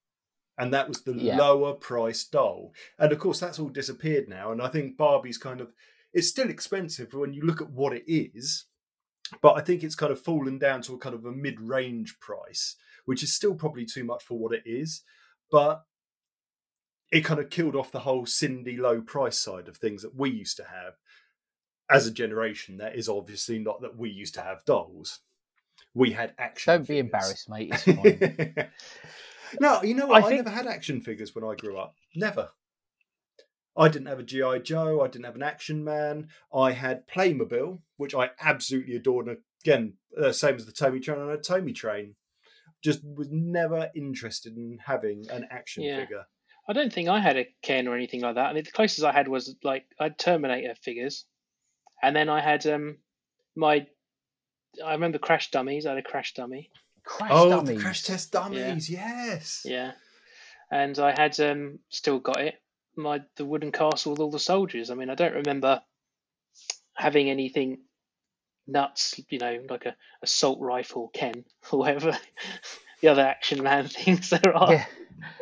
and 0.57 0.73
that 0.73 0.87
was 0.87 1.01
the 1.01 1.13
Yeah. 1.13 1.37
lower 1.37 1.73
price 1.73 2.23
doll. 2.23 2.73
And 2.99 3.11
of 3.11 3.19
course, 3.19 3.39
that's 3.39 3.59
all 3.59 3.69
disappeared 3.69 4.29
now. 4.29 4.51
And 4.51 4.61
I 4.61 4.67
think 4.67 4.97
Barbie's 4.97 5.37
kind 5.37 5.61
of 5.61 5.73
it's 6.13 6.27
still 6.29 6.49
expensive 6.49 7.13
when 7.13 7.33
you 7.33 7.41
look 7.41 7.59
at 7.59 7.71
what 7.71 7.91
it 7.93 8.03
is, 8.05 8.65
but 9.41 9.53
I 9.57 9.61
think 9.61 9.83
it's 9.83 9.95
kind 9.95 10.11
of 10.11 10.21
fallen 10.21 10.59
down 10.59 10.83
to 10.83 10.93
a 10.93 10.97
kind 10.99 11.15
of 11.15 11.25
a 11.25 11.31
mid 11.31 11.59
range 11.59 12.19
price, 12.19 12.75
which 13.05 13.23
is 13.23 13.33
still 13.33 13.55
probably 13.55 13.85
too 13.85 14.03
much 14.03 14.23
for 14.23 14.37
what 14.37 14.53
it 14.53 14.61
is. 14.65 15.01
But 15.49 15.83
it 17.11 17.21
kind 17.25 17.39
of 17.39 17.49
killed 17.49 17.75
off 17.75 17.91
the 17.91 17.99
whole 18.01 18.25
Cindy 18.25 18.77
low 18.77 19.01
price 19.01 19.39
side 19.39 19.67
of 19.67 19.77
things 19.77 20.01
that 20.03 20.15
we 20.15 20.29
used 20.29 20.57
to 20.57 20.63
have 20.65 20.93
as 21.89 22.05
a 22.07 22.11
generation. 22.11 22.77
That 22.77 22.95
is 22.95 23.09
obviously 23.09 23.59
not 23.59 23.81
that 23.81 23.97
we 23.97 24.09
used 24.09 24.33
to 24.35 24.41
have 24.41 24.65
dolls. 24.65 25.19
We 25.95 26.11
had 26.11 26.33
action. 26.37 26.73
Don't 26.73 26.87
be 26.87 26.99
embarrassed, 26.99 27.49
mate. 27.49 27.71
It's 27.71 27.83
fine. 27.83 28.69
no, 29.59 29.81
you 29.83 29.93
know 29.95 30.07
what? 30.07 30.23
I 30.23 30.25
I, 30.25 30.29
think- 30.29 30.45
never 30.45 30.55
had 30.55 30.67
action 30.67 31.01
figures 31.01 31.33
when 31.35 31.43
I 31.43 31.55
grew 31.55 31.77
up. 31.77 31.95
Never. 32.15 32.49
I 33.75 33.87
didn't 33.89 34.07
have 34.07 34.19
a 34.19 34.23
GI 34.23 34.59
Joe. 34.63 35.01
I 35.01 35.07
didn't 35.07 35.25
have 35.25 35.35
an 35.35 35.41
Action 35.41 35.83
Man. 35.83 36.27
I 36.53 36.73
had 36.73 37.07
Playmobil, 37.07 37.79
which 37.97 38.13
I 38.13 38.29
absolutely 38.39 38.95
adored. 38.95 39.27
And 39.27 39.37
again, 39.65 39.93
uh, 40.21 40.31
same 40.31 40.55
as 40.55 40.67
the 40.67 40.71
Tommy 40.71 40.99
Train. 40.99 41.17
I 41.19 41.29
had 41.31 41.39
a 41.39 41.41
Tommy 41.41 41.73
Train. 41.73 42.13
Just 42.83 42.99
was 43.03 43.29
never 43.31 43.89
interested 43.95 44.55
in 44.57 44.77
having 44.85 45.25
an 45.31 45.47
action 45.49 45.81
Yeah. 45.83 46.01
figure. 46.01 46.25
I 46.69 46.73
don't 46.73 46.93
think 46.93 47.09
I 47.09 47.19
had 47.19 47.35
a 47.37 47.47
Ken 47.63 47.87
or 47.87 47.95
anything 47.95 48.21
like 48.21 48.35
that. 48.35 48.45
I 48.45 48.53
mean, 48.53 48.63
the 48.63 48.71
closest 48.71 49.03
I 49.03 49.11
had 49.11 49.27
was 49.27 49.55
like 49.63 49.85
I 49.99 50.03
had 50.03 50.19
Terminator 50.19 50.75
figures, 50.75 51.25
and 52.03 52.15
then 52.15 52.29
I 52.29 52.41
had 52.41 52.65
um 52.67 52.97
my. 53.55 53.87
I 54.85 54.91
remember 54.93 55.17
Crash 55.17 55.49
Dummies. 55.51 55.85
I 55.87 55.89
had 55.89 55.97
a 55.97 56.03
Crash 56.03 56.33
Dummy. 56.35 56.69
Crash 57.03 57.31
oh, 57.33 57.49
dummies. 57.49 57.77
the 57.77 57.83
crash 57.83 58.03
test 58.03 58.31
dummies. 58.31 58.89
Yes. 58.89 59.63
Yeah, 59.65 59.91
and 60.71 60.97
I 60.99 61.11
had 61.11 61.39
um 61.39 61.79
still 61.89 62.19
got 62.19 62.39
it. 62.39 62.55
My 62.95 63.21
the 63.37 63.45
wooden 63.45 63.71
castle 63.71 64.11
with 64.11 64.19
all 64.19 64.31
the 64.31 64.39
soldiers. 64.39 64.89
I 64.89 64.95
mean, 64.95 65.09
I 65.09 65.15
don't 65.15 65.33
remember 65.35 65.81
having 66.95 67.29
anything 67.29 67.79
nuts. 68.67 69.19
You 69.29 69.39
know, 69.39 69.59
like 69.69 69.85
a 69.85 69.95
assault 70.21 70.59
rifle 70.61 71.09
Ken 71.13 71.43
or 71.71 71.79
whatever. 71.79 72.17
the 73.01 73.09
other 73.09 73.21
Action 73.23 73.61
Man 73.63 73.87
things 73.89 74.29
there 74.29 74.55
are. 74.55 74.73
Yeah. 74.73 74.85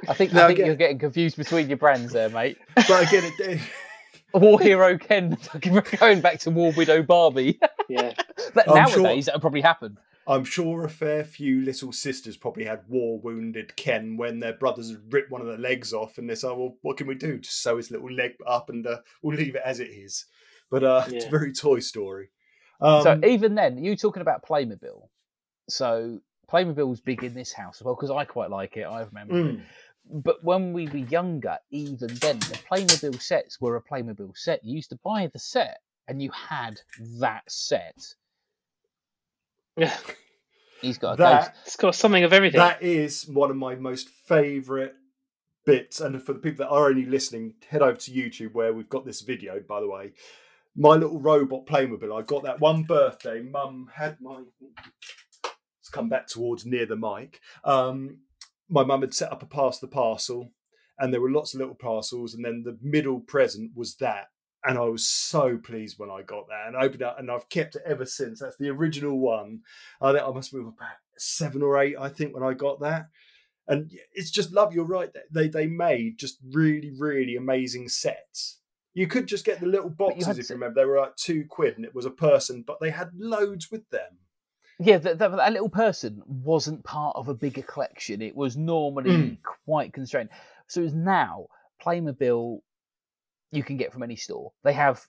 I 0.08 0.14
think, 0.14 0.32
No, 0.34 0.44
I 0.44 0.48
think 0.48 0.60
again- 0.60 0.68
you're 0.68 0.76
getting 0.76 1.00
confused 1.00 1.38
between 1.38 1.68
your 1.68 1.78
brands 1.78 2.14
there, 2.14 2.30
mate. 2.30 2.58
But 2.76 3.08
again, 3.08 3.32
it, 3.40 3.62
War 4.34 4.60
Hero 4.60 4.98
Ken 4.98 5.38
going 6.00 6.22
back 6.22 6.40
to 6.42 6.52
War 6.52 6.72
Widow 6.72 7.02
Barbie. 7.04 7.60
Yeah. 7.90 8.14
But 8.54 8.70
I'm 8.70 8.76
nowadays 8.76 8.94
sure- 8.94 9.22
that 9.24 9.36
would 9.36 9.42
probably 9.42 9.62
happen. 9.62 9.98
I'm 10.32 10.46
sure 10.46 10.86
a 10.86 10.90
fair 10.90 11.26
few 11.26 11.62
little 11.62 11.92
sisters 11.92 12.38
probably 12.38 12.64
had 12.64 12.88
war 12.88 13.20
wounded 13.20 13.76
Ken 13.76 14.16
when 14.16 14.40
their 14.40 14.54
brothers 14.54 14.90
had 14.90 15.12
ripped 15.12 15.30
one 15.30 15.42
of 15.42 15.48
their 15.48 15.58
legs 15.58 15.92
off, 15.92 16.18
and 16.18 16.30
they 16.30 16.36
said, 16.36 16.52
"Well, 16.52 16.78
what 16.84 16.96
can 16.96 17.08
we 17.08 17.16
do? 17.16 17.38
Just 17.40 17.62
sew 17.62 17.76
his 17.76 17.92
little 17.92 18.10
leg 18.10 18.36
up, 18.48 18.70
and 18.70 18.88
uh, 18.88 19.00
we'll 19.22 19.36
leave 19.36 19.56
it 19.56 19.62
as 19.66 19.82
it 19.82 19.90
is." 19.90 20.26
But 20.70 20.86
uh, 20.86 21.04
it's 21.08 21.26
Yeah. 21.26 21.32
very 21.32 21.52
Toy 21.52 21.80
Story. 21.80 22.30
Um, 22.80 23.04
so 23.04 23.20
even 23.28 23.56
then, 23.56 23.84
you 23.84 23.98
talking 23.98 24.22
about 24.22 24.46
Playmobil. 24.46 25.10
So 25.70 26.22
Playmobil 26.50 26.88
was 26.88 27.02
big 27.02 27.24
in 27.24 27.34
this 27.34 27.52
house 27.52 27.82
as 27.82 27.86
well 27.86 27.96
because 27.96 28.12
I 28.12 28.24
quite 28.24 28.50
like 28.50 28.78
it. 28.78 28.84
I 28.84 29.02
remember 29.02 29.38
it. 29.38 29.58
mm, 29.58 29.62
But 30.24 30.42
when 30.46 30.72
we 30.72 30.88
were 30.88 30.98
younger, 30.98 31.58
even 31.72 32.08
then, 32.16 32.40
the 32.40 32.58
Playmobil 32.70 33.22
sets 33.22 33.60
were 33.60 33.76
a 33.76 33.84
Playmobil 33.84 34.38
set. 34.38 34.64
You 34.64 34.76
used 34.76 34.92
to 34.92 35.00
buy 35.04 35.28
the 35.28 35.40
set, 35.40 35.80
and 36.08 36.22
you 36.22 36.32
had 36.32 36.80
that 37.20 37.44
set. 37.50 38.16
Yeah. 39.82 39.98
He's 40.82 40.98
got 40.98 41.14
a 41.14 41.18
that 41.18 41.46
ghost. 41.46 41.52
It's 41.66 41.76
got 41.76 41.96
something 41.96 42.24
of 42.24 42.34
everything. 42.34 42.60
that 42.60 42.82
is 42.82 43.28
one 43.28 43.52
of 43.52 43.58
my 43.58 43.76
most 43.76 44.10
favourite 44.10 44.94
bits. 45.66 46.00
And 46.00 46.22
for 46.22 46.34
the 46.34 46.40
people 46.40 46.66
that 46.66 46.72
are 46.72 46.88
only 46.90 47.06
listening, 47.06 47.54
head 47.70 47.82
over 47.82 47.98
to 47.98 48.12
YouTube 48.12 48.54
where 48.54 48.74
we've 48.74 48.90
got 48.90 49.06
this 49.06 49.22
video. 49.22 49.60
By 49.60 49.80
the 49.80 49.90
way, 49.90 50.14
my 50.76 50.96
little 50.96 51.20
robot 51.20 51.66
Playmobil. 51.66 52.18
I 52.18 52.24
got 52.24 52.44
that 52.44 52.60
one 52.60 52.84
birthday. 52.84 53.42
Mum 53.42 53.90
had 53.96 54.20
my. 54.22 54.44
Let's 55.44 55.90
come 55.92 56.10
back 56.10 56.28
towards 56.28 56.66
near 56.66 56.86
the 56.86 56.96
mic. 56.96 57.40
Um, 57.64 58.20
my 58.70 58.84
mum 58.84 59.02
had 59.02 59.14
set 59.14 59.32
up 59.32 59.44
a 59.44 59.46
pass 59.46 59.80
the 59.80 59.88
parcel, 59.88 60.52
and 60.98 61.14
there 61.14 61.22
were 61.22 61.32
lots 61.32 61.54
of 61.54 61.60
little 61.60 61.76
parcels, 61.76 62.34
and 62.34 62.46
then 62.46 62.64
the 62.64 62.78
middle 62.82 63.20
present 63.20 63.72
was 63.76 63.96
that. 63.96 64.28
And 64.64 64.78
I 64.78 64.82
was 64.82 65.08
so 65.08 65.58
pleased 65.58 65.98
when 65.98 66.12
I 66.12 66.22
got 66.22 66.48
that 66.50 66.68
and 66.68 66.78
I 66.78 66.82
opened 66.82 67.02
it, 67.02 67.14
and 67.18 67.32
I've 67.32 67.50
kept 67.50 67.76
it 67.76 67.84
ever 67.86 68.06
since. 68.06 68.40
That's 68.40 68.58
the 68.58 68.70
original 68.70 69.18
one. 69.18 69.62
I 70.00 70.12
think 70.12 70.24
I 70.24 70.32
must 70.32 70.52
have 70.52 70.60
been 70.60 70.68
about 70.68 70.90
seven 71.18 71.62
or 71.62 71.80
eight, 71.80 71.96
I 72.00 72.10
think, 72.10 72.34
when 72.34 72.44
I 72.44 72.54
got 72.54 72.80
that. 72.82 73.08
And 73.68 73.92
it's 74.14 74.32
just 74.32 74.52
love. 74.52 74.74
You're 74.74 74.86
right. 74.86 75.10
They 75.32 75.48
they 75.48 75.68
made 75.68 76.18
just 76.18 76.38
really 76.52 76.92
really 76.98 77.36
amazing 77.38 77.90
sets. 77.90 78.60
You 78.94 79.08
could 79.08 79.28
just 79.28 79.46
get 79.46 79.60
the 79.62 79.68
little 79.68 79.90
boxes 79.90 80.38
if 80.38 80.50
you 80.50 80.56
remember. 80.56 80.82
They 80.82 80.86
were 80.86 81.00
like 81.00 81.16
two 81.16 81.46
quid, 81.48 81.78
and 81.78 81.86
it 81.86 81.96
was 81.96 82.06
a 82.06 82.12
person, 82.12 82.64
but 82.66 82.80
they 82.80 82.90
had 82.90 83.12
loads 83.16 83.72
with 83.72 83.90
them. 83.90 84.18
Yeah, 84.84 84.98
that, 84.98 85.20
that, 85.20 85.36
that, 85.36 85.54
little 85.54 85.70
person 85.70 86.24
wasn't 86.26 86.84
part 86.84 87.16
of 87.16 87.28
a 87.28 87.36
bigger 87.36 87.62
collection. 87.62 88.22
It 88.22 88.36
was 88.36 88.58
normally 88.58 89.12
mm. 89.12 89.38
quite 89.66 89.94
constrained. 89.94 90.30
So 90.68 90.82
it's 90.82 90.94
now 90.94 91.46
Playmobil 91.86 92.62
you 93.52 93.64
can 93.64 93.78
get 93.78 93.92
from 93.92 94.04
any 94.04 94.16
store. 94.16 94.52
They 94.64 94.74
have, 94.74 95.06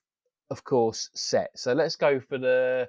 of 0.50 0.64
course, 0.64 1.10
sets. 1.14 1.62
So 1.62 1.72
let's 1.72 1.96
go 1.96 2.20
for 2.20 2.38
the 2.38 2.88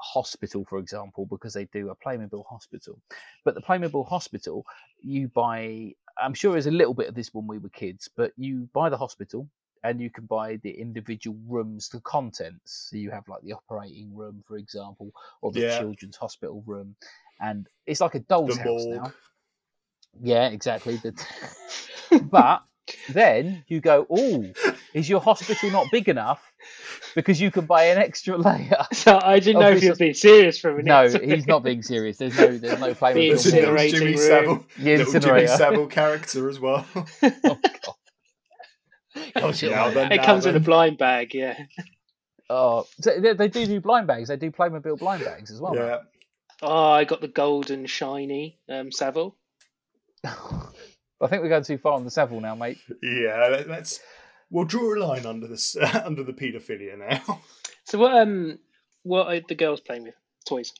hospital, 0.00 0.64
for 0.68 0.78
example, 0.78 1.26
because 1.26 1.54
they 1.54 1.66
do 1.66 1.90
a 1.90 1.96
Playmobil 1.96 2.44
hospital. 2.46 3.00
But 3.44 3.54
the 3.54 3.60
Playmobil 3.60 4.06
hospital, 4.06 4.64
you 5.00 5.28
buy, 5.28 5.92
I'm 6.20 6.34
sure 6.34 6.52
there's 6.52 6.66
a 6.66 6.72
little 6.72 6.94
bit 6.94 7.08
of 7.08 7.14
this 7.14 7.32
when 7.32 7.46
we 7.46 7.58
were 7.58 7.68
kids, 7.70 8.08
but 8.16 8.32
you 8.36 8.68
buy 8.72 8.88
the 8.88 8.96
hospital 8.96 9.48
and 9.84 10.00
you 10.00 10.10
can 10.10 10.26
buy 10.26 10.56
the 10.62 10.70
individual 10.70 11.38
rooms, 11.46 11.88
the 11.88 12.00
contents. 12.00 12.88
So 12.90 12.96
you 12.96 13.10
have 13.10 13.28
like 13.28 13.42
the 13.42 13.52
operating 13.52 14.14
room, 14.14 14.42
for 14.46 14.56
example, 14.56 15.12
or 15.42 15.52
the 15.52 15.60
yeah. 15.60 15.78
children's 15.78 16.16
hospital 16.16 16.62
room. 16.66 16.96
And 17.40 17.68
it's 17.86 18.00
like 18.00 18.16
a 18.16 18.20
doll's 18.20 18.56
the 18.56 18.62
house 18.62 18.84
morgue. 18.84 19.02
now. 19.02 19.12
Yeah, 20.20 20.48
exactly. 20.48 21.00
but 22.22 22.62
then 23.10 23.64
you 23.68 23.80
go, 23.80 24.06
oh, 24.10 24.46
is 24.94 25.08
your 25.08 25.20
hospital 25.20 25.70
not 25.70 25.86
big 25.90 26.08
enough? 26.08 26.42
Because 27.14 27.40
you 27.40 27.50
can 27.50 27.66
buy 27.66 27.84
an 27.84 27.98
extra 27.98 28.36
layer. 28.36 28.86
So 28.92 29.18
I 29.22 29.38
didn't 29.38 29.60
know 29.60 29.70
if 29.70 29.82
you 29.82 29.90
were 29.90 29.96
being 29.96 30.14
serious 30.14 30.58
for 30.58 30.70
a 30.70 30.82
minute. 30.82 30.86
No, 30.86 31.34
he's 31.34 31.46
not 31.46 31.62
being 31.62 31.82
serious. 31.82 32.18
There's 32.18 32.38
no, 32.38 32.58
there's 32.58 32.80
no 32.80 32.94
flame. 32.94 33.14
The 33.14 33.30
incinerating 33.30 33.90
Jimmy 33.90 34.06
room. 34.06 34.16
Savile, 34.16 34.66
the 34.78 34.92
incinerator. 34.92 35.46
Jimmy 35.46 35.46
Savile 35.46 35.86
character 35.86 36.48
as 36.48 36.60
well. 36.60 36.86
oh, 36.94 37.10
God. 37.22 37.94
Gosh, 39.34 39.62
yeah, 39.62 39.88
it 40.10 40.22
comes 40.22 40.46
in 40.46 40.54
a 40.54 40.60
blind 40.60 40.98
bag, 40.98 41.34
yeah. 41.34 41.58
Oh, 42.50 42.86
so 43.00 43.18
they, 43.20 43.34
they, 43.34 43.48
do 43.48 43.66
do 43.66 43.80
blind 43.80 44.06
bags. 44.06 44.28
They 44.28 44.36
do 44.36 44.50
Playmobil 44.50 44.98
blind 44.98 45.24
bags 45.24 45.50
as 45.50 45.60
well. 45.60 45.74
Yeah. 45.74 45.82
Right? 45.82 46.00
Oh, 46.62 46.90
I 46.90 47.04
got 47.04 47.20
the 47.20 47.28
golden 47.28 47.86
shiny 47.86 48.58
um, 48.68 48.90
Savile. 48.90 49.36
I 51.20 51.26
think 51.26 51.42
we're 51.42 51.48
going 51.48 51.64
too 51.64 51.78
far 51.78 51.94
on 51.94 52.04
the 52.04 52.10
Savile 52.10 52.40
now, 52.40 52.54
mate. 52.54 52.78
Yeah, 53.02 53.64
let's. 53.66 54.00
We'll 54.50 54.64
draw 54.64 54.94
a 54.94 54.98
line 54.98 55.26
under 55.26 55.46
the 55.46 56.02
under 56.06 56.22
the 56.22 56.32
paedophilia 56.32 56.98
now. 56.98 57.40
So 57.84 57.98
what 57.98 58.16
um 58.16 58.58
what 59.02 59.26
are 59.28 59.40
the 59.46 59.54
girls 59.54 59.80
playing 59.80 60.04
with? 60.04 60.14
Toys. 60.46 60.72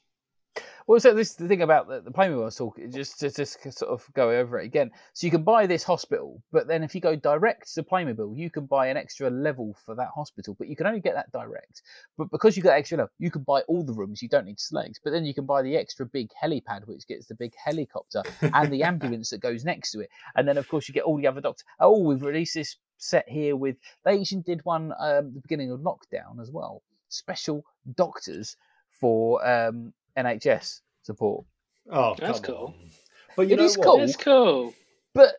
Well, 0.89 0.99
so 1.01 1.13
this 1.13 1.33
is 1.33 1.37
the 1.37 1.47
thing 1.47 1.61
about 1.61 1.87
the, 1.87 2.01
the 2.01 2.11
Playmobil 2.11 2.41
I 2.41 2.45
was 2.47 2.57
talking, 2.57 2.91
just 2.91 3.21
to 3.21 3.31
just 3.31 3.61
sort 3.77 3.91
of 3.91 4.09
go 4.15 4.31
over 4.31 4.59
it 4.59 4.65
again. 4.65 4.91
So 5.13 5.27
you 5.27 5.31
can 5.31 5.43
buy 5.43 5.67
this 5.67 5.83
hospital, 5.83 6.43
but 6.51 6.67
then 6.67 6.83
if 6.83 6.95
you 6.95 7.03
go 7.03 7.15
direct 7.15 7.75
to 7.75 7.83
Playmobil, 7.83 8.35
you 8.35 8.49
can 8.49 8.65
buy 8.65 8.87
an 8.87 8.97
extra 8.97 9.29
level 9.29 9.77
for 9.85 9.95
that 9.97 10.09
hospital, 10.09 10.57
but 10.59 10.67
you 10.67 10.77
can 10.77 10.87
only 10.87 11.01
get 11.01 11.13
that 11.13 11.31
direct. 11.31 11.83
But 12.17 12.31
because 12.31 12.57
you 12.57 12.63
got 12.63 12.73
extra 12.73 12.97
level, 12.97 13.11
you 13.19 13.31
can 13.31 13.43
buy 13.43 13.61
all 13.69 13.83
the 13.83 13.93
rooms. 13.93 14.23
You 14.23 14.31
don't 14.31 14.47
need 14.47 14.59
slaves, 14.59 14.99
but 15.05 15.11
then 15.11 15.27
you 15.27 15.35
can 15.35 15.45
buy 15.45 15.61
the 15.61 15.77
extra 15.77 16.07
big 16.07 16.31
helipad, 16.43 16.89
which 16.89 17.07
gets 17.07 17.27
the 17.27 17.35
big 17.35 17.53
helicopter 17.63 18.23
and 18.41 18.73
the 18.73 18.83
ambulance 18.91 19.29
that 19.29 19.43
goes 19.43 19.67
next 19.67 19.93
to 19.93 20.01
it, 20.01 20.09
and 20.37 20.49
then 20.49 20.57
of 20.57 20.67
course 20.69 20.89
you 20.89 20.95
get 20.95 21.05
all 21.05 21.19
the 21.19 21.27
other 21.27 21.43
doctors. 21.43 21.67
Oh, 21.81 22.03
we've 22.03 22.23
released 22.23 22.55
this 22.55 22.77
set 22.97 23.29
here 23.29 23.57
with. 23.57 23.77
They 24.07 24.19
actually 24.19 24.41
did 24.41 24.65
one 24.65 24.95
um, 24.99 25.35
the 25.35 25.41
beginning 25.43 25.71
of 25.71 25.81
lockdown 25.81 26.41
as 26.41 26.51
well. 26.51 26.81
Special 27.11 27.63
doctors 27.95 28.57
for 28.91 29.47
um, 29.47 29.93
NHS 30.19 30.81
support. 31.03 31.45
Oh, 31.91 32.15
that's 32.19 32.41
cool. 32.41 32.75
On. 32.79 32.91
But 33.37 33.49
you 33.49 33.55
it 33.55 33.59
know 33.59 33.65
is 33.65 33.79
what? 33.79 33.85
cool. 33.87 34.01
It's 34.01 34.17
cool. 34.17 34.75
But 35.15 35.35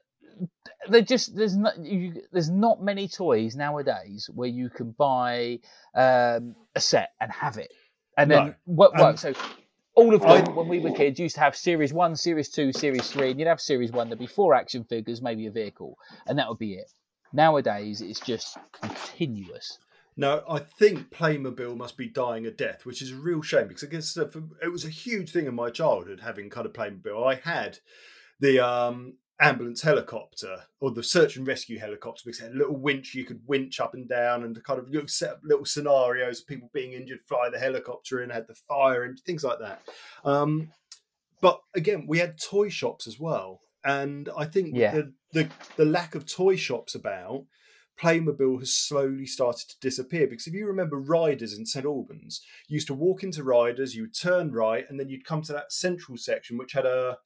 they 0.90 1.02
just 1.02 1.36
there's 1.36 1.56
not 1.56 1.78
you, 1.80 2.22
there's 2.32 2.50
not 2.50 2.82
many 2.82 3.08
toys 3.08 3.56
nowadays 3.56 4.30
where 4.34 4.48
you 4.48 4.70
can 4.70 4.92
buy 4.92 5.60
um, 5.96 6.56
a 6.76 6.80
set 6.80 7.10
and 7.20 7.32
have 7.32 7.58
it, 7.58 7.72
and 8.18 8.32
then 8.32 8.46
no. 8.48 8.54
what 8.66 8.94
works. 8.98 9.26
Um, 9.26 9.34
so 9.34 9.42
all 9.96 10.16
of 10.16 10.22
them, 10.22 10.30
I, 10.30 10.42
when 10.52 10.68
we 10.68 10.80
were 10.80 10.92
kids, 10.92 11.20
used 11.20 11.36
to 11.36 11.42
have 11.42 11.56
Series 11.56 11.94
One, 11.94 12.16
Series 12.16 12.50
Two, 12.50 12.72
Series 12.72 13.10
Three, 13.12 13.32
and 13.32 13.40
you'd 13.40 13.48
have 13.48 13.62
Series 13.62 13.92
One. 13.92 14.10
There'd 14.10 14.20
be 14.20 14.28
four 14.28 14.56
action 14.56 14.84
figures, 14.84 15.22
maybe 15.22 15.48
a 15.48 15.52
vehicle, 15.52 15.98
and 16.28 16.40
that 16.40 16.48
would 16.48 16.60
be 16.60 16.76
it. 16.76 16.92
Nowadays, 17.34 18.02
it's 18.02 18.20
just 18.20 18.58
continuous. 18.82 19.78
Now, 20.20 20.44
I 20.50 20.60
think 20.60 21.12
Playmobil 21.12 21.78
must 21.78 21.96
be 21.96 22.10
dying 22.10 22.46
a 22.46 22.52
death, 22.52 22.86
which 22.86 23.02
is 23.02 23.12
a 23.12 23.16
real 23.16 23.42
shame 23.42 23.70
because 23.70 23.86
I 23.86 23.88
guess 23.88 24.18
uh, 24.18 24.30
it 24.62 24.68
was 24.68 24.84
a 24.84 24.90
huge 24.90 25.32
thing 25.32 25.46
in 25.46 25.56
my 25.56 25.70
childhood 25.70 26.20
having 26.22 26.50
kind 26.50 26.66
of 26.66 26.74
Playmobil. 26.74 27.26
I 27.26 27.36
had 27.36 27.78
the 28.38 28.60
um, 28.60 29.14
ambulance 29.40 29.82
helicopter 29.82 30.64
or 30.82 30.92
the 30.92 31.04
search 31.04 31.38
and 31.38 31.48
rescue 31.48 31.80
helicopter 31.80 32.24
because 32.26 32.42
it 32.42 32.48
had 32.48 32.52
a 32.52 32.58
little 32.58 32.76
winch 32.76 33.16
you 33.16 33.24
could 33.24 33.40
winch 33.48 33.80
up 33.80 33.94
and 33.94 34.10
down 34.10 34.44
and 34.44 34.62
kind 34.66 34.78
of 34.78 35.10
set 35.10 35.30
up 35.30 35.40
little 35.42 35.64
scenarios 35.64 36.42
of 36.42 36.48
people 36.48 36.70
being 36.74 36.92
injured, 36.92 37.22
fly 37.26 37.50
the 37.50 37.58
helicopter 37.58 38.22
in, 38.22 38.30
had 38.30 38.46
the 38.48 38.56
fire 38.56 39.06
and 39.06 39.18
things 39.22 39.46
like 39.46 39.60
that. 39.60 39.82
Um, 40.26 40.74
but 41.40 41.62
again, 41.74 42.08
we 42.10 42.20
had 42.20 42.42
toy 42.42 42.68
shops 42.68 43.08
as 43.08 43.18
well. 43.18 43.62
And 43.86 44.28
I 44.38 44.44
think 44.44 44.76
yeah. 44.76 44.92
the, 44.92 45.14
the 45.32 45.50
the 45.78 45.86
lack 45.86 46.14
of 46.14 46.26
toy 46.26 46.58
shops 46.58 46.94
about 46.94 47.46
Playmobil 48.02 48.60
has 48.60 48.74
slowly 48.74 49.26
started 49.26 49.70
to 49.70 49.80
disappear 49.82 50.28
because 50.28 50.48
if 50.48 50.54
you 50.54 50.66
remember 50.66 50.98
Riders 50.98 51.58
in 51.58 51.66
St 51.66 51.86
Albans, 51.86 52.42
you 52.68 52.76
used 52.76 52.88
to 52.88 52.94
walk 52.94 53.24
into 53.24 53.44
Riders, 53.44 53.96
you 53.96 54.04
would 54.04 54.16
turn 54.16 54.52
right, 54.52 54.86
and 54.90 55.00
then 55.00 55.10
you'd 55.10 55.26
come 55.26 55.42
to 55.44 55.54
that 55.54 55.74
central 55.74 56.18
section 56.18 56.58
which 56.58 56.74
had 56.74 56.86
a 56.86 57.18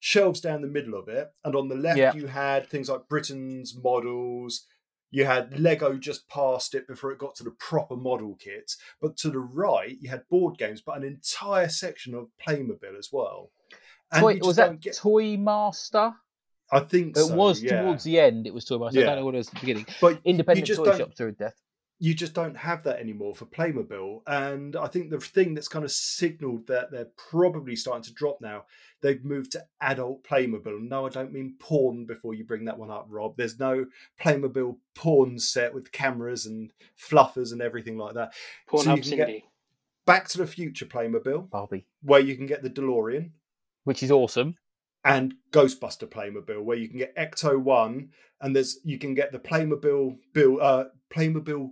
shelves 0.00 0.40
down 0.40 0.62
the 0.62 0.68
middle 0.68 0.94
of 0.94 1.08
it, 1.08 1.30
and 1.44 1.54
on 1.54 1.68
the 1.68 1.76
left 1.76 1.98
yeah. 1.98 2.14
you 2.14 2.26
had 2.26 2.68
things 2.68 2.88
like 2.88 3.08
Britain's 3.08 3.76
models. 3.76 4.66
You 5.10 5.26
had 5.26 5.60
Lego 5.60 5.96
just 5.98 6.28
past 6.28 6.74
it 6.74 6.88
before 6.88 7.12
it 7.12 7.18
got 7.18 7.34
to 7.36 7.44
the 7.44 7.50
proper 7.50 7.96
model 7.96 8.34
kits, 8.34 8.78
but 9.00 9.16
to 9.18 9.30
the 9.30 9.38
right 9.38 9.96
you 10.00 10.10
had 10.10 10.28
board 10.28 10.58
games, 10.58 10.80
but 10.80 10.96
an 10.96 11.04
entire 11.04 11.68
section 11.68 12.14
of 12.14 12.28
Playmobil 12.44 12.98
as 12.98 13.10
well. 13.12 13.50
Toy, 14.18 14.38
was 14.42 14.56
that 14.56 14.80
get... 14.80 14.96
Toy 14.96 15.36
Master? 15.36 16.12
I 16.72 16.80
think 16.80 17.16
it 17.16 17.20
so, 17.20 17.34
was 17.34 17.62
yeah. 17.62 17.82
towards 17.82 18.02
the 18.04 18.18
end. 18.18 18.46
It 18.46 18.54
was 18.54 18.64
Toy 18.64 18.78
Master. 18.78 19.00
Yeah. 19.00 19.06
I 19.06 19.08
don't 19.10 19.18
know 19.18 19.24
what 19.26 19.34
it 19.34 19.38
was 19.38 19.48
at 19.48 19.54
the 19.54 19.60
beginning. 19.60 19.86
But 20.00 20.20
independent 20.24 20.66
toy 20.74 20.96
shops 20.96 21.20
are 21.20 21.30
death. 21.30 21.54
You 21.98 22.14
just 22.14 22.34
don't 22.34 22.56
have 22.56 22.82
that 22.82 22.98
anymore 22.98 23.32
for 23.32 23.44
Playmobil, 23.44 24.22
and 24.26 24.74
I 24.74 24.88
think 24.88 25.10
the 25.10 25.20
thing 25.20 25.54
that's 25.54 25.68
kind 25.68 25.84
of 25.84 25.92
signalled 25.92 26.66
that 26.66 26.90
they're 26.90 27.10
probably 27.30 27.76
starting 27.76 28.02
to 28.02 28.12
drop 28.12 28.40
now. 28.40 28.64
They've 29.02 29.24
moved 29.24 29.52
to 29.52 29.64
adult 29.80 30.24
Playmobil. 30.24 30.88
No, 30.88 31.06
I 31.06 31.10
don't 31.10 31.32
mean 31.32 31.54
porn. 31.60 32.04
Before 32.06 32.34
you 32.34 32.44
bring 32.44 32.64
that 32.64 32.78
one 32.78 32.90
up, 32.90 33.06
Rob, 33.08 33.36
there's 33.36 33.60
no 33.60 33.86
Playmobil 34.20 34.78
porn 34.96 35.38
set 35.38 35.74
with 35.74 35.92
cameras 35.92 36.46
and 36.46 36.72
fluffers 36.98 37.52
and 37.52 37.62
everything 37.62 37.98
like 37.98 38.14
that. 38.14 38.32
Porn 38.66 38.84
so 38.84 38.96
Cindy. 38.96 39.44
Back 40.04 40.26
to 40.30 40.38
the 40.38 40.46
Future 40.48 40.86
Playmobil, 40.86 41.50
Barbie, 41.50 41.86
where 42.02 42.20
you 42.20 42.34
can 42.34 42.46
get 42.46 42.64
the 42.64 42.70
DeLorean, 42.70 43.30
which 43.84 44.02
is 44.02 44.10
awesome 44.10 44.56
and 45.04 45.34
Ghostbuster 45.50 46.08
Playmobil, 46.08 46.62
where 46.62 46.76
you 46.76 46.88
can 46.88 46.98
get 46.98 47.16
Ecto 47.16 47.60
One, 47.60 48.10
and 48.40 48.54
there's 48.54 48.78
you 48.84 48.98
can 48.98 49.14
get 49.14 49.32
the 49.32 49.38
Playmobil 49.38 50.16
Bill 50.32 50.58
uh, 50.60 50.84
Playmobil 51.14 51.70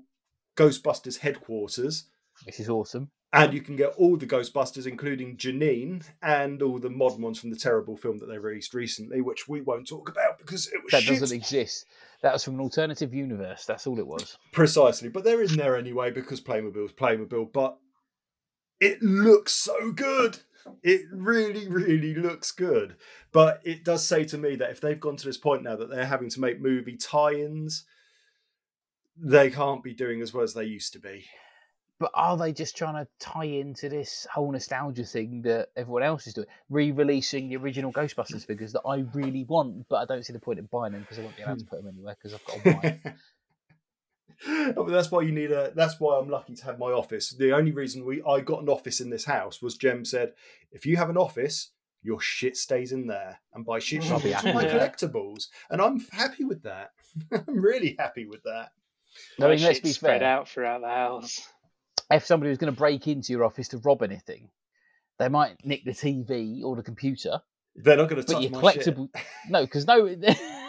Ghostbusters 0.57 1.19
headquarters, 1.19 2.07
which 2.45 2.61
is 2.61 2.69
awesome. 2.69 3.11
And 3.33 3.55
you 3.55 3.61
can 3.61 3.77
get 3.77 3.95
all 3.97 4.17
the 4.17 4.27
Ghostbusters, 4.27 4.89
including 4.89 5.37
Janine 5.37 6.05
and 6.21 6.61
all 6.63 6.81
the 6.81 6.91
modern 6.91 7.23
ones 7.23 7.39
from 7.39 7.51
the 7.51 7.57
terrible 7.57 7.97
film 7.97 8.19
that 8.19 8.27
they 8.27 8.39
released 8.39 8.75
recently, 8.75 9.21
which 9.21 9.47
we 9.47 9.61
won't 9.61 9.87
talk 9.87 10.09
about 10.09 10.39
because 10.39 10.67
it 10.67 10.83
was 10.83 10.91
that 10.91 11.05
shit. 11.05 11.21
doesn't 11.21 11.37
exist. 11.37 11.87
That 12.23 12.33
was 12.33 12.43
from 12.43 12.55
an 12.55 12.61
alternative 12.61 13.15
universe. 13.15 13.65
That's 13.65 13.87
all 13.87 14.01
it 14.01 14.07
was. 14.07 14.37
Precisely, 14.53 15.09
but 15.09 15.23
they're 15.23 15.43
in 15.43 15.57
there 15.57 15.77
anyway 15.77 16.11
because 16.11 16.41
Playmobil's 16.41 16.93
Playmobil. 16.93 17.53
But 17.53 17.79
it 18.81 19.01
looks 19.01 19.53
so 19.53 19.93
good. 19.93 20.41
It 20.83 21.03
really, 21.13 21.69
really 21.69 22.15
looks 22.15 22.53
good. 22.53 22.97
But 23.33 23.61
it 23.65 23.85
does 23.85 24.07
say 24.07 24.25
to 24.25 24.39
me 24.39 24.57
that 24.57 24.71
if 24.71 24.81
they've 24.81 25.01
gone 25.01 25.17
to 25.17 25.27
this 25.27 25.39
point 25.39 25.63
now 25.63 25.77
that 25.77 25.91
they're 25.91 26.07
having 26.07 26.31
to 26.31 26.41
make 26.41 26.61
movie 26.61 26.97
tie 26.97 27.35
ins, 27.35 27.85
they 29.17 29.51
can't 29.51 29.83
be 29.83 29.95
doing 29.95 30.21
as 30.23 30.33
well 30.33 30.45
as 30.45 30.55
they 30.55 30.65
used 30.65 30.93
to 30.95 30.99
be. 30.99 31.27
But 31.99 32.13
are 32.15 32.37
they 32.39 32.53
just 32.53 32.79
trying 32.79 32.95
to 32.95 33.07
tie 33.19 33.45
into 33.45 33.91
this 33.91 34.27
whole 34.33 34.51
nostalgia 34.51 35.05
thing 35.05 35.43
that 35.43 35.69
everyone 35.77 36.03
else 36.03 36.27
is 36.27 36.33
doing? 36.33 36.47
Re 36.71 36.93
releasing 36.93 37.51
the 37.51 37.57
original 37.57 37.93
Ghostbusters 37.93 38.47
figures 38.47 38.73
that 38.73 38.81
I 38.87 39.05
really 39.13 39.45
want, 39.45 39.87
but 39.91 39.97
I 39.97 40.07
don't 40.07 40.25
see 40.25 40.33
the 40.33 40.39
point 40.39 40.59
in 40.59 40.65
buying 40.73 40.93
them 40.93 41.03
because 41.03 41.19
I 41.19 41.23
won't 41.23 41.37
be 41.37 41.43
allowed 41.43 41.59
to 41.59 41.65
hmm. 41.65 41.69
put 41.69 41.85
them 41.85 41.93
anywhere 41.93 42.17
because 42.21 42.33
I've 42.35 42.45
got 42.47 42.67
a 42.67 43.01
wife. 43.05 43.15
but 44.75 44.89
that's 44.89 45.11
why 45.11 45.23
you 45.23 45.33
need 45.33 45.53
a. 45.53 45.73
That's 45.75 46.01
why 46.01 46.19
I'm 46.19 46.29
lucky 46.29 46.55
to 46.55 46.65
have 46.65 46.79
my 46.79 46.91
office. 46.91 47.31
The 47.31 47.53
only 47.53 47.73
reason 47.73 48.05
we 48.05 48.23
I 48.23 48.41
got 48.41 48.63
an 48.63 48.69
office 48.69 49.01
in 49.01 49.11
this 49.11 49.25
house 49.25 49.61
was 49.61 49.77
Jem 49.77 50.05
said, 50.05 50.33
if 50.73 50.87
you 50.87 50.97
have 50.97 51.11
an 51.11 51.17
office, 51.17 51.71
your 52.03 52.21
shit 52.21 52.57
stays 52.57 52.93
in 52.93 53.07
there, 53.07 53.41
and 53.53 53.65
by 53.65 53.79
shit, 53.79 54.11
I'll 54.11 54.21
be 54.21 54.33
shop 54.33 54.45
my 54.45 54.65
collectibles, 54.65 55.49
and 55.69 55.81
I'm 55.83 56.01
happy 56.13 56.45
with 56.45 56.63
that. 56.63 56.93
I'm 57.33 57.61
really 57.61 57.97
happy 57.99 58.25
with 58.27 58.43
that. 58.45 58.71
I 59.39 59.43
mean, 59.43 59.49
My 59.49 59.49
let's 59.49 59.63
shit's 59.63 59.81
be 59.81 59.89
spread 59.91 60.21
fair. 60.21 60.31
out 60.31 60.49
throughout 60.49 60.81
the 60.81 60.89
house. 60.89 61.47
If 62.11 62.25
somebody 62.25 62.49
was 62.49 62.59
going 62.59 62.73
to 62.73 62.79
break 62.79 63.07
into 63.09 63.33
your 63.33 63.45
office 63.45 63.69
to 63.69 63.79
rob 63.79 64.03
anything, 64.03 64.49
they 65.19 65.29
might 65.29 65.65
nick 65.65 65.85
the 65.85 65.91
TV 65.93 66.63
or 66.65 66.77
the 66.77 66.83
computer, 66.83 67.41
They're 67.77 67.97
not 67.97 68.09
going 68.09 68.23
to 68.23 68.27
but 68.27 68.33
touch 68.33 68.43
your 68.43 68.53
my 68.53 68.61
collectible. 68.61 69.09
No, 69.49 69.63
because 69.63 69.87
no. 69.87 70.07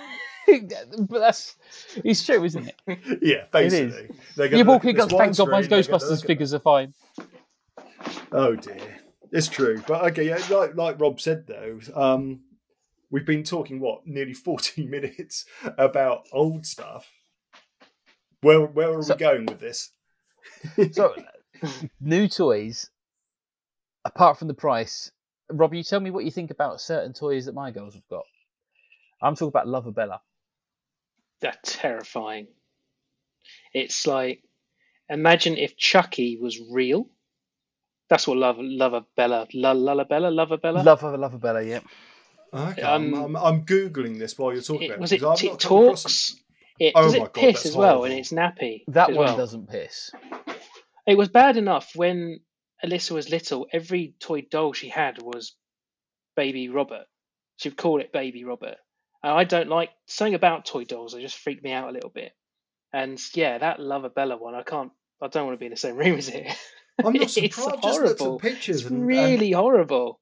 but 1.10 1.20
that's 1.20 1.56
it's 2.04 2.26
true, 2.26 2.44
isn't 2.44 2.68
it? 2.88 3.00
Yeah, 3.22 3.46
basically. 3.52 4.10
They're 4.36 4.48
gonna 4.50 4.58
You 4.64 4.66
walk 4.66 4.86
in, 4.86 4.96
thank 4.96 5.10
God, 5.10 5.50
my 5.50 5.62
widescreen, 5.62 5.70
they're 5.70 5.84
gonna 5.84 6.00
Ghostbusters 6.00 6.26
figures 6.26 6.54
are 6.54 6.60
fine. 6.60 6.94
Oh 8.32 8.56
dear, 8.56 9.00
it's 9.32 9.48
true. 9.48 9.82
But 9.88 10.04
okay, 10.12 10.28
yeah, 10.28 10.40
like 10.50 10.76
like 10.76 11.00
Rob 11.00 11.20
said 11.20 11.46
though, 11.48 11.80
um, 11.96 12.42
we've 13.10 13.26
been 13.26 13.44
talking 13.44 13.80
what 13.80 14.06
nearly 14.06 14.34
forty 14.48 14.86
minutes 14.86 15.46
about 15.78 16.28
old 16.32 16.66
stuff. 16.66 17.10
Where 18.42 18.62
where 18.62 18.98
are 18.98 19.04
So- 19.04 19.16
we 19.16 19.20
going 19.20 19.46
with 19.46 19.60
this? 19.60 19.92
So, 20.94 21.16
new 22.00 22.28
toys, 22.28 22.90
apart 24.06 24.38
from 24.40 24.48
the 24.48 24.54
price, 24.56 25.12
Rob, 25.52 25.74
you 25.74 25.84
tell 25.84 26.00
me 26.00 26.10
what 26.10 26.26
you 26.26 26.32
think 26.32 26.50
about 26.52 26.82
certain 26.82 27.14
toys 27.14 27.46
that 27.46 27.54
my 27.54 27.70
girls 27.72 27.94
have 27.94 28.08
got. 28.10 28.24
I'm 29.22 29.36
talking 29.36 29.50
about 29.50 29.68
Lover 29.68 29.92
Bella. 31.42 31.54
They're 31.54 31.60
terrifying. 31.64 32.48
It's 33.74 34.08
like 34.08 34.44
imagine 35.10 35.58
if 35.58 35.78
Chucky 35.78 36.38
was 36.42 36.60
real. 36.72 37.08
That's 38.10 38.28
what 38.28 38.38
Love 38.38 38.58
Lover 38.60 39.04
Bella 39.18 39.48
L- 39.56 39.76
Lullabella 39.76 40.32
Luvabella. 40.32 40.84
Lover, 40.84 41.18
Luvabella, 41.18 41.68
yeah. 41.68 41.82
Okay, 42.54 42.84
Um, 42.84 43.14
I'm, 43.14 43.16
I'm, 43.16 43.36
I'm 43.38 43.66
googling 43.66 44.20
this 44.20 44.38
while 44.38 44.54
you're 44.54 44.62
talking 44.64 44.84
It, 44.84 44.92
about 44.92 45.02
was 45.02 45.12
it. 45.12 45.22
it? 45.22 45.24
I've 45.24 45.44
It 45.44 45.52
not 45.52 45.60
talks. 45.60 46.36
It 46.80 46.96
Oh 46.96 47.04
does 47.04 47.14
my 47.14 47.26
it 47.26 47.34
God, 47.34 47.34
piss 47.42 47.56
that's 47.56 47.70
as 47.70 47.76
well, 47.78 48.00
horrible. 48.00 48.06
and 48.06 48.14
it's 48.16 48.32
nappy. 48.34 48.84
That 48.88 49.14
one 49.14 49.18
well. 49.20 49.38
doesn't 49.38 49.70
piss. 49.70 50.12
It 51.08 51.18
was 51.18 51.30
bad 51.30 51.58
enough 51.58 51.92
when 51.96 52.40
Alyssa 52.86 53.12
was 53.12 53.30
little. 53.30 53.68
Every 53.74 54.16
toy 54.20 54.44
doll 54.50 54.74
she 54.74 54.90
had 54.90 55.22
was 55.22 55.56
Baby 56.36 56.70
Robert. 56.70 57.06
She'd 57.58 57.78
call 57.78 58.02
it 58.02 58.14
Baby 58.14 58.44
Robert. 58.46 58.78
And 59.24 59.34
I 59.34 59.44
don't 59.44 59.70
like 59.70 59.92
something 60.08 60.34
about 60.34 60.66
toy 60.66 60.84
dolls. 60.84 61.14
They 61.14 61.22
just 61.22 61.38
freak 61.38 61.64
me 61.64 61.72
out 61.72 61.90
a 61.90 61.92
little 61.92 62.10
bit. 62.10 62.32
And 62.94 63.20
yeah, 63.36 63.58
that 63.60 63.80
Luvabella 63.80 64.40
one, 64.40 64.56
I 64.56 64.64
can't. 64.64 64.92
I 65.22 65.28
don't 65.28 65.46
want 65.46 65.56
to 65.56 65.60
be 65.60 65.68
in 65.68 65.72
the 65.72 65.78
same 65.78 65.96
room 66.04 66.18
as 66.18 66.28
it. 66.30 66.48
I'm 67.04 67.14
not 67.14 67.22
It's 67.38 67.56
surprised. 67.56 67.76
I've 67.78 67.82
just 67.84 68.02
looked 68.02 68.20
horrible. 68.20 68.36
at 68.38 68.42
pictures 68.42 68.82
It's 68.82 68.90
and, 68.90 69.00
and 69.00 69.08
really 69.08 69.52
horrible. 69.52 70.20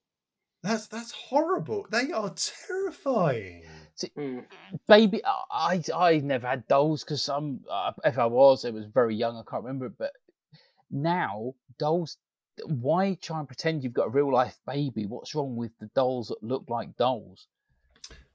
that's 0.62 0.86
that's 0.88 1.12
horrible. 1.12 1.86
They 1.90 2.12
are 2.12 2.32
terrifying. 2.34 3.64
Mm. 4.16 4.44
Baby, 4.88 5.22
I 5.24 5.82
I 5.92 5.92
I 5.94 6.18
never 6.20 6.46
had 6.46 6.66
dolls 6.68 7.04
because 7.04 7.22
some 7.22 7.60
uh, 7.70 7.92
if 8.04 8.18
I 8.18 8.26
was, 8.26 8.64
it 8.64 8.72
was 8.74 8.86
very 8.86 9.14
young. 9.16 9.36
I 9.36 9.42
can't 9.50 9.64
remember. 9.64 9.88
But 9.90 10.12
now 10.90 11.54
dolls, 11.78 12.16
why 12.66 13.14
try 13.20 13.38
and 13.40 13.48
pretend 13.48 13.82
you've 13.82 13.92
got 13.92 14.06
a 14.06 14.10
real 14.10 14.32
life 14.32 14.58
baby? 14.66 15.06
What's 15.06 15.34
wrong 15.34 15.56
with 15.56 15.72
the 15.80 15.86
dolls 15.94 16.28
that 16.28 16.42
look 16.42 16.64
like 16.68 16.96
dolls? 16.96 17.46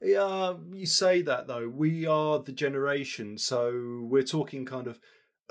Yeah, 0.02 0.24
um, 0.24 0.72
you 0.74 0.86
say 0.86 1.22
that 1.24 1.48
though. 1.48 1.68
We 1.68 2.06
are 2.06 2.40
the 2.40 2.52
generation, 2.52 3.38
so 3.38 4.00
we're 4.04 4.24
talking 4.24 4.66
kind 4.66 4.88
of 4.88 5.00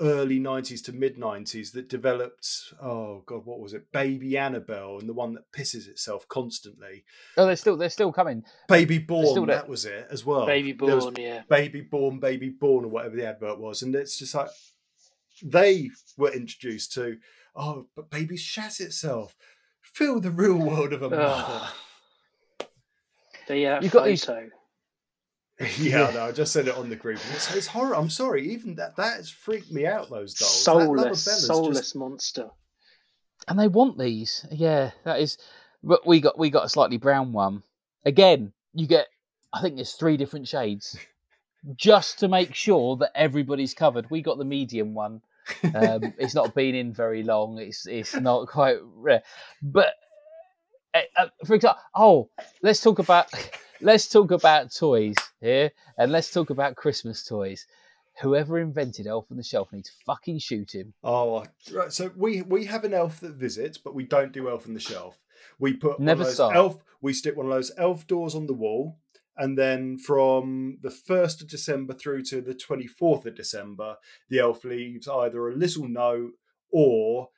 early 0.01 0.39
90s 0.41 0.83
to 0.83 0.91
mid 0.91 1.15
90s 1.15 1.71
that 1.71 1.87
developed 1.87 2.45
oh 2.81 3.23
god 3.25 3.45
what 3.45 3.61
was 3.61 3.73
it 3.73 3.89
baby 3.93 4.37
annabelle 4.37 4.97
and 4.99 5.07
the 5.07 5.13
one 5.13 5.33
that 5.33 5.49
pisses 5.53 5.87
itself 5.87 6.27
constantly 6.27 7.05
Oh, 7.37 7.45
they're 7.45 7.55
still 7.55 7.77
they're 7.77 7.89
still 7.89 8.11
coming. 8.11 8.43
baby 8.67 8.97
born 8.97 9.47
that 9.47 9.69
was 9.69 9.85
it 9.85 10.07
as 10.11 10.25
well 10.25 10.45
Baby 10.45 10.73
born, 10.73 11.15
yeah. 11.17 11.43
baby 11.49 11.79
born 11.79 12.19
baby 12.19 12.49
born 12.49 12.83
or 12.83 12.89
whatever 12.89 13.15
the 13.15 13.25
advert 13.25 13.57
was 13.57 13.83
and 13.83 13.95
it's 13.95 14.19
just 14.19 14.35
like 14.35 14.49
they 15.41 15.89
were 16.17 16.33
introduced 16.33 16.91
to 16.95 17.15
oh 17.55 17.87
but 17.95 18.09
baby 18.09 18.35
shat 18.35 18.81
itself 18.81 19.33
feel 19.81 20.19
the 20.19 20.29
real 20.29 20.57
world 20.57 20.91
of 20.91 21.03
a 21.03 21.09
mother. 21.09 21.69
The 23.47 23.67
uh, 23.67 23.81
You've 23.81 23.91
got 23.91 24.05
these- 24.05 24.25
photo. 24.25 24.49
Yeah, 25.77 26.11
no, 26.13 26.25
I 26.25 26.31
just 26.33 26.51
said 26.51 26.67
it 26.67 26.75
on 26.75 26.89
the 26.89 26.97
group. 26.97 27.17
It's, 27.33 27.55
it's 27.55 27.67
horror. 27.67 27.95
I'm 27.95 28.09
sorry, 28.09 28.51
even 28.51 28.75
that 28.75 28.97
that 28.97 29.15
has 29.15 29.29
freaked 29.29 29.71
me 29.71 29.85
out. 29.85 30.09
Those 30.09 30.33
dolls, 30.33 30.63
Soulless, 30.63 31.23
soulless 31.47 31.77
just- 31.77 31.95
monster. 31.95 32.49
and 33.47 33.57
they 33.57 33.69
want 33.69 33.97
these. 33.97 34.45
Yeah, 34.51 34.91
that 35.05 35.21
is. 35.21 35.37
But 35.81 36.05
we 36.05 36.19
got 36.19 36.37
we 36.37 36.49
got 36.49 36.65
a 36.65 36.69
slightly 36.69 36.97
brown 36.97 37.31
one. 37.31 37.63
Again, 38.05 38.51
you 38.73 38.85
get. 38.85 39.07
I 39.53 39.61
think 39.61 39.75
there's 39.75 39.93
three 39.93 40.17
different 40.17 40.45
shades, 40.49 40.97
just 41.77 42.19
to 42.19 42.27
make 42.27 42.53
sure 42.53 42.97
that 42.97 43.11
everybody's 43.15 43.73
covered. 43.73 44.09
We 44.09 44.21
got 44.21 44.37
the 44.37 44.45
medium 44.45 44.93
one. 44.93 45.21
Um, 45.75 46.13
it's 46.17 46.33
not 46.35 46.53
been 46.55 46.73
in 46.75 46.91
very 46.91 47.21
long. 47.23 47.59
It's 47.59 47.85
it's 47.85 48.13
not 48.15 48.47
quite 48.47 48.77
rare, 48.95 49.21
but 49.61 49.93
uh, 50.95 51.01
uh, 51.17 51.27
for 51.45 51.55
example, 51.55 51.81
oh, 51.95 52.29
let's 52.61 52.81
talk 52.81 52.99
about 52.99 53.27
let's 53.81 54.07
talk 54.07 54.31
about 54.31 54.73
toys 54.73 55.15
here, 55.41 55.71
and 55.97 56.11
let's 56.11 56.31
talk 56.31 56.49
about 56.49 56.75
Christmas 56.75 57.23
toys. 57.23 57.65
Whoever 58.21 58.59
invented 58.59 59.07
Elf 59.07 59.25
on 59.29 59.37
the 59.37 59.43
Shelf 59.43 59.73
needs 59.73 59.89
to 59.89 59.95
fucking 60.05 60.39
shoot 60.39 60.73
him. 60.73 60.93
Oh, 61.03 61.43
right. 61.73 61.91
So 61.91 62.11
we 62.15 62.41
we 62.43 62.65
have 62.65 62.85
an 62.85 62.93
elf 62.93 63.19
that 63.19 63.35
visits, 63.35 63.77
but 63.77 63.93
we 63.93 64.05
don't 64.05 64.31
do 64.31 64.49
elf 64.49 64.67
on 64.67 64.73
the 64.73 64.79
shelf. 64.79 65.19
We 65.59 65.73
put 65.73 65.99
Never 65.99 66.23
start. 66.25 66.55
elf. 66.55 66.81
We 67.01 67.11
stick 67.13 67.35
one 67.35 67.45
of 67.47 67.51
those 67.51 67.71
elf 67.77 68.07
doors 68.07 68.33
on 68.33 68.47
the 68.47 68.53
wall, 68.53 68.97
and 69.35 69.57
then 69.57 69.97
from 69.97 70.77
the 70.81 70.89
first 70.91 71.41
of 71.41 71.49
December 71.49 71.93
through 71.93 72.23
to 72.23 72.39
the 72.39 72.53
twenty 72.53 72.87
fourth 72.87 73.25
of 73.25 73.35
December, 73.35 73.97
the 74.29 74.39
elf 74.39 74.63
leaves 74.63 75.09
either 75.09 75.49
a 75.49 75.55
little 75.55 75.89
note 75.89 76.31
or 76.71 77.29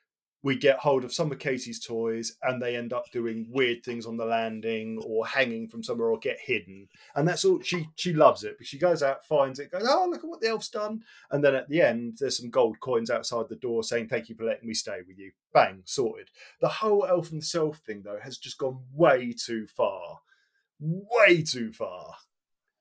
we 0.47 0.55
get 0.55 0.79
hold 0.79 1.03
of 1.03 1.13
some 1.13 1.29
of 1.29 1.39
Casey's 1.39 1.85
toys 1.85 2.37
and 2.41 2.61
they 2.61 2.77
end 2.77 2.93
up 2.93 3.11
doing 3.11 3.45
weird 3.49 3.83
things 3.83 4.05
on 4.05 4.15
the 4.15 4.23
landing 4.23 4.97
or 5.05 5.27
hanging 5.27 5.67
from 5.67 5.83
somewhere 5.83 6.07
or 6.07 6.17
get 6.19 6.39
hidden. 6.39 6.87
And 7.15 7.27
that's 7.27 7.43
all 7.43 7.59
she 7.59 7.89
she 7.97 8.13
loves 8.13 8.45
it. 8.45 8.55
But 8.57 8.65
she 8.65 8.77
goes 8.77 9.03
out, 9.03 9.25
finds 9.25 9.59
it, 9.59 9.71
goes, 9.73 9.83
Oh, 9.85 10.07
look 10.09 10.23
at 10.23 10.29
what 10.29 10.39
the 10.39 10.47
elf's 10.47 10.69
done. 10.69 11.03
And 11.31 11.43
then 11.43 11.53
at 11.53 11.67
the 11.67 11.81
end, 11.81 12.19
there's 12.21 12.37
some 12.37 12.49
gold 12.49 12.79
coins 12.79 13.09
outside 13.11 13.49
the 13.49 13.57
door 13.57 13.83
saying, 13.83 14.07
Thank 14.07 14.29
you 14.29 14.35
for 14.35 14.45
letting 14.45 14.69
me 14.69 14.73
stay 14.73 14.99
with 15.05 15.17
you. 15.19 15.33
Bang, 15.53 15.81
sorted. 15.83 16.29
The 16.61 16.69
whole 16.69 17.05
elf 17.05 17.29
and 17.33 17.43
self 17.43 17.79
thing 17.79 18.03
though 18.05 18.19
has 18.23 18.37
just 18.37 18.57
gone 18.57 18.79
way 18.93 19.33
too 19.33 19.67
far. 19.67 20.21
Way 20.79 21.43
too 21.43 21.73
far. 21.73 22.13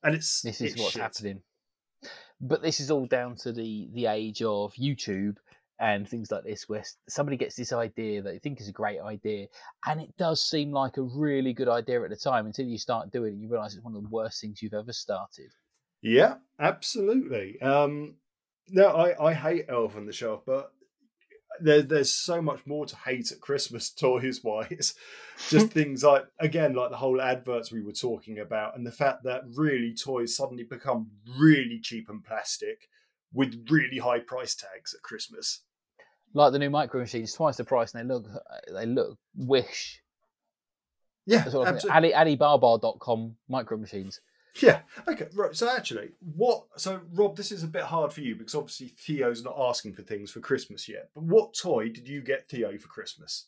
And 0.04 0.14
it's 0.14 0.40
This 0.40 0.60
is 0.60 0.74
it's 0.74 0.80
what's 0.80 0.92
shit. 0.92 1.02
happening. 1.02 1.42
But 2.40 2.62
this 2.62 2.78
is 2.78 2.92
all 2.92 3.06
down 3.06 3.34
to 3.38 3.52
the 3.52 3.88
the 3.92 4.06
age 4.06 4.42
of 4.42 4.72
YouTube 4.74 5.38
and 5.78 6.08
things 6.08 6.30
like 6.30 6.44
this, 6.44 6.68
where 6.68 6.84
somebody 7.08 7.36
gets 7.36 7.54
this 7.54 7.72
idea 7.72 8.22
that 8.22 8.30
they 8.30 8.38
think 8.38 8.60
is 8.60 8.68
a 8.68 8.72
great 8.72 9.00
idea, 9.00 9.46
and 9.86 10.00
it 10.00 10.16
does 10.16 10.42
seem 10.42 10.72
like 10.72 10.96
a 10.96 11.02
really 11.02 11.52
good 11.52 11.68
idea 11.68 12.02
at 12.02 12.10
the 12.10 12.16
time 12.16 12.46
until 12.46 12.66
you 12.66 12.78
start 12.78 13.10
doing 13.12 13.34
it, 13.34 13.38
you 13.38 13.48
realise 13.48 13.74
it's 13.74 13.84
one 13.84 13.94
of 13.94 14.02
the 14.02 14.08
worst 14.08 14.40
things 14.40 14.62
you've 14.62 14.74
ever 14.74 14.92
started. 14.92 15.50
Yeah, 16.02 16.34
absolutely. 16.58 17.60
Um, 17.60 18.16
no, 18.68 18.88
I, 18.88 19.28
I 19.28 19.34
hate 19.34 19.66
Elf 19.68 19.96
on 19.96 20.06
the 20.06 20.12
Shelf, 20.12 20.42
but 20.46 20.72
there, 21.60 21.82
there's 21.82 22.12
so 22.12 22.42
much 22.42 22.66
more 22.66 22.86
to 22.86 22.96
hate 22.96 23.32
at 23.32 23.40
Christmas 23.40 23.90
toys 23.94 24.42
wise. 24.42 24.94
Just 25.48 25.68
things 25.72 26.04
like, 26.04 26.24
again, 26.40 26.74
like 26.74 26.90
the 26.90 26.96
whole 26.96 27.20
adverts 27.20 27.72
we 27.72 27.82
were 27.82 27.92
talking 27.92 28.38
about, 28.38 28.76
and 28.76 28.86
the 28.86 28.92
fact 28.92 29.24
that 29.24 29.42
really 29.54 29.94
toys 29.94 30.36
suddenly 30.36 30.64
become 30.64 31.10
really 31.38 31.80
cheap 31.80 32.08
and 32.08 32.24
plastic 32.24 32.88
with 33.32 33.66
really 33.70 33.98
high 33.98 34.20
price 34.20 34.54
tags 34.54 34.94
at 34.94 35.02
Christmas. 35.02 35.62
Like 36.36 36.52
the 36.52 36.58
new 36.58 36.68
micro 36.68 37.00
machines, 37.00 37.32
twice 37.32 37.56
the 37.56 37.64
price, 37.64 37.94
and 37.94 38.10
they 38.10 38.14
look 38.14 38.26
they 38.70 38.84
look 38.84 39.18
wish. 39.34 40.02
Yeah, 41.24 41.38
That's 41.38 41.54
what 41.54 41.66
I 41.66 41.70
absolutely. 41.70 42.10
think. 42.10 42.16
Ali, 42.16 42.38
Alibaba.com 42.38 43.36
micro 43.48 43.78
machines. 43.78 44.20
Yeah. 44.60 44.80
Okay. 45.08 45.28
Right. 45.34 45.56
So 45.56 45.68
actually, 45.68 46.10
what? 46.34 46.64
So 46.76 47.00
Rob, 47.14 47.36
this 47.36 47.52
is 47.52 47.62
a 47.62 47.66
bit 47.66 47.82
hard 47.82 48.12
for 48.12 48.20
you 48.20 48.36
because 48.36 48.54
obviously 48.54 48.88
Theo's 48.88 49.42
not 49.42 49.56
asking 49.58 49.94
for 49.94 50.02
things 50.02 50.30
for 50.30 50.40
Christmas 50.40 50.88
yet. 50.88 51.08
But 51.14 51.24
what 51.24 51.54
toy 51.54 51.88
did 51.88 52.06
you 52.06 52.20
get 52.20 52.48
Theo 52.48 52.76
for 52.78 52.88
Christmas? 52.88 53.46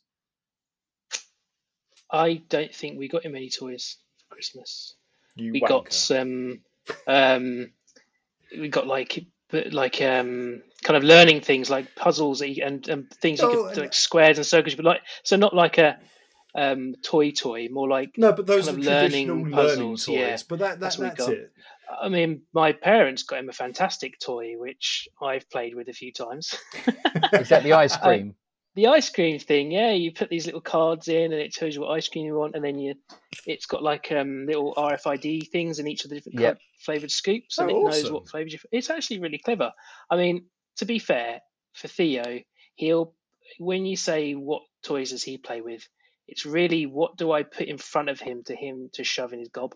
I 2.11 2.43
don't 2.49 2.75
think 2.75 2.99
we 2.99 3.09
got 3.09 3.25
him 3.25 3.37
any 3.37 3.51
toys 3.51 3.99
for 4.17 4.35
Christmas. 4.35 4.95
You 5.37 5.53
we 5.53 5.61
wanker. 5.61 5.69
got 5.69 5.93
some 5.93 6.61
um 7.07 7.71
we 8.59 8.69
got 8.69 8.87
like 8.87 9.27
but 9.51 9.73
like 9.73 10.01
um 10.03 10.63
kind 10.83 10.97
of 10.97 11.03
learning 11.05 11.41
things 11.41 11.69
like 11.71 11.95
puzzles 11.97 12.39
that 12.41 12.49
you, 12.51 12.65
and, 12.65 12.89
and 12.89 13.11
things 13.11 13.41
you 13.41 13.47
Oh, 13.49 13.51
could 13.65 13.69
and- 13.73 13.79
like 13.79 13.95
squares 13.95 14.39
and 14.39 14.47
circles 14.47 14.75
but 14.75 14.85
like 14.85 15.01
so 15.25 15.37
not 15.37 15.55
like 15.55 15.79
a 15.79 15.99
um 16.55 16.95
toy 17.03 17.31
toy 17.31 17.69
more 17.71 17.89
like 17.89 18.13
No, 18.17 18.33
but 18.33 18.47
those 18.47 18.67
kind 18.67 18.79
are 18.79 18.81
of 18.81 18.87
learning 18.87 19.27
traditional 19.27 19.37
learning 19.37 19.53
puzzles, 19.53 20.07
toys. 20.07 20.15
yeah. 20.17 20.37
But 20.49 20.59
that, 20.61 20.69
that 20.69 20.81
That's 20.81 20.97
that's, 20.97 21.19
what 21.21 21.29
we 21.31 21.35
got. 21.37 21.45
it. 21.45 21.53
i 22.03 22.09
mean 22.09 22.43
my 22.53 22.73
parents 22.73 23.23
got 23.25 23.39
him 23.41 23.49
a 23.49 23.53
fantastic 23.53 24.19
toy 24.21 24.55
which 24.57 25.09
i've 25.23 25.49
played 25.51 25.75
with 25.75 25.89
a 25.89 25.93
few 25.93 26.13
times 26.13 26.55
Is 27.33 27.49
that 27.51 27.63
the 27.65 27.73
ice 27.75 27.97
cream? 28.05 28.35
The 28.79 28.87
ice 28.87 29.11
cream 29.11 29.41
thing, 29.41 29.73
yeah, 29.73 29.91
you 29.91 30.13
put 30.13 30.31
these 30.31 30.47
little 30.47 30.61
cards 30.61 31.09
in, 31.09 31.33
and 31.33 31.43
it 31.43 31.53
tells 31.53 31.75
you 31.75 31.81
what 31.81 31.91
ice 31.91 32.07
cream 32.07 32.27
you 32.27 32.35
want, 32.37 32.55
and 32.55 32.65
then 32.65 32.79
you, 32.79 32.95
it's 33.45 33.67
got 33.67 33.83
like 33.83 34.13
um 34.13 34.47
little 34.47 34.73
RFID 34.77 35.51
things 35.51 35.81
in 35.81 35.89
each 35.89 36.05
of 36.05 36.11
the 36.11 36.17
different 36.17 36.39
Yep. 36.39 36.59
flavored 36.85 37.11
scoops, 37.11 37.59
and 37.59 37.73
Oh, 37.73 37.77
it 37.77 37.91
knows 37.91 38.13
what 38.13 38.29
flavors 38.29 38.53
you. 38.53 38.61
It's 38.71 38.89
actually 38.89 39.19
really 39.19 39.39
clever. 39.39 39.73
I 40.09 40.17
mean, 40.17 40.45
to 40.77 40.85
be 40.85 41.01
fair, 41.01 41.41
for 41.73 41.89
Theo, 41.89 42.39
he'll 42.77 43.15
when 43.59 43.85
you 43.85 43.97
say 43.97 44.35
what 44.35 44.63
toys 44.85 45.11
does 45.11 45.25
he 45.25 45.39
play 45.39 45.61
with, 45.61 45.83
it's 46.29 46.47
really 46.47 46.87
what 46.87 47.17
do 47.17 47.33
I 47.33 47.43
put 47.43 47.67
in 47.67 47.79
front 47.79 48.11
of 48.11 48.21
him 48.21 48.45
to 48.45 48.55
him 48.55 48.91
to 48.93 49.03
shove 49.03 49.33
in 49.33 49.41
his 49.41 49.49
gob. 49.49 49.75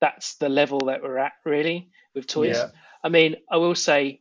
That's 0.00 0.36
the 0.36 0.48
level 0.48 0.86
that 0.86 1.02
we're 1.02 1.18
at, 1.18 1.32
really, 1.44 1.90
with 2.14 2.26
toys. 2.26 2.56
Yeah. 2.56 2.68
I 3.04 3.10
mean, 3.10 3.36
I 3.50 3.58
will 3.58 3.74
say 3.74 4.20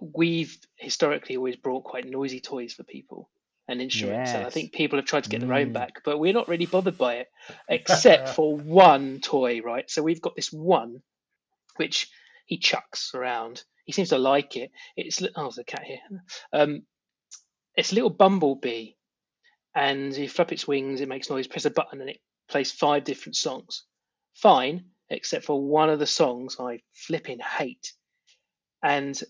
we've 0.00 0.56
historically 0.76 1.36
always 1.36 1.56
brought 1.56 1.84
quite 1.84 2.06
noisy 2.06 2.40
toys 2.40 2.72
for 2.74 2.82
people 2.84 3.30
and 3.68 3.80
instruments, 3.80 4.32
and 4.34 4.46
I 4.46 4.50
think 4.50 4.72
people 4.72 4.98
have 4.98 5.06
tried 5.06 5.24
to 5.24 5.30
get 5.30 5.40
their 5.40 5.52
own 5.54 5.70
Mm. 5.70 5.74
back, 5.74 6.02
but 6.04 6.18
we're 6.18 6.32
not 6.32 6.48
really 6.48 6.66
bothered 6.66 6.98
by 6.98 7.16
it, 7.16 7.28
except 7.68 8.28
for 8.28 8.56
one 8.56 9.20
toy, 9.20 9.60
right? 9.60 9.90
So 9.90 10.02
we've 10.02 10.20
got 10.20 10.36
this 10.36 10.52
one, 10.52 11.02
which 11.76 12.08
he 12.46 12.58
chucks 12.58 13.14
around. 13.14 13.64
He 13.84 13.92
seems 13.92 14.10
to 14.10 14.18
like 14.18 14.56
it. 14.56 14.70
It's 14.96 15.20
oh, 15.22 15.28
there's 15.34 15.58
a 15.58 15.64
cat 15.64 15.82
here. 15.84 15.98
Um, 16.52 16.82
it's 17.74 17.92
a 17.92 17.94
little 17.94 18.10
bumblebee, 18.10 18.92
and 19.74 20.16
you 20.16 20.28
flap 20.28 20.52
its 20.52 20.68
wings, 20.68 21.00
it 21.00 21.08
makes 21.08 21.28
noise. 21.30 21.46
Press 21.46 21.64
a 21.64 21.70
button, 21.70 22.00
and 22.00 22.10
it 22.10 22.20
plays 22.48 22.70
five 22.72 23.04
different 23.04 23.36
songs. 23.36 23.84
Fine, 24.34 24.84
except 25.10 25.44
for 25.44 25.60
one 25.60 25.90
of 25.90 25.98
the 25.98 26.06
songs 26.06 26.56
I 26.60 26.80
flipping 26.92 27.38
hate, 27.40 27.94
and 28.82 29.20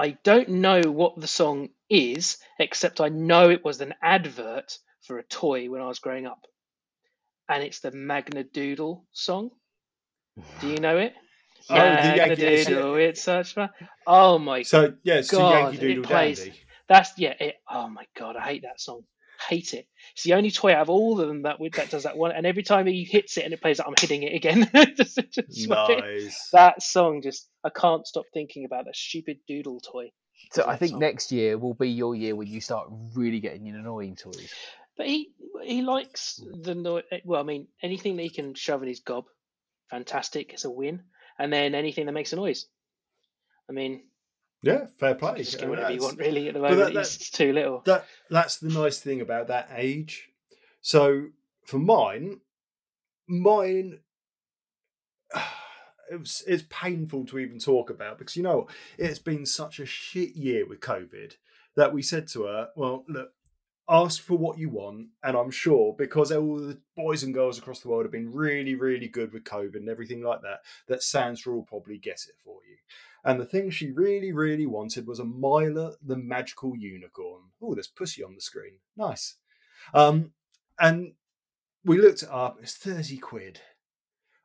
I 0.00 0.16
don't 0.24 0.48
know 0.48 0.80
what 0.90 1.20
the 1.20 1.26
song 1.26 1.68
is, 1.90 2.38
except 2.58 3.00
I 3.02 3.10
know 3.10 3.50
it 3.50 3.64
was 3.64 3.80
an 3.82 3.94
advert 4.02 4.78
for 5.02 5.18
a 5.18 5.22
toy 5.24 5.68
when 5.68 5.82
I 5.82 5.86
was 5.88 5.98
growing 5.98 6.26
up, 6.26 6.46
and 7.48 7.62
it's 7.62 7.80
the 7.80 7.90
Magna 7.90 8.44
Doodle 8.44 9.04
song. 9.12 9.50
Do 10.60 10.68
you 10.68 10.78
know 10.78 10.96
it? 10.96 11.14
Oh, 11.68 11.74
the 11.74 11.80
Magna 11.80 12.16
Yankee- 12.16 12.42
it's- 12.42 12.66
Doodle, 12.66 12.94
it's 12.96 13.22
such 13.22 13.54
fun. 13.54 13.68
Oh 14.06 14.38
my 14.38 14.60
god. 14.60 14.66
So 14.66 14.94
yeah, 15.04 15.16
it's 15.16 15.30
God, 15.30 15.74
Yankee 15.74 15.76
it 15.76 15.80
Doodle 15.80 16.04
plays- 16.04 16.38
Dandy. 16.40 16.60
that's 16.88 17.18
yeah. 17.18 17.34
It, 17.38 17.56
oh 17.70 17.88
my 17.88 18.06
god, 18.18 18.34
I 18.36 18.42
hate 18.44 18.62
that 18.62 18.80
song. 18.80 19.02
Hate 19.48 19.74
it. 19.74 19.86
It's 20.12 20.24
the 20.24 20.34
only 20.34 20.50
toy 20.50 20.72
out 20.74 20.82
of 20.82 20.90
all 20.90 21.20
of 21.20 21.26
them 21.28 21.42
that 21.42 21.58
would- 21.60 21.74
that 21.74 21.90
does 21.90 22.02
that 22.02 22.16
one. 22.16 22.32
And 22.32 22.46
every 22.46 22.62
time 22.62 22.86
he 22.86 23.04
hits 23.04 23.36
it 23.36 23.44
and 23.44 23.54
it 23.54 23.60
plays, 23.62 23.78
that, 23.78 23.86
I'm 23.86 23.94
hitting 23.98 24.22
it 24.22 24.34
again. 24.34 24.70
Just- 24.96 25.18
just. 25.30 25.68
Nice. 25.68 26.48
That 26.52 26.82
song 26.82 27.22
just 27.22 27.48
I 27.64 27.70
can't 27.70 28.06
stop 28.06 28.24
thinking 28.34 28.64
about 28.64 28.84
that 28.86 28.96
stupid 28.96 29.38
doodle 29.48 29.80
toy. 29.80 30.10
So 30.52 30.64
I 30.66 30.76
think 30.76 30.92
song. 30.92 31.00
next 31.00 31.32
year 31.32 31.58
will 31.58 31.74
be 31.74 31.88
your 31.90 32.14
year 32.14 32.34
when 32.34 32.48
you 32.48 32.60
start 32.60 32.88
really 33.14 33.40
getting 33.40 33.66
your 33.66 33.78
annoying 33.78 34.16
toys. 34.16 34.52
But 34.96 35.06
he 35.06 35.30
he 35.62 35.82
likes 35.82 36.42
the 36.62 36.74
noise. 36.74 37.04
Well, 37.24 37.40
I 37.40 37.44
mean, 37.44 37.68
anything 37.82 38.16
that 38.16 38.22
he 38.22 38.30
can 38.30 38.54
shove 38.54 38.82
in 38.82 38.88
his 38.88 39.00
gob, 39.00 39.24
fantastic. 39.90 40.52
It's 40.52 40.64
a 40.64 40.70
win. 40.70 41.02
And 41.38 41.52
then 41.52 41.74
anything 41.74 42.06
that 42.06 42.12
makes 42.12 42.32
a 42.32 42.36
noise. 42.36 42.66
I 43.68 43.72
mean, 43.72 44.02
Yeah, 44.62 44.86
fair 44.98 45.14
play. 45.14 45.38
just 45.38 45.58
get 45.58 45.68
whatever 45.68 45.90
you 45.92 46.00
want. 46.02 46.18
Really, 46.18 46.48
at 46.48 46.54
the 46.54 46.60
moment, 46.60 46.94
that- 46.94 47.06
he's 47.06 47.30
too 47.30 47.52
little. 47.52 47.80
that 47.86 48.06
that's 48.28 48.58
the 48.58 48.68
nice 48.68 49.00
thing 49.00 49.20
about 49.20 49.46
that 49.48 49.70
age. 49.74 50.28
So 50.82 51.28
for 51.64 51.78
mine, 51.78 52.40
mine 53.28 54.00
it 56.10 56.18
was, 56.18 56.42
it's 56.46 56.64
painful 56.68 57.24
to 57.26 57.38
even 57.38 57.58
talk 57.58 57.90
about 57.90 58.18
because 58.18 58.36
you 58.36 58.42
know 58.42 58.66
it's 58.98 59.18
been 59.18 59.46
such 59.46 59.78
a 59.80 59.86
shit 59.86 60.34
year 60.36 60.66
with 60.66 60.80
COVID 60.80 61.34
that 61.76 61.92
we 61.94 62.02
said 62.02 62.26
to 62.28 62.44
her, 62.44 62.68
"Well, 62.76 63.04
look, 63.08 63.32
ask 63.90 64.22
for 64.22 64.38
what 64.38 64.58
you 64.58 64.70
want," 64.70 65.08
and 65.22 65.36
I'm 65.36 65.50
sure 65.50 65.94
because 65.98 66.30
all 66.32 66.56
the 66.56 66.80
boys 66.96 67.22
and 67.22 67.34
girls 67.34 67.58
across 67.58 67.80
the 67.80 67.88
world 67.88 68.04
have 68.04 68.12
been 68.12 68.32
really, 68.32 68.74
really 68.74 69.08
good 69.08 69.32
with 69.32 69.44
COVID 69.44 69.76
and 69.76 69.88
everything 69.88 70.22
like 70.22 70.40
that, 70.42 70.60
that 70.86 71.02
Santa 71.02 71.50
will 71.50 71.64
probably 71.64 71.98
get 71.98 72.24
it 72.28 72.36
for 72.44 72.60
you. 72.68 72.76
And 73.24 73.38
the 73.38 73.44
thing 73.44 73.68
she 73.70 73.90
really, 73.90 74.32
really 74.32 74.64
wanted 74.66 75.06
was 75.06 75.18
a 75.18 75.24
Myla 75.24 75.96
the 76.02 76.16
Magical 76.16 76.74
Unicorn. 76.76 77.42
Oh, 77.60 77.74
there's 77.74 77.86
pussy 77.88 78.22
on 78.24 78.34
the 78.34 78.40
screen. 78.40 78.78
Nice. 78.96 79.36
Um, 79.92 80.32
and 80.78 81.12
we 81.84 81.98
looked 81.98 82.22
it 82.22 82.30
up. 82.30 82.58
It's 82.62 82.76
30 82.76 83.18
quid. 83.18 83.60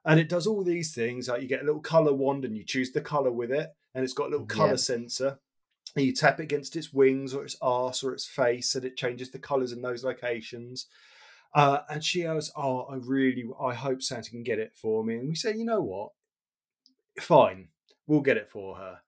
And 0.04 0.20
it 0.20 0.28
does 0.30 0.46
all 0.46 0.64
these 0.64 0.94
things. 0.94 1.30
Like 1.30 1.42
you 1.42 1.48
get 1.48 1.62
a 1.62 1.66
little 1.66 1.82
color 1.82 2.14
wand 2.14 2.44
and 2.46 2.56
you 2.58 2.64
choose 2.66 2.92
the 2.92 3.02
color 3.02 3.32
with 3.32 3.52
it. 3.52 3.70
And 3.94 4.04
it's 4.04 4.14
got 4.14 4.28
a 4.28 4.32
little 4.32 4.46
color 4.46 4.72
Yeah. 4.72 4.76
sensor. 4.76 5.40
You 5.96 6.14
tap 6.14 6.40
it 6.40 6.44
against 6.44 6.76
its 6.76 6.92
wings 6.92 7.34
or 7.34 7.44
its 7.44 7.56
arse 7.62 8.04
or 8.04 8.14
its 8.14 8.26
face 8.26 8.76
and 8.76 8.84
it 8.84 8.98
changes 8.98 9.32
the 9.32 9.40
colors 9.40 9.72
in 9.72 9.82
those 9.82 10.04
locations. 10.04 10.88
Uh, 11.54 11.80
and 11.90 12.04
she 12.04 12.24
goes, 12.24 12.52
Oh, 12.56 12.82
I 12.82 12.96
really, 12.96 13.46
I 13.62 13.74
hope 13.74 14.02
Santa 14.02 14.30
can 14.30 14.44
get 14.44 14.60
it 14.60 14.74
for 14.76 15.04
me. 15.06 15.16
And 15.16 15.30
we 15.30 15.36
say, 15.36 15.56
You 15.56 15.66
know 15.66 15.82
what? 15.82 16.10
Fine, 17.20 17.70
we'll 18.08 18.22
get 18.22 18.38
it 18.38 18.50
for 18.50 18.76
her. 18.76 19.00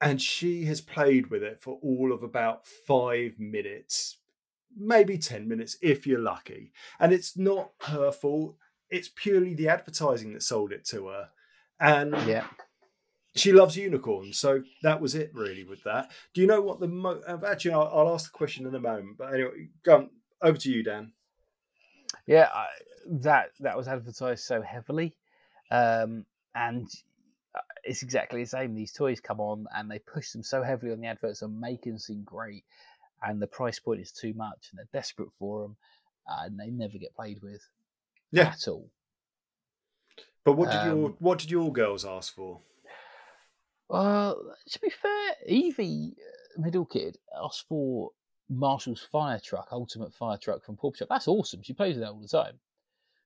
And 0.00 0.22
she 0.22 0.64
has 0.66 0.80
played 0.80 1.28
with 1.28 1.42
it 1.42 1.60
for 1.60 1.78
all 1.82 2.12
of 2.12 2.22
about 2.22 2.66
five 2.66 3.38
minutes, 3.38 4.18
maybe 4.74 5.18
10 5.18 5.46
minutes 5.48 5.76
if 5.82 6.06
you're 6.06 6.20
lucky. 6.20 6.72
And 7.00 7.12
it's 7.12 7.36
not 7.36 7.72
her 7.80 8.12
fault, 8.12 8.56
it's 8.88 9.10
purely 9.14 9.54
the 9.54 9.68
advertising 9.68 10.32
that 10.32 10.42
sold 10.42 10.72
it 10.72 10.84
to 10.86 11.08
her. 11.08 11.30
And 11.80 12.12
Yeah. 12.26 12.46
She 13.36 13.52
loves 13.52 13.76
unicorns, 13.76 14.38
so 14.38 14.62
that 14.82 15.00
was 15.00 15.14
it 15.14 15.30
really 15.34 15.64
with 15.64 15.82
that. 15.84 16.10
Do 16.34 16.40
you 16.40 16.46
know 16.46 16.60
what 16.60 16.80
the 16.80 16.88
mo- 16.88 17.22
uh, 17.26 17.38
actually? 17.46 17.72
I'll, 17.72 17.90
I'll 17.92 18.14
ask 18.14 18.30
the 18.32 18.36
question 18.36 18.66
in 18.66 18.74
a 18.74 18.80
moment, 18.80 19.18
but 19.18 19.32
anyway, 19.34 19.68
go 19.84 19.96
on, 19.96 20.10
over 20.42 20.58
to 20.58 20.70
you, 20.70 20.82
Dan. 20.82 21.12
Yeah, 22.26 22.48
I, 22.52 22.66
that 23.06 23.50
that 23.60 23.76
was 23.76 23.88
advertised 23.88 24.44
so 24.44 24.62
heavily, 24.62 25.16
um, 25.70 26.26
and 26.54 26.88
uh, 27.54 27.60
it's 27.84 28.02
exactly 28.02 28.42
the 28.42 28.48
same. 28.48 28.74
These 28.74 28.92
toys 28.92 29.20
come 29.20 29.40
on 29.40 29.66
and 29.74 29.90
they 29.90 29.98
push 30.00 30.30
them 30.32 30.42
so 30.42 30.62
heavily 30.62 30.92
on 30.92 31.00
the 31.00 31.06
adverts 31.08 31.42
and 31.42 31.60
make 31.60 31.82
them 31.82 31.98
seem 31.98 32.22
great, 32.24 32.64
and 33.22 33.40
the 33.40 33.46
price 33.46 33.78
point 33.78 34.00
is 34.00 34.12
too 34.12 34.34
much, 34.34 34.68
and 34.70 34.78
they're 34.78 35.00
desperate 35.00 35.30
for 35.38 35.62
them, 35.62 35.76
and 36.26 36.58
they 36.58 36.68
never 36.70 36.98
get 36.98 37.14
played 37.14 37.40
with 37.42 37.62
Yeah, 38.32 38.48
at 38.48 38.68
all. 38.68 38.90
but 40.44 40.52
what 40.52 40.70
did 40.70 40.82
your 40.82 41.08
Um, 41.08 41.16
what 41.20 41.38
did 41.38 41.50
your 41.50 41.72
girls 41.72 42.04
ask 42.04 42.34
for? 42.34 42.60
Well, 43.90 44.54
to 44.68 44.80
be 44.80 44.88
fair, 44.88 45.34
Evie, 45.48 46.14
uh, 46.16 46.62
middle 46.62 46.84
kid, 46.84 47.18
asked 47.42 47.66
for 47.68 48.10
Marshall's 48.48 49.02
fire 49.10 49.40
truck, 49.42 49.68
ultimate 49.72 50.14
fire 50.14 50.38
truck 50.38 50.64
from 50.64 50.76
Paw 50.76 50.92
Shop. 50.94 51.08
That's 51.10 51.26
awesome. 51.26 51.60
She 51.62 51.72
plays 51.72 51.96
with 51.96 52.04
that 52.04 52.12
all 52.12 52.20
the 52.20 52.28
time. 52.28 52.60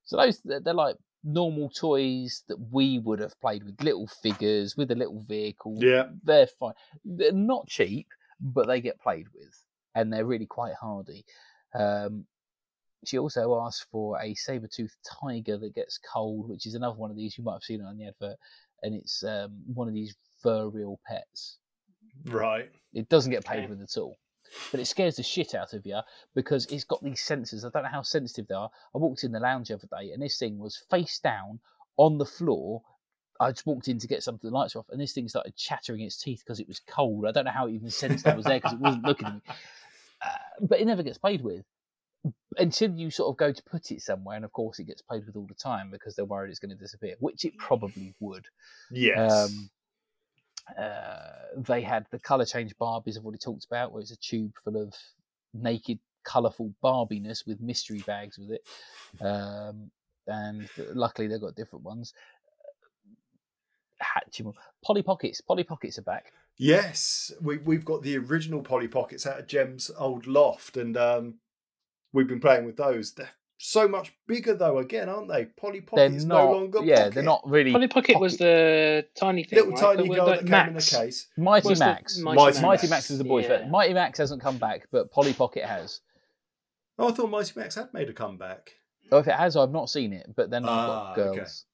So 0.07 0.17
those 0.17 0.41
they're, 0.41 0.61
they're 0.61 0.73
like 0.73 0.97
normal 1.23 1.69
toys 1.69 2.45
that 2.49 2.57
we 2.71 2.99
would 2.99 3.21
have 3.21 3.39
played 3.43 3.65
with, 3.65 3.83
little 3.83 4.07
figures 4.07 4.75
with 4.75 4.91
a 4.91 4.95
little 4.95 5.23
vehicle. 5.29 5.77
Yeah, 5.81 6.05
They're 6.23 6.47
fine. 6.47 6.73
They're 7.05 7.33
not 7.33 7.69
cheap, 7.69 8.09
but 8.41 8.67
they 8.67 8.81
get 8.81 9.01
played 9.01 9.27
with, 9.35 9.55
and 9.95 10.11
they're 10.11 10.25
really 10.25 10.47
quite 10.47 10.75
hardy. 10.81 11.27
Um, 11.75 12.25
she 13.05 13.19
also 13.19 13.61
asked 13.61 13.87
for 13.91 14.19
a 14.19 14.35
saber-toothed 14.35 14.97
tiger 15.21 15.59
that 15.59 15.75
gets 15.75 15.99
cold, 15.99 16.49
which 16.49 16.67
is 16.67 16.75
another 16.75 16.97
one 16.97 17.11
of 17.11 17.19
these 17.19 17.37
you 17.37 17.45
might 17.45 17.53
have 17.55 17.63
seen 17.63 17.83
it 17.83 17.85
on 17.85 17.99
the 17.99 18.07
advert, 18.07 18.39
and 18.83 18.95
it's 18.95 19.23
um, 19.25 19.63
one 19.75 19.89
of 19.89 19.95
these 19.95 20.17
FurReal 20.45 20.97
pets. 21.07 21.59
right. 22.27 22.71
It 22.93 23.09
doesn't 23.09 23.33
get 23.33 23.45
played 23.45 23.61
Okay. 23.65 23.67
with 23.69 23.83
at 23.83 23.97
all. 23.99 24.17
But 24.71 24.79
it 24.79 24.87
scares 24.87 25.17
the 25.17 25.23
shit 25.25 25.55
out 25.55 25.73
of 25.73 25.85
you 25.85 25.99
because 26.35 26.67
it's 26.67 26.85
got 26.85 27.03
these 27.03 27.21
sensors. 27.21 27.65
I 27.65 27.71
don't 27.71 27.83
know 27.83 27.89
how 27.89 28.03
sensitive 28.03 28.47
they 28.47 28.55
are. 28.55 28.71
I 28.95 28.99
walked 28.99 29.25
in 29.25 29.33
the 29.33 29.41
lounge 29.41 29.69
the 29.69 29.75
other 29.75 29.89
day 29.99 30.13
and 30.13 30.23
this 30.23 30.39
thing 30.39 30.59
was 30.59 30.77
face 30.91 31.19
down 31.19 31.59
on 31.97 32.19
the 32.19 32.25
floor. 32.25 32.83
I 33.41 33.51
just 33.51 33.67
walked 33.67 33.89
in 33.89 33.99
to 33.99 34.07
get 34.07 34.23
something, 34.23 34.49
the 34.49 34.57
lights 34.57 34.77
were 34.77 34.81
off, 34.83 34.91
and 34.91 35.01
this 35.01 35.13
thing 35.13 35.29
started 35.29 35.57
chattering 35.57 36.03
its 36.03 36.17
teeth 36.23 36.43
because 36.45 36.61
it 36.61 36.69
was 36.69 36.81
cold. 36.87 37.27
I 37.27 37.33
don't 37.33 37.47
know 37.47 37.51
how 37.51 37.67
it 37.67 37.73
even 37.73 37.91
sensed 37.91 38.29
I 38.29 38.37
was 38.37 38.45
there 38.45 38.59
because 38.59 38.75
it 38.75 38.79
wasn't 38.79 39.05
looking 39.05 39.27
at 39.27 39.35
me. 39.35 39.41
Uh, 40.25 40.29
but 40.61 40.79
it 40.81 40.87
never 40.87 41.03
gets 41.03 41.19
played 41.19 41.43
with 41.43 41.65
until 42.59 42.93
you 42.93 43.11
sort 43.11 43.31
of 43.31 43.37
go 43.37 43.53
to 43.53 43.63
put 43.65 43.91
it 43.91 44.01
somewhere. 44.03 44.37
And 44.37 44.45
of 44.45 44.53
course, 44.53 44.79
it 44.79 44.85
gets 44.85 45.03
played 45.03 45.27
with 45.27 45.35
all 45.35 45.47
the 45.49 45.55
time 45.55 45.91
because 45.91 46.15
they're 46.15 46.25
worried 46.25 46.51
it's 46.51 46.61
going 46.61 46.71
to 46.71 46.77
disappear, 46.77 47.17
which 47.19 47.45
it 47.45 47.59
probably 47.59 48.15
would. 48.21 48.47
Yes. 48.93 49.33
Um, 49.51 49.69
uh, 50.79 51.63
they 51.69 51.83
had 51.83 52.07
the 52.11 52.19
color 52.19 52.45
change 52.45 52.75
Barbies 52.77 53.19
I've 53.19 53.25
already 53.25 53.39
talked 53.39 53.67
about, 53.67 53.93
where 53.93 54.01
it's 54.01 54.11
a 54.11 54.17
tube 54.17 54.53
full 54.65 54.81
of 54.81 54.95
naked, 55.53 55.99
colourful 56.25 56.75
Barbiness 56.83 57.45
with 57.47 57.61
mystery 57.61 58.03
bags 58.07 58.39
with 58.39 58.51
it. 58.51 59.25
Um, 59.25 59.91
and 60.27 60.69
luckily 60.95 61.29
they've 61.29 61.41
got 61.41 61.55
different 61.55 61.85
ones. 61.85 62.15
Hatchimal. 64.03 64.55
Polly 64.85 65.03
Pockets. 65.03 65.41
Polly 65.41 65.65
Pockets 65.65 65.99
are 65.99 66.03
back. 66.03 66.33
Yes, 66.57 67.33
we 67.41 67.59
we've 67.59 67.85
got 67.85 68.03
the 68.03 68.17
original 68.17 68.63
Polly 68.63 68.89
Pockets 68.89 69.27
out 69.27 69.41
of 69.41 69.47
Jem's 69.47 69.91
old 69.99 70.27
loft, 70.27 70.77
and 70.77 70.97
um, 70.97 71.35
we've 72.13 72.29
been 72.29 72.41
playing 72.41 72.65
with 72.65 72.77
those. 72.77 73.13
They're 73.13 73.31
so 73.59 73.87
much 73.89 74.13
bigger 74.27 74.55
though. 74.55 74.79
Again, 74.79 75.09
aren't 75.09 75.29
they? 75.29 75.47
Polly 75.47 75.81
They're 75.81 76.09
Pocket's 76.09 76.25
not. 76.25 76.45
no 76.45 76.53
longer. 76.53 76.81
yeah, 76.83 76.97
Pocket. 76.97 77.15
they're 77.15 77.23
not 77.23 77.43
really. 77.47 77.73
Polly 77.73 77.89
Pocket 77.89 78.19
was 78.21 78.37
the 78.37 79.07
tiny 79.15 79.45
thing, 79.45 79.59
little 79.59 79.73
right? 79.73 79.81
tiny 79.97 80.09
The- 80.09 80.15
girl 80.15 80.27
the 80.27 80.33
that 80.33 80.47
came 80.47 80.69
in 80.69 80.75
the 80.75 80.81
case. 80.83 81.29
Mighty 81.37 81.69
was 81.69 81.79
Max. 81.81 82.19
Mighty 82.19 82.37
Mighty 82.37 82.61
Mighty 82.63 82.87
Max. 82.87 82.91
Max 82.91 83.11
is 83.11 83.19
the 83.19 83.25
boys' 83.25 83.45
Yeah. 83.45 83.59
vet. 83.59 83.71
Mighty 83.71 83.95
Max 83.95 84.19
hasn't 84.19 84.43
come 84.43 84.59
back, 84.59 84.89
but 84.93 85.11
Polly 85.11 85.33
Pocket 85.33 85.65
has. 85.65 86.01
Oh, 86.99 87.09
I 87.09 87.13
thought 87.13 87.31
Mighty 87.31 87.53
Max 87.59 87.75
had 87.75 87.93
made 87.93 88.09
a 88.09 88.13
comeback. 88.13 88.73
Oh, 89.13 89.19
if 89.19 89.27
it 89.29 89.35
has, 89.35 89.57
I've 89.57 89.71
not 89.73 89.91
seen 89.91 90.13
it. 90.13 90.27
But 90.35 90.51
then 90.51 90.65
I've 90.65 90.71
Ah, 90.71 91.15
got 91.15 91.27
okay. 91.29 91.37
girls. 91.39 91.65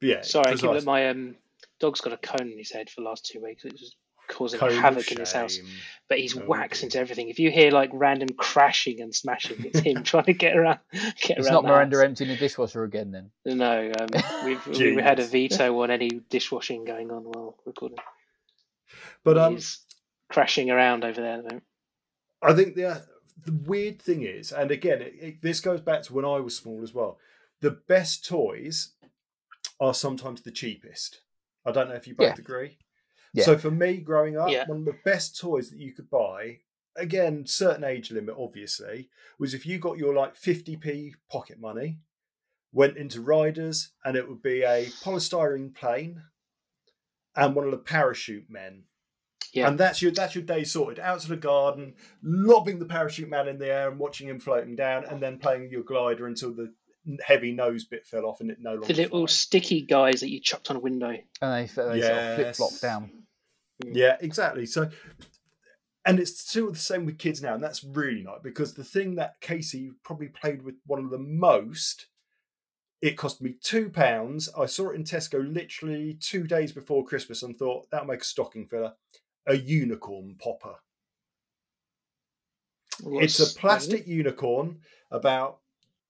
But 0.00 0.08
yeah, 0.08 0.20
Sorry, 0.22 0.46
I 0.48 0.50
keep 0.52 0.60
precisely. 0.60 0.84
my 0.86 1.08
um, 1.08 1.36
dog's 1.80 2.00
got 2.00 2.12
a 2.12 2.16
cone 2.16 2.50
in 2.50 2.58
his 2.58 2.70
head 2.72 2.90
for 2.90 3.00
the 3.00 3.06
last 3.08 3.24
two 3.26 3.40
weeks. 3.42 3.64
It 3.64 3.72
was 3.72 3.96
causing 4.28 4.60
Cone 4.60 4.70
havoc 4.72 5.10
in 5.12 5.18
his 5.18 5.32
house. 5.32 5.58
But 6.08 6.18
he's 6.18 6.36
whacked 6.36 6.80
dear. 6.80 6.86
into 6.86 6.98
everything. 6.98 7.28
If 7.30 7.38
you 7.38 7.50
hear 7.50 7.70
like 7.70 7.90
random 7.92 8.28
crashing 8.36 9.00
and 9.00 9.14
smashing, 9.14 9.64
it's 9.64 9.78
him 9.78 10.02
trying 10.04 10.24
to 10.24 10.34
get 10.34 10.54
around. 10.56 10.80
Get 10.92 11.38
It's 11.38 11.46
around 11.46 11.52
not 11.54 11.64
Miranda 11.64 11.96
house. 11.96 12.04
emptying 12.04 12.28
the 12.30 12.36
dishwasher 12.36 12.84
again. 12.84 13.10
Then 13.10 13.30
No, 13.58 13.90
um, 13.98 14.08
we've 14.44 14.66
we 14.78 15.00
had 15.02 15.18
a 15.18 15.24
veto 15.24 15.82
on 15.82 15.90
any 15.90 16.10
dishwashing 16.28 16.84
going 16.84 17.10
on 17.10 17.22
while 17.24 17.56
recording. 17.64 17.98
But 19.24 19.38
um, 19.38 19.54
he's 19.54 19.80
crashing 20.30 20.70
around 20.70 21.04
over 21.04 21.20
there. 21.20 21.32
at 21.34 21.36
the 21.38 21.42
moment. 21.44 21.64
I 22.42 22.52
think 22.52 22.74
the 22.74 23.02
the 23.44 23.52
weird 23.66 24.00
thing 24.00 24.22
is, 24.22 24.52
and 24.52 24.70
again, 24.70 25.00
it, 25.02 25.14
it, 25.20 25.42
this 25.42 25.60
goes 25.60 25.80
back 25.80 26.02
to 26.02 26.14
when 26.14 26.24
I 26.26 26.38
was 26.40 26.56
small 26.56 26.82
as 26.82 26.92
well. 26.92 27.18
The 27.60 27.70
best 27.70 28.26
toys 28.26 28.90
are 29.80 29.94
sometimes 29.94 30.42
the 30.42 30.50
cheapest. 30.50 31.20
I 31.64 31.72
don't 31.72 31.88
know 31.88 31.94
if 31.94 32.06
you 32.06 32.14
both 32.14 32.26
Yeah. 32.26 32.34
agree. 32.38 32.76
Yeah. 33.34 33.44
So 33.44 33.58
for 33.58 33.70
me, 33.70 33.98
growing 33.98 34.38
up, 34.38 34.48
Yeah. 34.50 34.64
one 34.66 34.78
of 34.78 34.84
the 34.86 34.96
best 35.04 35.38
toys 35.38 35.68
that 35.70 35.78
you 35.78 35.92
could 35.92 36.08
buy, 36.08 36.60
again, 36.96 37.44
certain 37.46 37.84
age 37.84 38.10
limit, 38.10 38.36
obviously, 38.38 39.10
was 39.38 39.52
if 39.52 39.66
you 39.66 39.78
got 39.78 39.98
your 39.98 40.14
like 40.14 40.36
50p 40.36 41.12
pocket 41.30 41.60
money, 41.60 41.98
went 42.72 42.96
into 42.96 43.20
Riders, 43.20 43.90
and 44.04 44.16
it 44.16 44.28
would 44.28 44.40
be 44.42 44.62
a 44.62 44.86
polystyrene 45.02 45.74
plane 45.74 46.22
and 47.36 47.54
one 47.54 47.64
of 47.64 47.70
the 47.72 47.78
parachute 47.78 48.48
men. 48.48 48.84
Yeah. 49.52 49.68
And 49.68 49.78
that's 49.78 50.02
your 50.02 50.10
that's 50.10 50.34
your 50.34 50.42
day 50.44 50.64
sorted. 50.64 50.98
Out 50.98 51.20
to 51.20 51.28
the 51.28 51.36
garden, 51.36 51.94
lobbing 52.22 52.78
the 52.80 52.86
parachute 52.86 53.28
man 53.28 53.46
in 53.46 53.58
the 53.58 53.68
air 53.72 53.88
and 53.88 54.00
watching 54.00 54.28
him 54.28 54.40
floating 54.40 54.74
down, 54.74 55.04
and 55.04 55.22
then 55.22 55.38
playing 55.38 55.70
your 55.70 55.82
glider 55.84 56.26
until 56.26 56.52
the 56.52 56.72
heavy 57.24 57.52
nose 57.52 57.84
bit 57.84 58.06
fell 58.06 58.24
off 58.24 58.40
and 58.40 58.50
it 58.50 58.58
no 58.60 58.72
longer. 58.72 58.86
The 58.88 58.94
little 58.94 59.26
flies. 59.26 59.36
sticky 59.36 59.82
guys 59.82 60.20
that 60.20 60.30
you 60.30 60.40
chucked 60.40 60.70
on 60.70 60.76
a 60.76 60.80
window. 60.80 61.16
and 61.40 61.52
they, 61.54 61.62
they 61.62 61.66
sort 61.68 61.96
of 61.98 62.34
flip 62.36 62.56
flop 62.56 62.80
down. 62.80 63.10
Yeah, 63.84 64.16
exactly. 64.20 64.66
So, 64.66 64.90
and 66.04 66.20
it's 66.20 66.38
still 66.40 66.70
the 66.70 66.78
same 66.78 67.06
with 67.06 67.18
kids 67.18 67.42
now, 67.42 67.54
and 67.54 67.62
that's 67.62 67.84
really 67.84 68.22
nice 68.22 68.40
because 68.42 68.74
the 68.74 68.84
thing 68.84 69.16
that 69.16 69.40
Casey 69.40 69.92
probably 70.04 70.28
played 70.28 70.62
with 70.62 70.76
one 70.86 71.04
of 71.04 71.10
the 71.10 71.18
most. 71.18 72.06
It 73.02 73.18
cost 73.18 73.42
me 73.42 73.56
two 73.62 73.90
pounds. 73.90 74.48
I 74.58 74.64
saw 74.64 74.88
it 74.88 74.94
in 74.94 75.04
Tesco 75.04 75.52
literally 75.52 76.16
two 76.20 76.46
days 76.46 76.72
before 76.72 77.04
Christmas 77.04 77.42
and 77.42 77.54
thought 77.54 77.90
that'll 77.90 78.06
make 78.06 78.22
a 78.22 78.24
stocking 78.24 78.66
filler. 78.66 78.94
A 79.46 79.54
unicorn 79.54 80.36
popper. 80.38 80.76
It's 83.04 83.40
a 83.40 83.58
plastic 83.58 84.06
unicorn 84.06 84.78
about 85.10 85.58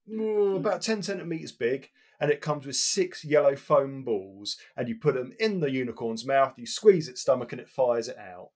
mm, 0.09 0.57
about 0.57 0.83
10 0.83 1.03
centimeters 1.03 1.51
big 1.51 1.91
and 2.21 2.31
it 2.31 2.41
comes 2.41 2.67
with 2.67 2.77
six 2.77 3.25
yellow 3.25 3.57
foam 3.57 4.03
balls 4.05 4.57
and 4.77 4.89
you 4.89 4.95
put 4.95 5.15
them 5.15 5.33
in 5.39 5.61
the 5.61 5.71
unicorn's 5.71 6.25
mouth 6.27 6.55
you 6.57 6.67
squeeze 6.67 7.09
its 7.09 7.21
stomach 7.21 7.53
and 7.53 7.61
it 7.61 7.69
fires 7.69 8.09
it 8.09 8.19
out 8.19 8.51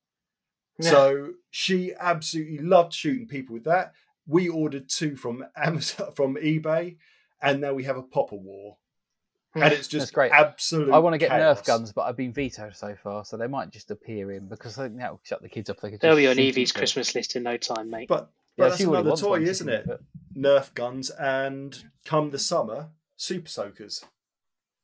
Yeah. 0.79 0.91
so 0.91 1.31
she 1.51 1.93
absolutely 1.99 2.59
loved 2.59 2.93
shooting 2.95 3.27
people 3.27 3.55
with 3.55 3.65
that 3.65 3.93
we 4.27 4.49
ordered 4.49 4.89
two 4.89 5.17
from 5.17 5.45
amazon 5.57 6.13
from 6.17 6.37
ebay 6.37 6.97
and 7.43 7.61
now 7.61 7.73
we 7.75 7.85
have 7.85 7.97
a 7.97 8.03
popper 8.03 8.37
war 8.37 8.77
hmm. 9.55 9.63
and 9.63 9.73
it's 9.73 9.89
just 9.89 10.07
That's 10.07 10.11
great. 10.13 10.33
absolute 10.33 10.93
I 10.93 10.99
want 10.99 11.15
to 11.15 11.19
get 11.19 11.31
chaos. 11.31 11.61
Nerf 11.61 11.65
guns, 11.67 11.93
but 11.93 12.03
I've 12.03 12.17
been 12.17 12.33
vetoed 12.33 12.75
so 12.77 12.95
far, 13.03 13.25
so 13.25 13.37
they 13.37 13.47
might 13.47 13.71
just 13.71 13.91
appear 13.91 14.33
in 14.33 14.49
because 14.49 14.79
I 14.79 14.85
think 14.89 14.99
that 14.99 15.13
will 15.13 15.21
shut 15.23 15.41
the 15.41 15.49
kids 15.49 15.71
up. 15.71 15.81
They 15.81 15.91
could 15.93 16.01
They'll 16.01 16.13
just 16.17 16.19
be 16.19 16.27
on 16.29 16.37
Evie's. 16.37 16.73
Christmas 16.73 17.15
list 17.15 17.37
in 17.37 17.45
no 17.45 17.57
time, 17.57 17.91
mate. 17.91 18.09
but, 18.09 18.31
but 18.57 18.65
Yeah, 18.65 18.69
that's 18.71 18.81
another 18.83 19.17
toy 19.17 19.41
isn't 19.43 19.69
it 19.69 19.89
nerf 20.37 20.73
guns 20.75 21.11
and 21.11 21.85
come 22.05 22.31
the 22.31 22.39
summer 22.39 22.89
super 23.19 23.49
soakers 23.51 24.03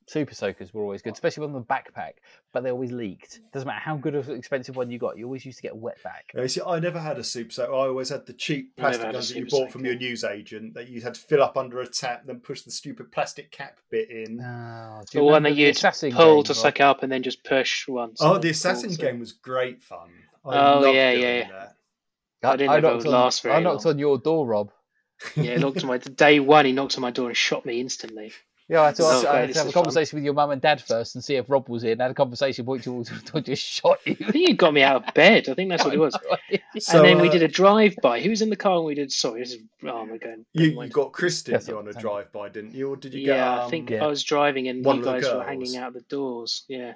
Super 0.07 0.35
soakers 0.35 0.74
were 0.74 0.82
always 0.82 1.01
good, 1.01 1.14
especially 1.14 1.47
on 1.47 1.55
the 1.55 1.62
backpack, 1.62 2.16
but 2.53 2.62
they 2.62 2.70
always 2.70 2.93
leaked. 2.93 3.41
Doesn't 3.55 3.66
matter 3.66 3.80
how 3.80 3.97
good 3.97 4.14
of 4.14 4.28
an 4.28 4.37
expensive 4.37 4.76
one 4.76 4.91
you 4.91 4.99
got, 4.99 5.16
you 5.16 5.24
always 5.24 5.47
used 5.47 5.57
to 5.57 5.62
get 5.62 5.72
a 5.72 5.76
wet 5.76 5.97
back. 6.05 6.30
Yeah, 6.35 6.47
see, 6.47 6.61
I 6.61 6.78
never 6.78 7.01
had 7.01 7.16
a 7.16 7.24
super 7.24 7.51
soaker. 7.51 7.72
I 7.72 7.87
always 7.87 8.11
had 8.11 8.26
the 8.26 8.35
cheap 8.35 8.76
plastic 8.76 9.01
had 9.01 9.11
a 9.11 9.12
guns 9.14 9.30
that 9.30 9.39
you 9.39 9.49
super 9.49 9.62
bought 9.64 9.72
from 9.72 9.80
soaker. 9.80 9.93
your 9.93 9.99
newsagent 10.11 10.74
that 10.74 10.91
you 10.91 11.01
had 11.01 11.14
to 11.14 11.20
fill 11.22 11.43
up 11.43 11.57
under 11.57 11.80
a 11.80 11.87
tap 11.87 12.24
then 12.26 12.41
push 12.41 12.61
the 12.61 12.70
stupid 12.70 13.12
plastic 13.12 13.51
cap 13.51 13.78
bit 13.91 14.11
in. 14.11 14.43
Oh, 14.43 15.01
the 15.11 15.24
one 15.24 15.43
that 15.45 15.57
you'd 15.57 15.74
assassin 15.74 16.12
pull 16.12 16.35
game, 16.43 16.45
to 16.45 16.53
Rob? 16.53 16.57
suck 16.62 16.80
up 16.82 17.03
and 17.03 17.11
then 17.11 17.22
just 17.22 17.43
push 17.43 17.89
once. 17.89 18.18
oh, 18.20 18.37
the 18.37 18.51
assassin 18.51 18.91
pull, 18.91 18.97
so- 18.97 19.03
game 19.05 19.20
was 19.20 19.32
great 19.32 19.82
fun. 19.82 20.11
I 20.45 20.49
Oh, 20.74 20.80
loved 20.80 20.97
yeah, 20.97 21.11
doing 21.12 21.22
yeah. 21.24 21.49
that. 21.49 21.76
I 22.47 22.57
didn't 22.57 22.66
know 22.72 22.76
it 22.76 22.82
knocked 22.82 22.97
would 22.99 23.07
on, 23.07 23.12
last 23.12 23.43
very 23.43 23.55
I 23.55 23.61
knocked 23.61 23.87
long. 23.87 23.95
on 23.95 23.99
your 23.99 24.18
door, 24.18 24.47
Rob. 24.47 24.70
Yeah, 25.37 25.59
knocked 25.59 25.83
on 25.83 25.89
my 25.89 25.99
day 25.99 26.41
one. 26.41 26.64
He 26.66 26.72
knocked 26.72 26.97
on 26.97 27.03
my 27.03 27.11
door 27.11 27.29
and 27.29 27.37
shot 27.37 27.64
me 27.66 27.81
instantly. 27.81 28.33
Yeah, 28.68 28.83
I 28.83 28.93
thought 28.93 29.20
to, 29.22 29.29
Oh, 29.29 29.31
I 29.31 29.41
okay, 29.41 29.41
had 29.41 29.53
to 29.53 29.59
have 29.59 29.66
a 29.66 29.68
is 29.68 29.75
fun. 29.75 29.85
conversation 29.85 30.16
with 30.16 30.25
your 30.25 30.33
mum 30.33 30.51
and 30.51 30.62
dad 30.62 30.81
first 30.81 31.14
and 31.14 31.22
see 31.22 31.35
if 31.37 31.51
Rob 31.51 31.68
was 31.68 31.85
in. 31.85 32.01
I 32.01 32.05
had 32.05 32.11
a 32.12 32.14
conversation 32.14 32.64
point 32.64 32.87
you 32.87 32.95
all 33.35 33.41
just 33.43 33.62
shot 33.62 33.99
you. 34.07 34.16
I 34.27 34.33
think 34.33 34.49
you 34.49 34.55
got 34.55 34.72
me 34.72 34.83
out 34.83 35.07
of 35.07 35.14
bed. 35.14 35.49
I 35.51 35.55
think 35.55 35.68
that's 35.68 35.85
what 35.85 35.93
it 35.93 35.99
was. 35.99 36.16
So, 36.79 36.97
and 36.99 37.05
then 37.07 37.20
we 37.20 37.29
uh, 37.29 37.33
did 37.33 37.43
a 37.43 37.49
drive 37.49 37.95
by. 38.03 38.20
Who 38.20 38.31
was 38.31 38.41
in 38.41 38.49
the 38.49 38.57
car 38.57 38.77
and 38.77 38.87
we 38.87 38.95
did? 38.95 39.12
Sorry, 39.12 39.41
this 39.41 39.53
is. 39.53 39.59
Oh 39.87 40.07
my 40.07 40.16
god. 40.16 40.45
You, 40.55 40.83
you 40.83 40.89
got 40.89 41.12
Chris 41.12 41.43
didn't 41.43 41.68
you 41.68 41.77
on 41.79 41.85
a 41.85 41.89
I'm 41.89 41.93
saying. 41.93 42.03
drive 42.03 42.33
by, 42.33 42.49
didn't 42.49 42.75
you? 42.75 42.89
Or 42.91 42.97
did 42.97 43.12
you 43.12 43.20
Yeah, 43.20 43.35
get? 43.35 43.47
Um, 43.49 43.66
I 43.66 43.70
think 43.70 43.91
yeah. 43.91 44.05
I 44.05 44.07
was 44.07 44.25
driving 44.25 44.68
and 44.68 44.83
one 44.85 44.97
you 44.97 45.03
of 45.03 45.07
the 45.07 45.12
guys 45.20 45.22
were 45.35 45.45
hanging 45.45 45.77
out 45.77 45.93
the 45.93 46.01
doors. 46.01 46.64
Yeah. 46.68 46.95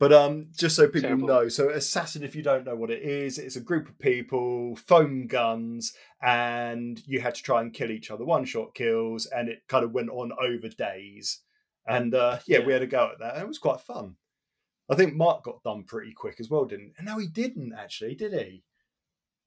But 0.00 0.12
um, 0.12 0.46
just 0.56 0.76
so 0.76 0.86
people 0.86 1.00
Terrible. 1.08 1.26
know, 1.26 1.48
so 1.48 1.70
assassin, 1.70 2.22
if 2.22 2.36
you 2.36 2.42
don't 2.42 2.64
know 2.64 2.76
what 2.76 2.90
it 2.90 3.02
is, 3.02 3.36
it's 3.36 3.56
a 3.56 3.60
group 3.60 3.88
of 3.88 3.98
people, 3.98 4.76
foam 4.76 5.26
guns, 5.26 5.92
and 6.22 7.02
you 7.04 7.20
had 7.20 7.34
to 7.34 7.42
try 7.42 7.60
and 7.60 7.74
kill 7.74 7.90
each 7.90 8.10
other, 8.10 8.24
one 8.24 8.44
shot 8.44 8.74
kills, 8.76 9.26
and 9.26 9.48
it 9.48 9.62
kind 9.68 9.84
of 9.84 9.90
went 9.92 10.10
on 10.10 10.30
over 10.40 10.68
days. 10.68 11.40
And 11.84 12.14
uh, 12.14 12.38
yeah, 12.46 12.60
we 12.60 12.72
had 12.72 12.82
a 12.82 12.86
go 12.86 13.10
at 13.12 13.18
that, 13.18 13.34
and 13.34 13.42
it 13.42 13.48
was 13.48 13.58
quite 13.58 13.80
fun. 13.80 14.14
I 14.88 14.94
think 14.94 15.14
Mark 15.16 15.42
got 15.42 15.62
done 15.64 15.82
pretty 15.82 16.12
quick 16.12 16.36
as 16.38 16.48
well, 16.48 16.64
didn't? 16.64 16.92
And 16.96 17.06
no, 17.06 17.18
he 17.18 17.26
didn't 17.26 17.72
actually, 17.76 18.14
did 18.14 18.32
he? 18.32 18.62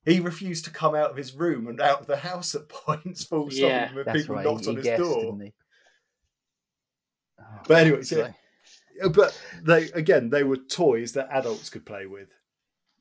He 0.05 0.19
refused 0.19 0.65
to 0.65 0.71
come 0.71 0.95
out 0.95 1.11
of 1.11 1.17
his 1.17 1.33
room 1.33 1.67
and 1.67 1.79
out 1.79 2.01
of 2.01 2.07
the 2.07 2.17
house 2.17 2.53
at 2.55 2.67
points, 2.69 3.23
full 3.23 3.49
stop, 3.51 3.61
Yeah. 3.69 3.91
That's 4.05 4.19
people 4.21 4.35
right. 4.35 4.43
knocked 4.43 4.65
he, 4.65 4.69
on 4.71 4.75
his 4.75 4.83
guessed, 4.85 5.01
door. 5.01 5.39
Oh, 7.39 7.43
But 7.67 7.77
anyway, 7.77 8.01
so- 8.03 8.23
Uh, 8.23 8.31
But 9.13 9.39
they 9.63 9.89
again, 9.91 10.29
they 10.29 10.43
were 10.43 10.57
toys 10.57 11.13
that 11.13 11.29
adults 11.31 11.69
could 11.69 11.85
play 11.85 12.05
with. 12.05 12.29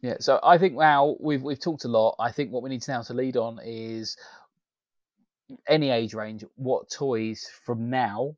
Yeah, 0.03 0.17
so 0.19 0.41
I 0.43 0.57
think 0.57 0.75
now 0.75 1.17
we've 1.21 1.43
we've 1.43 1.61
talked 1.61 1.85
a 1.85 1.89
lot. 1.89 2.17
I 2.19 2.33
think 2.33 2.53
what 2.53 2.63
we 2.63 2.71
need 2.71 2.87
now 2.89 3.03
to 3.03 3.15
lead 3.15 3.37
on 3.37 3.59
is 3.63 4.17
any 5.69 5.91
age 5.91 6.15
range. 6.15 6.45
What 6.57 6.91
toys 6.91 7.47
from 7.65 7.91
now 7.91 8.37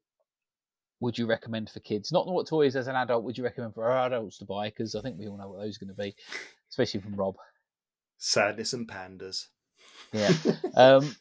would 1.01 1.19
you 1.19 1.27
recommend 1.27 1.69
for 1.69 1.81
kids? 1.81 2.13
Not 2.13 2.27
what 2.27 2.47
toys 2.47 2.77
as 2.77 2.87
an 2.87 2.97
adult 2.97 3.25
would 3.25 3.37
you 3.37 3.45
recommend 3.45 3.75
for 3.75 3.91
our 3.91 4.07
adults 4.07 4.39
to 4.39 4.45
buy? 4.45 4.69
Because 4.69 4.95
I 4.95 5.03
think 5.03 5.19
we 5.19 5.29
all 5.29 5.37
know 5.37 5.49
what 5.49 5.61
those 5.61 5.77
are 5.77 5.85
going 5.85 5.95
to 5.95 6.03
be, 6.03 6.15
especially 6.71 7.01
from 7.01 7.17
Rob. 7.17 7.35
Sadness 8.19 8.73
and 8.73 8.89
pandas. 8.89 9.47
Yeah. 10.13 10.33
Um, 10.75 11.15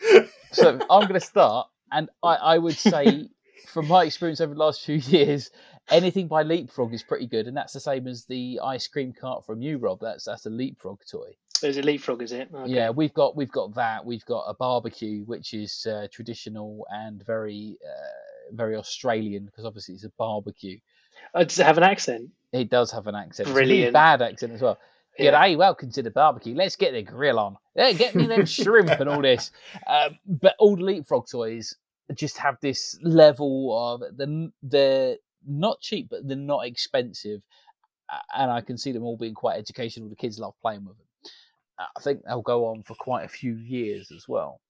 so 0.52 0.80
I'm 0.90 1.02
going 1.02 1.20
to 1.20 1.20
start, 1.20 1.68
and 1.92 2.08
I, 2.22 2.34
I 2.34 2.58
would 2.58 2.76
say, 2.76 3.28
from 3.68 3.88
my 3.88 4.04
experience 4.04 4.40
over 4.40 4.54
the 4.54 4.60
last 4.60 4.84
few 4.84 4.96
years, 5.08 5.50
anything 5.90 6.28
by 6.28 6.42
Leapfrog 6.42 6.92
is 6.92 7.02
pretty 7.02 7.26
good, 7.26 7.46
and 7.46 7.56
that's 7.56 7.72
the 7.72 7.80
same 7.80 8.06
as 8.06 8.24
the 8.26 8.60
ice 8.62 8.86
cream 8.86 9.12
cart 9.12 9.44
from 9.46 9.62
you, 9.62 9.78
Rob. 9.78 10.00
That's 10.00 10.24
that's 10.24 10.46
a 10.46 10.50
Leapfrog 10.50 11.00
toy. 11.10 11.36
There's 11.62 11.76
a 11.78 11.82
leapfrog, 11.82 12.22
is 12.22 12.32
it? 12.32 12.48
Okay. 12.52 12.72
Yeah, 12.72 12.90
we've 12.90 13.14
got 13.14 13.36
we've 13.36 13.50
got 13.52 13.72
that. 13.76 14.04
We've 14.04 14.24
got 14.24 14.42
a 14.48 14.54
barbecue, 14.54 15.22
which 15.24 15.54
is 15.54 15.86
uh, 15.86 16.08
traditional 16.12 16.84
and 16.90 17.24
very 17.24 17.78
uh, 17.86 18.54
very 18.56 18.76
Australian 18.76 19.46
because 19.46 19.64
obviously 19.64 19.94
it's 19.94 20.04
a 20.04 20.10
barbecue. 20.18 20.78
Oh, 21.34 21.44
does 21.44 21.58
it 21.60 21.66
have 21.66 21.78
an 21.78 21.84
accent? 21.84 22.30
It 22.52 22.68
does 22.68 22.90
have 22.90 23.06
an 23.06 23.14
accent, 23.14 23.48
It's 23.48 23.56
a 23.56 23.58
really 23.58 23.74
Brilliant. 23.74 23.92
bad 23.94 24.22
accent 24.22 24.52
as 24.52 24.60
well. 24.60 24.78
Yeah. 25.18 25.32
G'day, 25.32 25.56
welcome 25.56 25.90
to 25.92 26.02
the 26.02 26.10
barbecue. 26.10 26.54
Let's 26.54 26.74
get 26.74 26.92
the 26.92 27.02
grill 27.02 27.38
on. 27.38 27.56
Yeah, 27.76 27.92
get 27.92 28.14
me 28.14 28.26
them 28.26 28.44
shrimp 28.44 28.90
and 28.90 29.08
all 29.08 29.22
this. 29.22 29.50
Um, 29.86 30.18
but 30.26 30.56
all 30.58 30.74
the 30.74 30.82
leapfrog 30.82 31.28
toys 31.30 31.76
just 32.16 32.38
have 32.38 32.58
this 32.60 32.98
level 33.02 33.76
of 33.76 34.00
the 34.16 34.52
they're 34.62 35.16
not 35.46 35.80
cheap, 35.80 36.08
but 36.10 36.26
they're 36.26 36.36
not 36.36 36.66
expensive, 36.66 37.42
and 38.36 38.50
I 38.50 38.60
can 38.60 38.78
see 38.78 38.92
them 38.92 39.02
all 39.04 39.16
being 39.16 39.34
quite 39.34 39.58
educational. 39.58 40.08
The 40.08 40.16
kids 40.16 40.38
love 40.38 40.54
playing 40.62 40.84
with 40.84 40.96
them. 40.96 41.06
I 41.78 42.00
think 42.00 42.22
they'll 42.24 42.42
go 42.42 42.66
on 42.66 42.82
for 42.82 42.94
quite 42.94 43.24
a 43.24 43.28
few 43.28 43.54
years 43.54 44.12
as 44.12 44.28
well. 44.28 44.60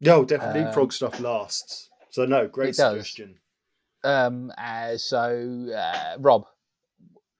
No, 0.00 0.24
definitely 0.24 0.62
Um, 0.62 0.72
frog 0.72 0.92
stuff 0.92 1.20
lasts. 1.20 1.90
So 2.10 2.24
no, 2.24 2.48
great 2.48 2.70
it 2.70 2.76
does. 2.76 2.92
suggestion. 2.92 3.36
Um, 4.04 4.52
uh, 4.56 4.96
so 4.96 5.68
uh, 5.76 6.16
Rob, 6.18 6.46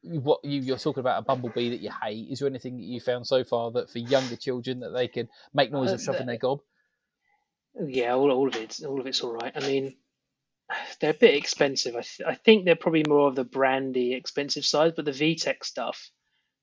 what 0.03 0.45
you, 0.45 0.61
you're 0.61 0.77
talking 0.79 1.01
about 1.01 1.19
a 1.21 1.25
bumblebee 1.25 1.71
that 1.71 1.81
you 1.81 1.91
hate? 2.03 2.29
Is 2.31 2.41
there 2.41 2.49
anything 2.49 2.77
that 2.77 2.85
you 2.85 3.01
found 3.01 3.27
so 3.27 3.43
far 3.43 3.71
that 3.73 3.91
for 3.91 3.99
younger 3.99 4.37
children 4.37 4.81
that 4.81 4.91
they 4.91 5.09
can 5.09 5.29
make 5.55 5.73
noise 5.73 5.93
of 5.93 6.01
Uh, 6.01 6.03
shoving 6.03 6.27
their 6.27 6.37
gob? 6.39 6.61
Yeah, 7.81 8.15
all, 8.15 8.31
all 8.31 8.49
of 8.49 8.57
it, 8.57 8.81
all 8.87 9.01
of 9.01 9.07
it's 9.07 9.23
all 9.23 9.33
right. 9.33 9.53
I 9.55 9.61
mean, 9.61 9.97
they're 11.01 11.11
a 11.11 11.15
bit 11.15 11.35
expensive. 11.35 11.95
I, 11.97 12.03
th- 12.03 12.27
I 12.29 12.35
think 12.35 12.65
they're 12.65 12.77
probably 12.77 13.05
more 13.09 13.29
of 13.29 13.35
the 13.35 13.45
brandy 13.45 14.15
expensive 14.15 14.65
side, 14.65 14.95
but 14.97 15.05
the 15.05 15.11
VTech 15.13 15.65
stuff, 15.65 16.11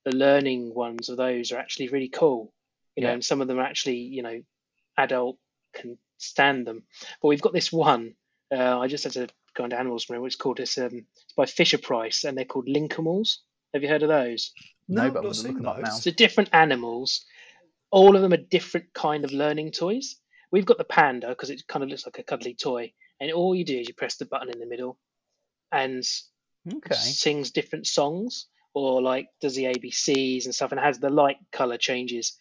the 0.06 0.16
learning 0.16 0.74
ones 0.74 1.10
of 1.10 1.18
those 1.18 1.52
are 1.52 1.58
actually 1.58 1.90
really 1.90 2.10
cool. 2.10 2.54
You 2.96 3.04
know, 3.04 3.10
Yeah. 3.10 3.14
and 3.16 3.26
some 3.26 3.42
of 3.42 3.48
them 3.48 3.60
are 3.60 3.64
actually, 3.64 3.98
you 3.98 4.22
know, 4.22 4.42
adult 4.98 5.38
can 5.74 5.98
stand 6.18 6.68
them. 6.68 6.84
But 7.22 7.28
we've 7.30 7.42
got 7.42 7.54
this 7.54 7.72
one. 7.72 8.14
Uh, 8.52 8.80
I 8.80 8.88
just 8.88 9.04
had 9.04 9.14
to 9.14 9.28
go 9.56 9.64
into 9.64 9.78
animals 9.80 10.10
remember 10.10 10.24
what 10.24 10.28
it's 10.28 10.36
called. 10.36 10.60
It's 10.60 10.78
um, 10.78 11.06
it's 11.24 11.34
by 11.36 11.46
Fisher 11.46 11.78
Price, 11.78 12.24
and 12.24 12.38
they're 12.38 12.46
called 12.46 12.68
Linkimals. 12.68 13.38
Have 13.74 13.84
you 13.84 13.90
heard 13.90 14.04
of 14.04 14.10
those? 14.10 14.52
No, 14.88 15.04
No, 15.04 15.12
but 15.12 15.20
I've 15.20 15.24
I'm 15.24 15.28
not 15.28 15.36
seen 15.36 15.52
looking 15.54 15.68
up 15.68 15.78
now. 15.78 15.84
those. 15.92 16.04
So 16.04 16.12
different 16.12 16.50
animals, 16.54 17.26
all 17.92 18.16
of 18.16 18.22
them 18.24 18.34
are 18.34 18.38
different 18.38 18.94
kind 18.94 19.24
of 19.24 19.32
learning 19.32 19.72
toys. 19.72 20.16
We've 20.52 20.66
got 20.66 20.78
the 20.80 20.86
panda 20.86 21.30
because 21.30 21.50
it 21.52 21.68
kind 21.68 21.84
of 21.84 21.90
looks 21.90 22.06
like 22.06 22.20
a 22.20 22.24
cuddly 22.24 22.56
toy, 22.56 22.94
and 23.20 23.32
all 23.34 23.56
you 23.56 23.66
do 23.66 23.80
is 23.80 23.88
you 23.88 23.94
press 23.96 24.18
the 24.18 24.26
button 24.26 24.50
in 24.52 24.60
the 24.60 24.68
middle, 24.68 24.98
and 25.72 26.04
Okay. 26.68 26.96
sings 26.96 27.52
different 27.52 27.88
songs 27.88 28.48
or 28.76 29.02
like 29.02 29.28
does 29.42 29.56
the 29.56 29.66
ABCs 29.66 30.46
and 30.46 30.56
stuff, 30.56 30.72
and 30.72 30.82
has 30.82 31.00
the 31.00 31.10
light 31.10 31.38
color 31.52 31.78
changes, 31.78 32.38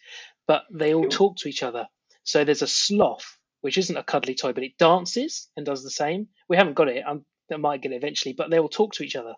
but 0.47 0.63
they 0.71 0.93
all 0.95 1.07
talk 1.07 1.37
to 1.37 1.49
each 1.49 1.63
other. 1.63 1.87
So 2.23 2.43
there's 2.45 2.61
a 2.63 2.67
sloth, 2.67 3.37
which 3.61 3.77
isn't 3.77 3.97
a 3.97 4.03
cuddly 4.03 4.35
toy, 4.35 4.53
but 4.53 4.63
it 4.63 4.77
dances 4.79 5.49
and 5.57 5.65
does 5.65 5.83
the 5.83 5.91
same. 5.91 6.29
We 6.49 6.57
haven't 6.57 6.75
got 6.75 6.89
it. 6.89 7.03
I'm, 7.07 7.25
I 7.51 7.57
might 7.57 7.81
get 7.81 7.93
it 7.93 7.97
eventually, 7.97 8.33
but 8.33 8.49
they 8.51 8.59
will 8.59 8.69
talk 8.69 8.93
to 8.95 9.03
each 9.03 9.15
other. 9.17 9.35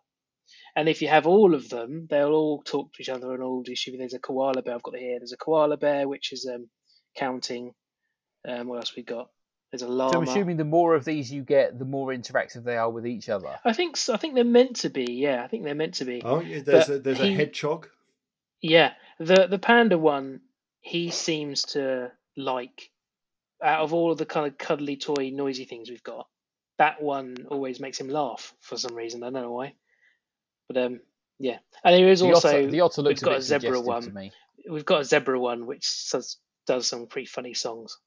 And 0.76 0.90
if 0.90 1.04
you 1.04 1.10
have 1.10 1.28
all 1.28 1.56
of 1.56 1.70
them, 1.70 2.08
they'll 2.10 2.34
all 2.34 2.64
talk 2.64 2.94
to 2.94 3.04
each 3.04 3.10
other 3.10 3.34
and 3.36 3.44
all 3.44 3.64
do. 3.64 3.76
There's 3.98 4.16
a 4.16 4.20
koala 4.20 4.64
bear. 4.64 4.76
I've 4.76 4.84
got 4.84 4.96
it 4.96 5.02
here. 5.02 5.20
There's 5.20 5.34
a 5.34 5.38
koala 5.38 5.78
bear, 5.78 6.10
which 6.10 6.34
is 6.34 6.48
um, 6.54 6.70
counting. 7.18 7.74
Um, 8.48 8.68
what 8.68 8.78
else 8.78 8.96
we 8.96 9.04
got? 9.04 9.30
There's 9.72 9.84
a 9.84 9.88
llama. 9.88 10.14
So 10.14 10.18
I'm 10.22 10.28
assuming 10.28 10.58
the 10.58 10.66
more 10.66 10.96
of 10.96 11.06
these 11.06 11.32
you 11.32 11.44
get, 11.44 11.80
the 11.80 11.86
more 11.86 12.08
interactive 12.10 12.64
they 12.64 12.76
are 12.76 12.90
with 12.90 13.08
each 13.08 13.30
other. 13.30 13.58
I 13.64 13.72
think 13.74 13.96
so. 13.96 14.14
I 14.14 14.18
think 14.18 14.36
they're 14.36 14.44
meant 14.44 14.78
to 14.78 14.90
be. 14.90 15.06
Yeah, 15.14 15.44
I 15.44 15.48
think 15.48 15.64
they're 15.64 15.76
meant 15.76 15.94
to 15.96 16.06
be. 16.06 16.22
Oh, 16.26 16.42
yeah, 16.42 16.62
there's 16.62 16.88
But 16.88 16.96
a 16.96 17.00
there's 17.00 17.18
he- 17.20 17.34
a 17.34 17.38
hedgehog. 17.38 17.88
Yeah, 18.62 18.92
the 19.18 19.48
the 19.48 19.58
panda 19.60 19.98
one, 19.98 20.42
he 20.82 21.10
seems 21.10 21.64
to 21.74 22.12
like 22.38 22.90
out 23.64 23.82
of 23.84 23.94
all 23.94 24.12
of 24.12 24.18
the 24.18 24.26
kind 24.26 24.46
of 24.48 24.58
cuddly 24.58 24.98
toy 24.98 25.32
noisy 25.34 25.66
things 25.66 25.90
we've 25.90 26.04
got, 26.04 26.28
that 26.78 27.02
one 27.02 27.48
always 27.50 27.80
makes 27.80 28.00
him 28.00 28.10
laugh 28.10 28.54
for 28.60 28.78
some 28.78 28.94
reason. 28.96 29.24
I 29.24 29.28
don't 29.32 29.42
know 29.42 29.52
why, 29.52 29.74
but 30.68 30.78
um, 30.78 31.00
yeah. 31.40 31.58
And 31.84 31.96
there 31.96 32.10
is 32.10 32.20
The 32.20 32.34
also 32.34 32.50
otter, 32.50 32.68
the 32.68 32.82
otter 32.82 33.02
looks 33.02 33.22
we've 33.22 33.26
got 33.26 33.34
a 33.36 33.38
a 33.38 33.42
zebra 33.42 33.82
one. 33.82 34.04
to 34.04 34.12
me. 34.12 34.32
we've 34.70 34.86
got 34.86 35.02
a 35.02 35.06
zebra 35.06 35.40
one 35.40 35.66
which 35.66 36.10
does 36.12 36.38
does 36.68 36.86
some 36.88 37.08
pretty 37.08 37.26
funny 37.28 37.54
songs, 37.56 37.98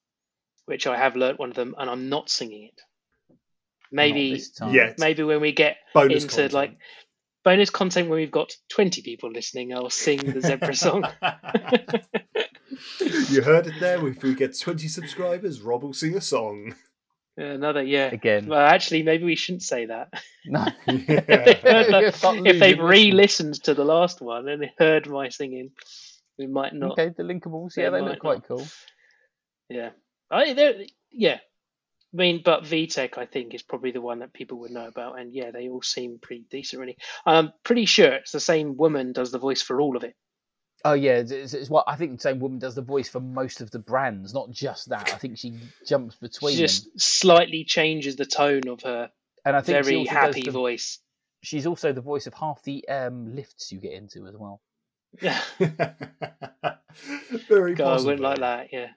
which 0.65 0.87
I 0.87 0.97
have 0.97 1.15
learnt 1.15 1.39
one 1.39 1.49
of 1.49 1.55
them, 1.55 1.75
and 1.77 1.89
I'm 1.89 2.09
not 2.09 2.29
singing 2.29 2.65
it. 2.73 2.81
Maybe 3.91 4.33
this. 4.33 4.51
Yeah. 4.71 4.93
maybe 4.97 5.23
when 5.23 5.41
we 5.41 5.51
get 5.51 5.77
Bonus 5.93 6.23
into 6.23 6.35
content. 6.35 6.53
like 6.53 6.77
bonus 7.43 7.69
content 7.69 8.09
when 8.09 8.19
we've 8.19 8.31
got 8.31 8.51
20 8.69 9.03
people 9.03 9.31
listening, 9.31 9.73
I'll 9.73 9.89
sing 9.91 10.17
the 10.17 10.41
zebra 10.41 10.75
song. 10.85 11.05
you 13.29 13.41
heard 13.41 13.67
it 13.67 13.73
there. 13.79 14.05
If 14.07 14.23
we 14.23 14.33
get 14.35 14.57
20 14.59 14.87
subscribers, 14.87 15.61
Rob 15.61 15.83
will 15.83 15.93
sing 15.93 16.15
a 16.17 16.21
song. 16.21 16.75
Uh, 17.39 17.43
another 17.45 17.83
yeah. 17.83 18.07
Again. 18.11 18.47
Well, 18.47 18.59
actually, 18.65 19.03
maybe 19.03 19.25
we 19.25 19.35
shouldn't 19.35 19.63
say 19.63 19.85
that. 19.87 20.13
No. 20.45 20.65
if 20.87 21.27
they've, 21.27 21.59
heard 21.59 21.87
You'll 21.89 22.01
that- 22.01 22.15
start 22.15 22.37
if 22.47 22.59
they've 22.59 22.79
re-listened 22.79 23.61
to 23.65 23.73
the 23.73 23.85
last 23.85 24.21
one 24.21 24.47
and 24.47 24.61
they 24.61 24.71
heard 24.77 25.07
my 25.07 25.29
singing, 25.29 25.71
we 26.39 26.47
might 26.47 26.73
not. 26.73 26.91
Okay, 26.93 27.09
the 27.15 27.23
linkables. 27.23 27.77
Yeah, 27.77 27.89
They 27.89 27.97
they 27.97 28.01
might 28.01 28.09
look 28.11 28.19
quite 28.19 28.37
not. 28.37 28.47
cool. 28.47 28.65
Yeah, 29.69 29.89
I 30.31 30.87
yeah. 31.11 31.37
I 32.13 32.17
mean, 32.17 32.41
but 32.45 32.63
VTech 32.63 33.17
I 33.17 33.25
think 33.25 33.53
is 33.53 33.61
probably 33.61 33.91
the 33.91 34.01
one 34.01 34.19
that 34.19 34.33
people 34.33 34.59
would 34.59 34.71
know 34.71 34.87
about, 34.87 35.19
and 35.19 35.33
yeah, 35.33 35.51
they 35.51 35.67
all 35.67 35.81
seem 35.81 36.17
pretty 36.21 36.45
decent, 36.49 36.79
really. 36.79 36.97
I'm 37.25 37.51
pretty 37.63 37.85
sure 37.85 38.13
it's 38.13 38.31
the 38.31 38.39
same 38.39 38.77
woman 38.77 39.11
does 39.11 39.31
the 39.31 39.39
voice 39.39 39.61
for 39.61 39.81
all 39.81 39.97
of 39.97 40.03
it. 40.03 40.15
Oh 40.85 40.93
yeah, 40.93 41.17
it's, 41.17 41.31
it's, 41.31 41.53
it's 41.53 41.69
what 41.69 41.85
I 41.87 41.95
think 41.95 42.11
the 42.11 42.21
same 42.21 42.39
woman 42.39 42.59
does 42.59 42.75
the 42.75 42.81
voice 42.81 43.09
for 43.09 43.19
most 43.19 43.59
of 43.59 43.71
the 43.71 43.79
brands, 43.79 44.33
not 44.33 44.51
just 44.51 44.89
that. 44.89 45.11
I 45.13 45.17
think 45.17 45.37
she 45.37 45.57
jumps 45.85 46.15
between 46.15 46.51
She 46.51 46.57
them, 46.57 46.67
just 46.67 47.01
slightly 47.01 47.65
changes 47.65 48.15
the 48.15 48.25
tone 48.25 48.67
of 48.69 48.81
her 48.83 49.09
and 49.45 49.55
I 49.55 49.61
think 49.61 49.83
very 49.83 50.05
happy 50.05 50.41
the, 50.41 50.51
voice. 50.51 50.99
She's 51.43 51.67
also 51.67 51.93
the 51.93 52.01
voice 52.01 52.27
of 52.27 52.33
half 52.33 52.63
the 52.63 52.87
um, 52.89 53.35
lifts 53.35 53.71
you 53.71 53.79
get 53.79 53.93
into 53.93 54.27
as 54.27 54.35
well. 54.35 54.61
Yeah. 55.21 55.39
Very 57.47 57.75
God, 57.75 57.85
I 57.85 57.91
possibly. 57.91 58.05
wouldn't 58.05 58.21
like 58.21 58.39
that. 58.39 58.67
Yeah, 58.73 58.87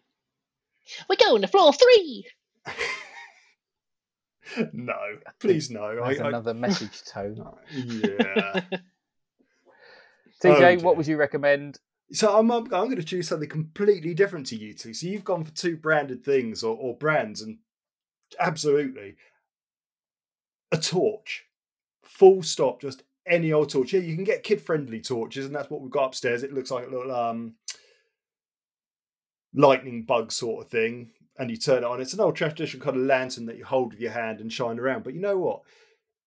we're 1.09 1.17
going 1.17 1.43
to 1.43 1.49
floor 1.49 1.73
three. 1.73 2.27
No, 4.73 4.95
please 5.41 5.71
no. 5.71 5.85
I, 6.03 6.09
That's 6.09 6.21
I, 6.21 6.29
another 6.29 6.55
message 6.55 7.03
tone. 7.05 7.45
yeah. 7.73 8.61
TJ, 10.43 10.59
dear. 10.59 10.79
what 10.79 10.97
would 10.97 11.07
you 11.07 11.17
recommend? 11.17 11.79
So 12.13 12.37
I'm 12.37 12.51
I'm, 12.51 12.65
I'm 12.65 12.85
going 12.87 12.97
to 12.97 13.05
choose 13.05 13.29
something 13.29 13.49
completely 13.49 14.15
different 14.15 14.47
to 14.47 14.57
you 14.57 14.73
two. 14.73 14.95
So 14.95 15.07
you've 15.07 15.25
gone 15.25 15.45
for 15.45 15.53
two 15.53 15.77
branded 15.77 16.25
things 16.25 16.63
or, 16.63 16.77
or 16.77 16.97
brands, 16.97 17.43
and 17.43 17.59
absolutely 18.41 19.17
a 20.73 20.79
torch, 20.79 21.45
full 22.03 22.43
stop. 22.43 22.81
Just 22.81 23.03
any 23.27 23.53
old 23.53 23.69
torch. 23.71 23.93
Yeah, 23.93 24.01
you 24.01 24.15
can 24.15 24.25
get 24.25 24.45
kid 24.45 24.61
friendly 24.61 25.01
torches, 25.01 25.45
and 25.45 25.55
that's 25.55 25.69
what 25.69 25.83
we've 25.83 25.91
got 25.91 26.07
upstairs. 26.07 26.43
It 26.43 26.55
looks 26.55 26.71
like 26.71 26.87
a 26.87 26.91
little 26.91 27.15
um 27.15 27.55
lightning 29.55 30.05
bug 30.05 30.33
sort 30.33 30.65
of 30.65 30.71
thing, 30.71 31.11
and 31.39 31.51
you 31.51 31.57
turn 31.57 31.79
it 31.79 31.85
on. 31.85 32.01
It's 32.01 32.15
an 32.15 32.21
old 32.21 32.37
traditional 32.37 32.85
kind 32.85 32.97
of 32.97 33.07
lantern 33.07 33.47
that 33.47 33.57
you 33.57 33.65
hold 33.65 33.93
with 33.93 34.01
your 34.01 34.13
hand 34.13 34.41
and 34.41 34.53
shine 34.53 34.79
around. 34.79 35.05
But 35.05 35.15
you 35.15 35.21
know 35.21 35.39
what? 35.39 35.63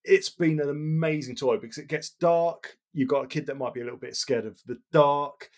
It's 0.03 0.29
been 0.29 0.59
an 0.59 0.69
amazing 0.69 1.35
toy 1.35 1.57
because 1.57 1.77
it 1.77 1.87
gets 1.87 2.09
dark. 2.09 2.77
You've 2.93 3.09
got 3.09 3.25
a 3.25 3.27
kid 3.27 3.45
that 3.47 3.57
might 3.57 3.73
be 3.73 3.81
a 3.81 3.83
little 3.83 3.99
bit 3.99 4.15
scared 4.15 4.45
of 4.45 4.59
the 4.65 4.79
dark 4.91 5.49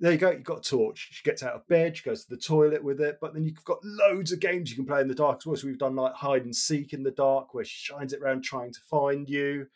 there 0.00 0.12
you 0.12 0.18
go. 0.18 0.30
You've 0.30 0.44
got 0.44 0.66
a 0.66 0.70
torch. 0.70 1.08
She 1.12 1.22
gets 1.22 1.42
out 1.42 1.54
of 1.54 1.66
bed. 1.68 1.96
She 1.96 2.02
goes 2.02 2.24
to 2.24 2.30
the 2.34 2.40
toilet 2.40 2.82
with 2.82 3.00
it. 3.00 3.18
But 3.20 3.32
then 3.32 3.44
you've 3.44 3.64
got 3.64 3.78
loads 3.84 4.32
of 4.32 4.40
games 4.40 4.70
you 4.70 4.76
can 4.76 4.86
play 4.86 5.00
in 5.00 5.08
the 5.08 5.14
dark 5.14 5.38
as 5.38 5.46
well. 5.46 5.56
So 5.56 5.66
we've 5.66 5.78
done 5.78 5.96
like 5.96 6.14
hide 6.14 6.44
and 6.44 6.54
seek 6.54 6.92
in 6.92 7.04
the 7.04 7.10
dark, 7.10 7.54
where 7.54 7.64
she 7.64 7.92
shines 7.92 8.12
it 8.12 8.20
around 8.20 8.42
trying 8.42 8.72
to 8.72 8.80
find 8.90 9.28
you, 9.28 9.66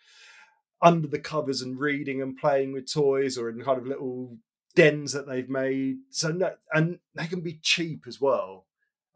under 0.82 1.09
the 1.09 1.18
covers 1.18 1.62
and 1.62 1.78
reading 1.78 2.20
and 2.20 2.36
playing 2.36 2.72
with 2.72 2.93
toys, 2.93 3.39
or 3.39 3.49
in 3.49 3.62
kind 3.62 3.78
of 3.78 3.86
little 3.86 4.36
dens 4.79 5.12
that 5.12 5.26
they've 5.26 5.49
made. 5.49 5.97
So 6.11 6.29
no, 6.31 6.53
and 6.72 7.01
they 7.16 7.26
can 7.26 7.41
be 7.41 7.59
cheap 7.62 8.05
as 8.07 8.20
well. 8.20 8.66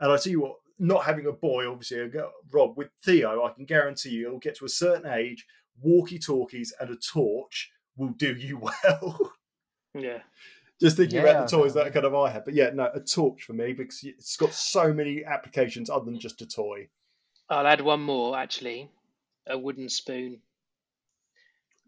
And 0.01 0.11
I 0.11 0.17
tell 0.17 0.33
you 0.33 0.41
what, 0.41 0.57
not 0.81 1.05
having 1.05 1.27
a 1.27 1.33
boy, 1.33 1.71
obviously, 1.71 2.03
I 2.03 2.09
go- 2.09 2.33
Rob 2.51 2.77
with 2.77 2.89
Theo, 3.05 3.45
I 3.45 3.53
can 3.53 3.65
guarantee 3.65 4.11
you, 4.11 4.29
he'll 4.31 4.39
get 4.41 4.57
to 4.57 4.65
a 4.65 4.69
certain 4.69 5.09
age. 5.11 5.47
Walkie 5.81 6.19
talkies 6.19 6.75
and 6.81 6.91
a 6.91 6.97
torch 6.97 7.71
will 7.97 8.09
do 8.11 8.35
you 8.35 8.59
well. 8.85 9.33
Yeah, 9.95 10.19
Just 10.81 10.97
thinking 10.97 11.19
Yeah, 11.19 11.31
about 11.31 11.49
the 11.51 11.57
toys 11.57 11.77
no. 11.77 11.85
that 11.85 11.93
kind 11.93 12.07
of 12.07 12.15
I 12.15 12.31
have, 12.31 12.45
But 12.45 12.55
yeah, 12.55 12.71
no, 12.75 12.91
a 12.93 12.99
torch 13.01 13.45
for 13.45 13.53
me 13.53 13.73
because 13.73 14.03
it's 14.03 14.37
got 14.37 14.53
so 14.55 14.93
many 14.93 15.25
applications 15.25 15.89
other 15.91 16.07
than 16.07 16.19
just 16.19 16.43
a 16.43 16.47
toy. 16.47 16.89
I'll 17.49 17.67
add 17.67 17.81
one 17.83 18.01
more 18.03 18.37
actually. 18.37 18.91
A 19.47 19.57
wooden 19.57 19.89
spoon. 19.89 20.41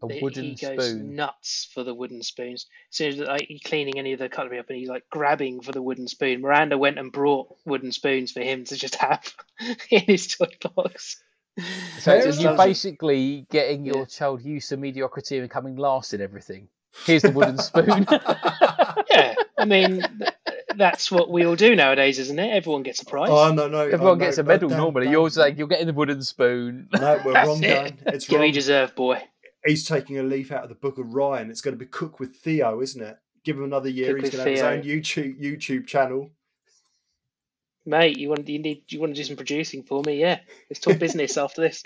A 0.03 0.13
He- 0.13 0.21
wooden 0.21 0.43
he 0.43 0.55
goes 0.55 0.89
spoon. 0.89 1.15
nuts 1.15 1.69
for 1.73 1.83
the 1.83 1.93
wooden 1.93 2.21
spoons. 2.21 2.67
As 2.91 2.97
soon 2.97 3.13
as 3.13 3.19
like 3.19 3.45
he's 3.47 3.61
cleaning 3.61 3.97
any 3.97 4.13
of 4.13 4.19
the 4.19 4.27
cutlery 4.29 4.59
up 4.59 4.69
and 4.69 4.77
he's 4.77 4.89
like 4.89 5.03
grabbing 5.09 5.61
for 5.61 5.71
the 5.71 5.81
wooden 5.81 6.07
spoon. 6.07 6.41
Miranda 6.41 6.77
went 6.77 6.99
and 6.99 7.11
brought 7.11 7.55
wooden 7.65 7.91
spoons 7.91 8.31
for 8.31 8.41
him 8.41 8.65
to 8.65 8.75
just 8.75 8.95
have 8.95 9.33
in 9.89 10.01
his 10.01 10.27
toy 10.27 10.47
box. 10.75 11.21
So 11.99 12.13
you're 12.15 12.51
enough. 12.51 12.57
basically 12.57 13.47
getting 13.49 13.85
your 13.85 13.99
Yeah. 13.99 14.05
child 14.05 14.43
used 14.43 14.67
to 14.69 14.77
mediocrity 14.77 15.37
and 15.39 15.49
coming 15.49 15.77
last 15.77 16.13
in 16.13 16.19
everything. 16.19 16.67
Here's 17.05 17.21
the 17.21 17.31
wooden 17.31 17.57
spoon. 17.59 18.05
Yeah, 19.11 19.35
I 19.57 19.63
mean 19.65 20.01
th- 20.19 20.33
that's 20.75 21.09
what 21.11 21.29
we 21.29 21.45
all 21.45 21.55
do 21.55 21.75
nowadays, 21.75 22.19
isn't 22.19 22.37
it? 22.37 22.49
Everyone 22.53 22.83
gets 22.83 23.01
a 23.01 23.05
prize. 23.05 23.29
Oh 23.31 23.53
no, 23.53 23.67
no, 23.69 23.79
Everyone 23.81 24.07
oh, 24.07 24.15
gets 24.15 24.37
no, 24.37 24.41
a 24.41 24.45
medal 24.45 24.67
Dan, 24.69 24.77
normally. 24.79 25.05
Dan, 25.05 25.13
You're 25.13 25.29
saying 25.29 25.57
you're 25.57 25.67
getting 25.67 25.87
the 25.87 25.93
wooden 25.93 26.21
spoon. 26.23 26.89
No, 26.93 27.21
we're 27.23 27.33
That's 27.33 27.47
wrong, 27.47 27.63
it. 27.63 27.67
Dan. 27.67 27.97
It's 28.07 28.27
Give 28.27 28.39
me 28.41 28.47
wrong. 28.47 28.53
deserve, 28.53 28.95
boy. 28.95 29.21
He's 29.65 29.85
taking 29.85 30.19
a 30.19 30.23
leaf 30.23 30.51
out 30.51 30.63
of 30.63 30.69
the 30.69 30.75
book 30.75 30.97
of 30.97 31.13
Ryan. 31.13 31.49
It's 31.49 31.61
going 31.61 31.77
to 31.77 31.83
be 31.83 31.89
Cook 31.89 32.19
with 32.19 32.35
Theo, 32.35 32.81
isn't 32.81 33.01
it? 33.01 33.17
Give 33.43 33.57
him 33.57 33.63
another 33.63 33.89
year. 33.89 34.13
Cook 34.13 34.21
He's 34.21 34.31
going 34.31 34.43
to 34.43 34.49
have 34.51 34.59
Theo. 34.59 34.77
his 34.77 34.85
own 34.85 35.35
YouTube 35.35 35.41
YouTube 35.41 35.87
channel. 35.87 36.29
Mate, 37.85 38.17
you 38.17 38.29
want 38.29 38.47
you 38.49 38.59
need 38.59 38.83
you 38.89 38.99
want 38.99 39.13
to 39.13 39.21
do 39.21 39.25
some 39.25 39.35
producing 39.35 39.83
for 39.83 40.01
me? 40.05 40.19
Yeah, 40.19 40.39
let's 40.69 40.79
talk 40.79 40.97
business 40.97 41.37
after 41.37 41.61
this. 41.61 41.83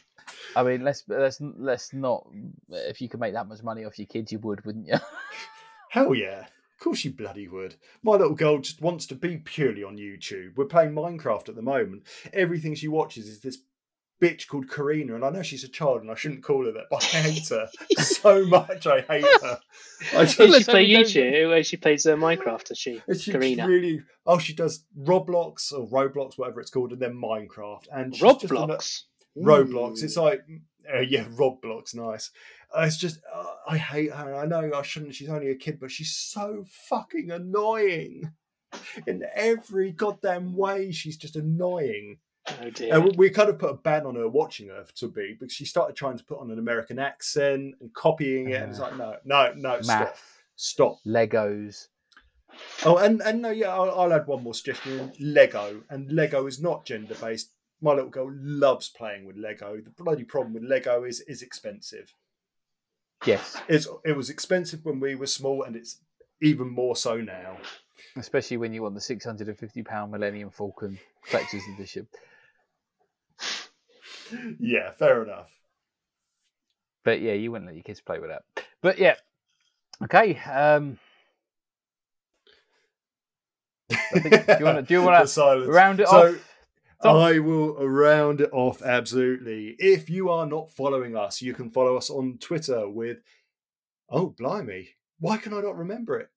I 0.56 0.64
mean, 0.64 0.84
let's 0.84 1.04
let's 1.08 1.40
let's 1.42 1.94
not. 1.94 2.28
If 2.70 3.02
you 3.02 3.10
could 3.10 3.20
make 3.20 3.34
that 3.34 3.48
much 3.48 3.64
money 3.64 3.86
off 3.86 4.00
your 4.00 4.08
kids, 4.08 4.32
you 4.32 4.40
would, 4.40 4.66
wouldn't 4.66 4.88
you? 4.88 4.96
Hell 5.90 6.16
yeah. 6.16 6.42
Of 6.42 6.84
course 6.84 7.04
you 7.04 7.12
bloody 7.12 7.50
would. 7.50 7.76
My 8.04 8.14
little 8.14 8.36
girl 8.36 8.60
just 8.60 8.82
wants 8.82 9.06
to 9.08 9.16
be 9.16 9.38
purely 9.38 9.84
on 9.84 9.98
YouTube. 9.98 10.56
We're 10.56 10.64
playing 10.64 10.92
Minecraft 10.92 11.50
at 11.50 11.56
the 11.56 11.62
moment. 11.62 12.04
Everything 12.32 12.74
she 12.74 12.88
watches 12.88 13.28
is 13.28 13.42
this 13.42 13.58
bitch 14.22 14.48
called 14.48 14.70
Karina, 14.70 15.16
and 15.16 15.24
I 15.24 15.30
know 15.30 15.42
she's 15.42 15.64
a 15.64 15.70
child, 15.70 16.02
and 16.02 16.12
I 16.12 16.16
shouldn't 16.16 16.44
call 16.44 16.66
her 16.66 16.72
that, 16.72 16.86
but 16.90 17.04
I 17.04 17.18
hate 17.18 17.48
her 17.50 17.68
so 18.04 18.46
much. 18.46 18.86
I 18.88 19.02
hate 19.02 19.24
her. 19.24 19.60
I 20.14 20.18
Does 20.26 20.34
she 20.34 20.48
just, 20.48 20.70
play 20.70 20.88
YouTube? 20.88 21.50
Where 21.50 21.64
she 21.64 21.78
plays 21.78 22.06
uh, 22.06 22.16
Minecraft? 22.16 22.66
Does 22.66 22.78
she? 22.78 23.02
and 23.08 23.20
she- 23.20 23.32
Karina. 23.32 23.68
Really, 23.68 24.02
oh, 24.26 24.38
she 24.38 24.54
does 24.54 24.86
Roblox 24.98 25.72
or 25.72 25.88
Roblox, 25.90 26.38
whatever 26.38 26.60
it's 26.62 26.72
called, 26.72 26.92
and 26.92 27.02
then 27.02 27.14
Minecraft. 27.14 27.88
And 27.92 28.14
she's 28.14 28.22
just 28.22 28.44
an- 28.46 28.50
Roblox. 28.58 29.02
Roblox. 29.38 30.04
It's 30.04 30.18
like, 30.18 30.42
uh, 30.94 31.00
yeah, 31.02 31.26
Roblox, 31.26 31.96
nice. 31.96 32.32
Uh, 32.76 32.82
it's 32.82 32.98
just, 32.98 33.20
uh, 33.34 33.44
I 33.68 33.78
hate 33.78 34.12
her. 34.12 34.36
I 34.36 34.46
know 34.46 34.72
I 34.76 34.82
shouldn't. 34.82 35.16
She's 35.16 35.30
only 35.30 35.50
a 35.50 35.56
kid, 35.56 35.80
but 35.80 35.92
she's 35.92 36.16
so 36.16 36.66
fucking 36.90 37.32
annoying 37.32 38.32
in 39.08 39.24
every 39.34 39.92
goddamn 39.92 40.56
way. 40.56 40.92
She's 40.92 41.18
just 41.18 41.36
annoying. 41.36 42.18
Oh 42.62 42.68
uh, 42.68 42.70
dear. 42.70 42.96
And 42.96 43.16
we- 43.16 43.30
kind 43.30 43.50
of 43.50 43.60
put 43.60 43.72
a 43.72 43.76
ban 43.76 44.06
on 44.06 44.16
her 44.16 44.28
watching 44.28 44.70
her 44.70 44.86
to 44.96 45.08
be 45.08 45.36
because 45.40 45.54
she 45.54 45.66
started 45.66 45.96
trying 45.96 46.18
to 46.18 46.24
put 46.24 46.40
on 46.40 46.52
an 46.52 46.60
American 46.60 47.00
accent 47.00 47.76
and 47.80 47.94
copying 47.94 48.50
it. 48.50 48.62
And 48.62 48.72
it's 48.72 48.80
uh, 48.80 48.84
like, 48.84 48.98
no, 48.98 49.16
no, 49.26 49.54
no, 49.56 49.82
stop, 49.82 50.18
stop. 50.56 50.98
Legos. 51.06 51.88
Oh, 52.86 52.98
and 52.98 53.22
and 53.22 53.42
no, 53.42 53.52
yeah, 53.52 53.74
I'll, 53.74 53.92
I'll 53.92 54.14
add 54.14 54.28
one 54.28 54.44
more 54.44 54.54
suggestion: 54.54 55.14
Lego, 55.20 55.84
and 55.90 56.12
Lego 56.12 56.46
is 56.48 56.62
not 56.62 56.86
gender 56.86 57.16
based. 57.16 57.52
My 57.82 57.94
little 57.94 58.10
girl 58.10 58.30
loves 58.34 58.90
playing 58.90 59.26
with 59.26 59.38
Lego. 59.38 59.80
The 59.80 59.92
bloody 59.92 60.24
problem 60.24 60.54
with 60.54 60.64
Lego 60.64 61.04
is 61.04 61.22
is 61.22 61.42
expensive. 61.42 62.14
Yes, 63.26 63.58
It's 63.68 63.88
it 64.06 64.16
was 64.16 64.30
expensive 64.30 64.86
when 64.86 65.00
we 65.00 65.16
were 65.16 65.28
small, 65.28 65.64
and 65.64 65.76
it's 65.76 65.98
even 66.42 66.70
more 66.70 66.96
so 66.96 67.18
now. 67.18 67.58
especially 68.16 68.58
when 68.58 68.74
you 68.74 68.82
want 68.82 68.96
the 68.96 69.02
six 69.02 69.26
hundred 69.26 69.48
and 69.50 69.58
fifty 69.58 69.84
pound 69.84 70.12
Millennium 70.12 70.50
Falcon 70.50 70.98
collector's 71.26 71.64
edition. 71.76 72.08
Yeah, 74.60 74.92
fair 74.92 75.24
enough. 75.24 75.52
But 77.04 77.22
yeah, 77.22 77.34
you 77.34 77.52
wouldn't 77.52 77.68
let 77.68 77.76
your 77.76 77.84
kids 77.84 78.02
play 78.02 78.20
with 78.20 78.30
that. 78.30 78.44
But 78.82 79.00
yeah, 79.00 79.16
okay. 80.04 80.38
Um, 80.38 81.00
think, 83.90 84.46
do 84.46 84.56
you 84.60 84.66
want 84.66 84.78
to 84.78 84.82
do 84.84 84.94
you 84.94 85.02
want 85.04 85.28
to 85.28 85.66
round 85.68 86.00
it 86.00 86.08
So, 86.08 86.36
off? 86.36 86.46
I 87.02 87.40
will 87.40 87.76
round 87.88 88.42
it 88.42 88.50
off 88.52 88.82
absolutely. 88.82 89.76
If 89.80 90.10
you 90.10 90.30
are 90.30 90.46
not 90.46 90.72
following 90.72 91.16
us, 91.16 91.42
you 91.42 91.54
can 91.54 91.70
follow 91.72 91.96
us 91.96 92.10
on 92.10 92.38
Twitter 92.40 92.90
with. 92.90 93.20
Oh, 94.10 94.34
blimey! 94.38 94.90
Why 95.20 95.38
can 95.38 95.54
I 95.54 95.62
not 95.62 95.78
remember 95.78 96.20
it? 96.20 96.30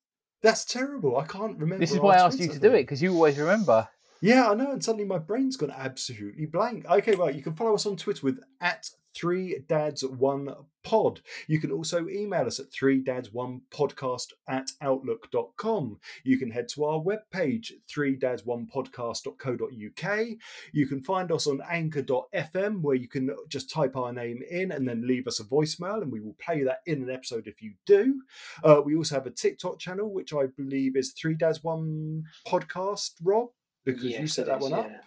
That's 0.43 0.65
terrible. 0.65 1.17
I 1.17 1.25
can't 1.27 1.59
remember. 1.59 1.79
This 1.79 1.93
is 1.93 2.01
why 2.01 2.17
I 2.17 2.27
asked 2.27 2.39
you 2.39 2.47
Twitter 2.47 2.61
to 2.61 2.69
do 2.69 2.75
it 2.75 2.83
because 2.83 3.03
you 3.03 3.13
always 3.15 3.39
remember. 3.39 3.89
Yeah, 4.23 4.51
I 4.51 4.55
know, 4.55 4.71
and 4.71 4.85
suddenly 4.85 5.05
my 5.05 5.19
brain's 5.19 5.57
gone 5.57 5.75
absolutely 5.77 6.47
blank. 6.47 6.87
Okay, 6.89 7.17
right. 7.17 7.35
You 7.35 7.43
can 7.43 7.57
follow 7.57 7.75
us 7.75 7.87
on 7.87 7.97
Twitter 7.97 8.25
with 8.25 8.39
at 8.61 8.89
three 9.17 9.65
dads 9.69 10.05
one 10.05 10.49
pod. 10.85 11.23
You 11.49 11.59
can 11.59 11.73
also 11.73 12.07
email 12.07 12.47
us 12.47 12.61
at 12.61 12.73
three 12.73 13.01
dads 13.01 13.33
one 13.33 13.63
podcast 13.73 14.29
at 14.49 14.71
outlook.com. 14.81 15.99
You 16.23 16.39
can 16.39 16.53
head 16.53 16.69
to 16.69 16.85
our 16.85 17.01
webpage, 17.01 17.73
three 17.89 18.15
dads 18.15 18.47
one 18.47 18.69
podcast.co.uk. 18.73 20.27
You 20.73 20.87
can 20.87 21.03
find 21.03 21.33
us 21.33 21.49
on 21.49 21.61
anchor.fm 21.69 22.81
where 22.81 22.95
you 22.95 23.09
can 23.09 23.35
just 23.49 23.71
type 23.71 23.97
our 23.97 24.13
name 24.13 24.41
in 24.49 24.71
and 24.71 24.89
then 24.89 25.05
leave 25.05 25.27
us 25.27 25.41
a 25.41 25.45
voicemail, 25.45 26.01
and 26.01 26.13
we 26.13 26.21
will 26.21 26.37
play 26.39 26.63
that 26.63 26.83
in 26.87 27.03
an 27.03 27.11
episode 27.11 27.49
if 27.49 27.61
you 27.61 27.73
do. 27.87 28.23
Uh, 28.63 28.81
we 28.85 28.95
also 28.95 29.17
have 29.17 29.27
a 29.27 29.31
TikTok 29.31 29.81
channel, 29.81 30.15
which 30.15 30.33
I 30.33 30.47
believe 30.47 30.97
is 30.97 31.11
three 31.11 31.35
dads 31.35 31.65
one 31.65 32.23
podcast, 32.47 33.15
Rob 33.21 33.49
because 33.85 34.05
you 34.05 34.11
Yes, 34.11 34.35
set 34.35 34.43
it 34.43 34.47
that 34.49 34.59
is, 34.59 34.71
one 34.71 34.73
up. 34.73 34.87
yeah. 34.91 35.01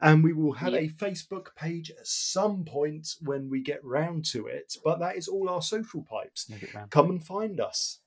And 0.00 0.24
we 0.24 0.32
will 0.32 0.52
have 0.54 0.72
Yeah. 0.72 0.80
a 0.80 0.88
Facebook 0.88 1.54
page 1.54 1.90
at 1.90 2.06
some 2.06 2.64
point 2.64 3.14
when 3.20 3.48
we 3.48 3.60
get 3.60 3.84
round 3.84 4.24
to 4.26 4.46
it. 4.46 4.76
But 4.84 4.98
that 4.98 5.16
is 5.16 5.28
all 5.28 5.48
our 5.48 5.62
social 5.62 6.02
pipes. 6.02 6.48
Move 6.50 6.62
it 6.62 6.74
round. 6.74 6.90
Come 6.90 7.10
and 7.10 7.24
find 7.24 7.60
us. 7.60 8.00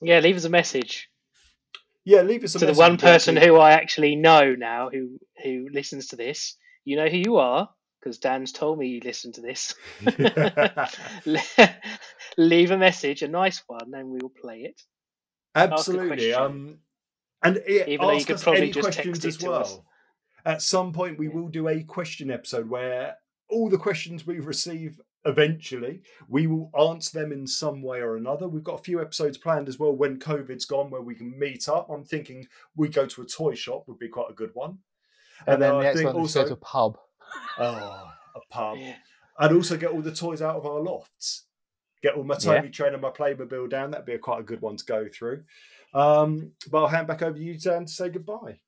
Yeah, 0.00 0.18
leave 0.18 0.36
us 0.36 0.44
a 0.44 0.48
message 0.50 1.08
Yeah, 2.04 2.22
leave 2.22 2.42
us 2.42 2.54
a 2.54 2.58
message. 2.58 2.68
to 2.68 2.74
the 2.74 2.78
one 2.78 2.96
person 2.98 3.36
who 3.36 3.56
I 3.56 3.72
actually 3.72 4.16
know 4.16 4.56
now 4.56 4.90
who 4.90 5.20
who 5.44 5.68
listens 5.72 6.08
to 6.08 6.16
this. 6.16 6.56
You 6.84 6.96
know 6.96 7.06
who 7.08 7.18
you 7.18 7.36
are 7.36 7.68
because 8.00 8.18
Dan's 8.18 8.50
told 8.50 8.78
me 8.80 8.88
you 8.88 9.00
listen 9.04 9.30
to 9.34 9.40
this. 9.40 9.76
leave 12.36 12.70
a 12.72 12.78
message, 12.78 13.22
a 13.22 13.28
nice 13.28 13.62
one, 13.68 13.94
and 13.94 14.08
we 14.08 14.18
will 14.20 14.30
play 14.42 14.62
it. 14.62 14.82
Absolutely. 15.54 16.08
question. 16.32 16.34
Um, 16.42 16.78
and 17.42 17.62
yeah, 17.66 17.84
Even 17.86 18.06
though 18.06 18.12
you 18.12 18.18
ask 18.18 18.26
could 18.26 18.36
us 18.36 18.42
probably 18.44 18.62
any 18.62 18.70
just 18.72 18.84
text 18.86 18.96
questions 18.98 19.24
it 19.24 19.28
as 19.28 19.36
to 19.38 19.48
well. 19.50 19.60
us. 19.60 19.78
At 20.44 20.62
some 20.62 20.92
point, 20.92 21.18
we 21.18 21.28
will 21.28 21.48
do 21.48 21.68
a 21.68 21.82
question 21.82 22.30
episode 22.30 22.68
where 22.68 23.16
all 23.48 23.68
the 23.68 23.78
questions 23.78 24.26
we 24.26 24.40
receive 24.40 25.00
eventually, 25.24 26.02
we 26.28 26.46
will 26.46 26.70
answer 26.78 27.20
them 27.20 27.32
in 27.32 27.46
some 27.46 27.80
way 27.82 28.00
or 28.00 28.16
another. 28.16 28.48
We've 28.48 28.64
got 28.64 28.80
a 28.80 28.82
few 28.82 29.00
episodes 29.00 29.38
planned 29.38 29.68
as 29.68 29.78
well 29.78 29.94
when 29.94 30.18
COVID's 30.18 30.64
gone 30.64 30.90
where 30.90 31.02
we 31.02 31.14
can 31.14 31.38
meet 31.38 31.68
up. 31.68 31.88
I'm 31.90 32.04
thinking 32.04 32.46
we 32.76 32.88
go 32.88 33.06
to 33.06 33.22
a 33.22 33.26
toy 33.26 33.54
shop 33.54 33.84
would 33.86 33.98
be 33.98 34.08
quite 34.08 34.30
a 34.30 34.34
good 34.34 34.50
one. 34.54 34.78
And, 35.46 35.60
then 35.62 35.74
I 35.74 35.76
the 35.76 35.82
next 35.82 36.00
think 36.00 36.14
one 36.14 36.24
is 36.24 36.32
to 36.34 36.52
a 36.52 36.56
pub. 36.56 36.98
oh, 37.58 38.10
a 38.34 38.40
pub. 38.50 38.78
Yeah. 38.78 38.94
And 39.38 39.56
also 39.56 39.76
get 39.76 39.90
all 39.90 40.02
the 40.02 40.14
toys 40.14 40.42
out 40.42 40.56
of 40.56 40.66
our 40.66 40.80
lofts. 40.80 41.44
Get 42.02 42.14
all 42.14 42.24
my 42.24 42.36
Yeah. 42.40 42.60
Tomy 42.60 42.72
Train 42.72 42.92
and 42.92 43.02
my 43.02 43.10
Playmobil 43.10 43.70
down. 43.70 43.92
That'd 43.92 44.06
be 44.06 44.14
a 44.14 44.18
quite 44.18 44.40
a 44.40 44.44
good 44.44 44.60
one 44.60 44.76
to 44.76 44.84
go 44.84 45.08
through. 45.08 45.44
Um, 45.92 46.52
but 46.70 46.82
I'll 46.82 46.88
hand 46.88 47.06
back 47.06 47.22
over 47.22 47.36
to 47.36 47.42
you, 47.42 47.58
Dan, 47.58 47.86
to 47.86 47.92
say 47.92 48.08
goodbye. 48.08 48.60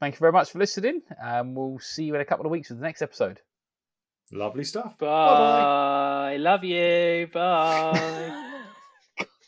Thank 0.00 0.14
you 0.14 0.18
very 0.18 0.32
much 0.32 0.50
for 0.50 0.58
listening, 0.58 1.02
and 1.22 1.56
we'll 1.56 1.78
see 1.78 2.04
you 2.04 2.14
in 2.14 2.20
a 2.20 2.24
couple 2.24 2.44
of 2.44 2.52
weeks 2.52 2.68
with 2.68 2.78
the 2.78 2.84
next 2.84 3.02
episode. 3.02 3.40
Lovely 4.32 4.64
stuff. 4.64 4.98
Bye. 4.98 6.32
I 6.32 6.36
love 6.36 6.64
you. 6.64 7.28
Bye. 7.32 8.60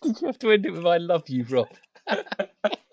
Did 0.03 0.21
you 0.21 0.27
have 0.29 0.39
to 0.39 0.53
end 0.53 0.67
it 0.67 0.71
with 0.71 0.87
"I 0.87 0.99
love 0.99 1.29
you," 1.29 1.45
Rob? 1.45 1.69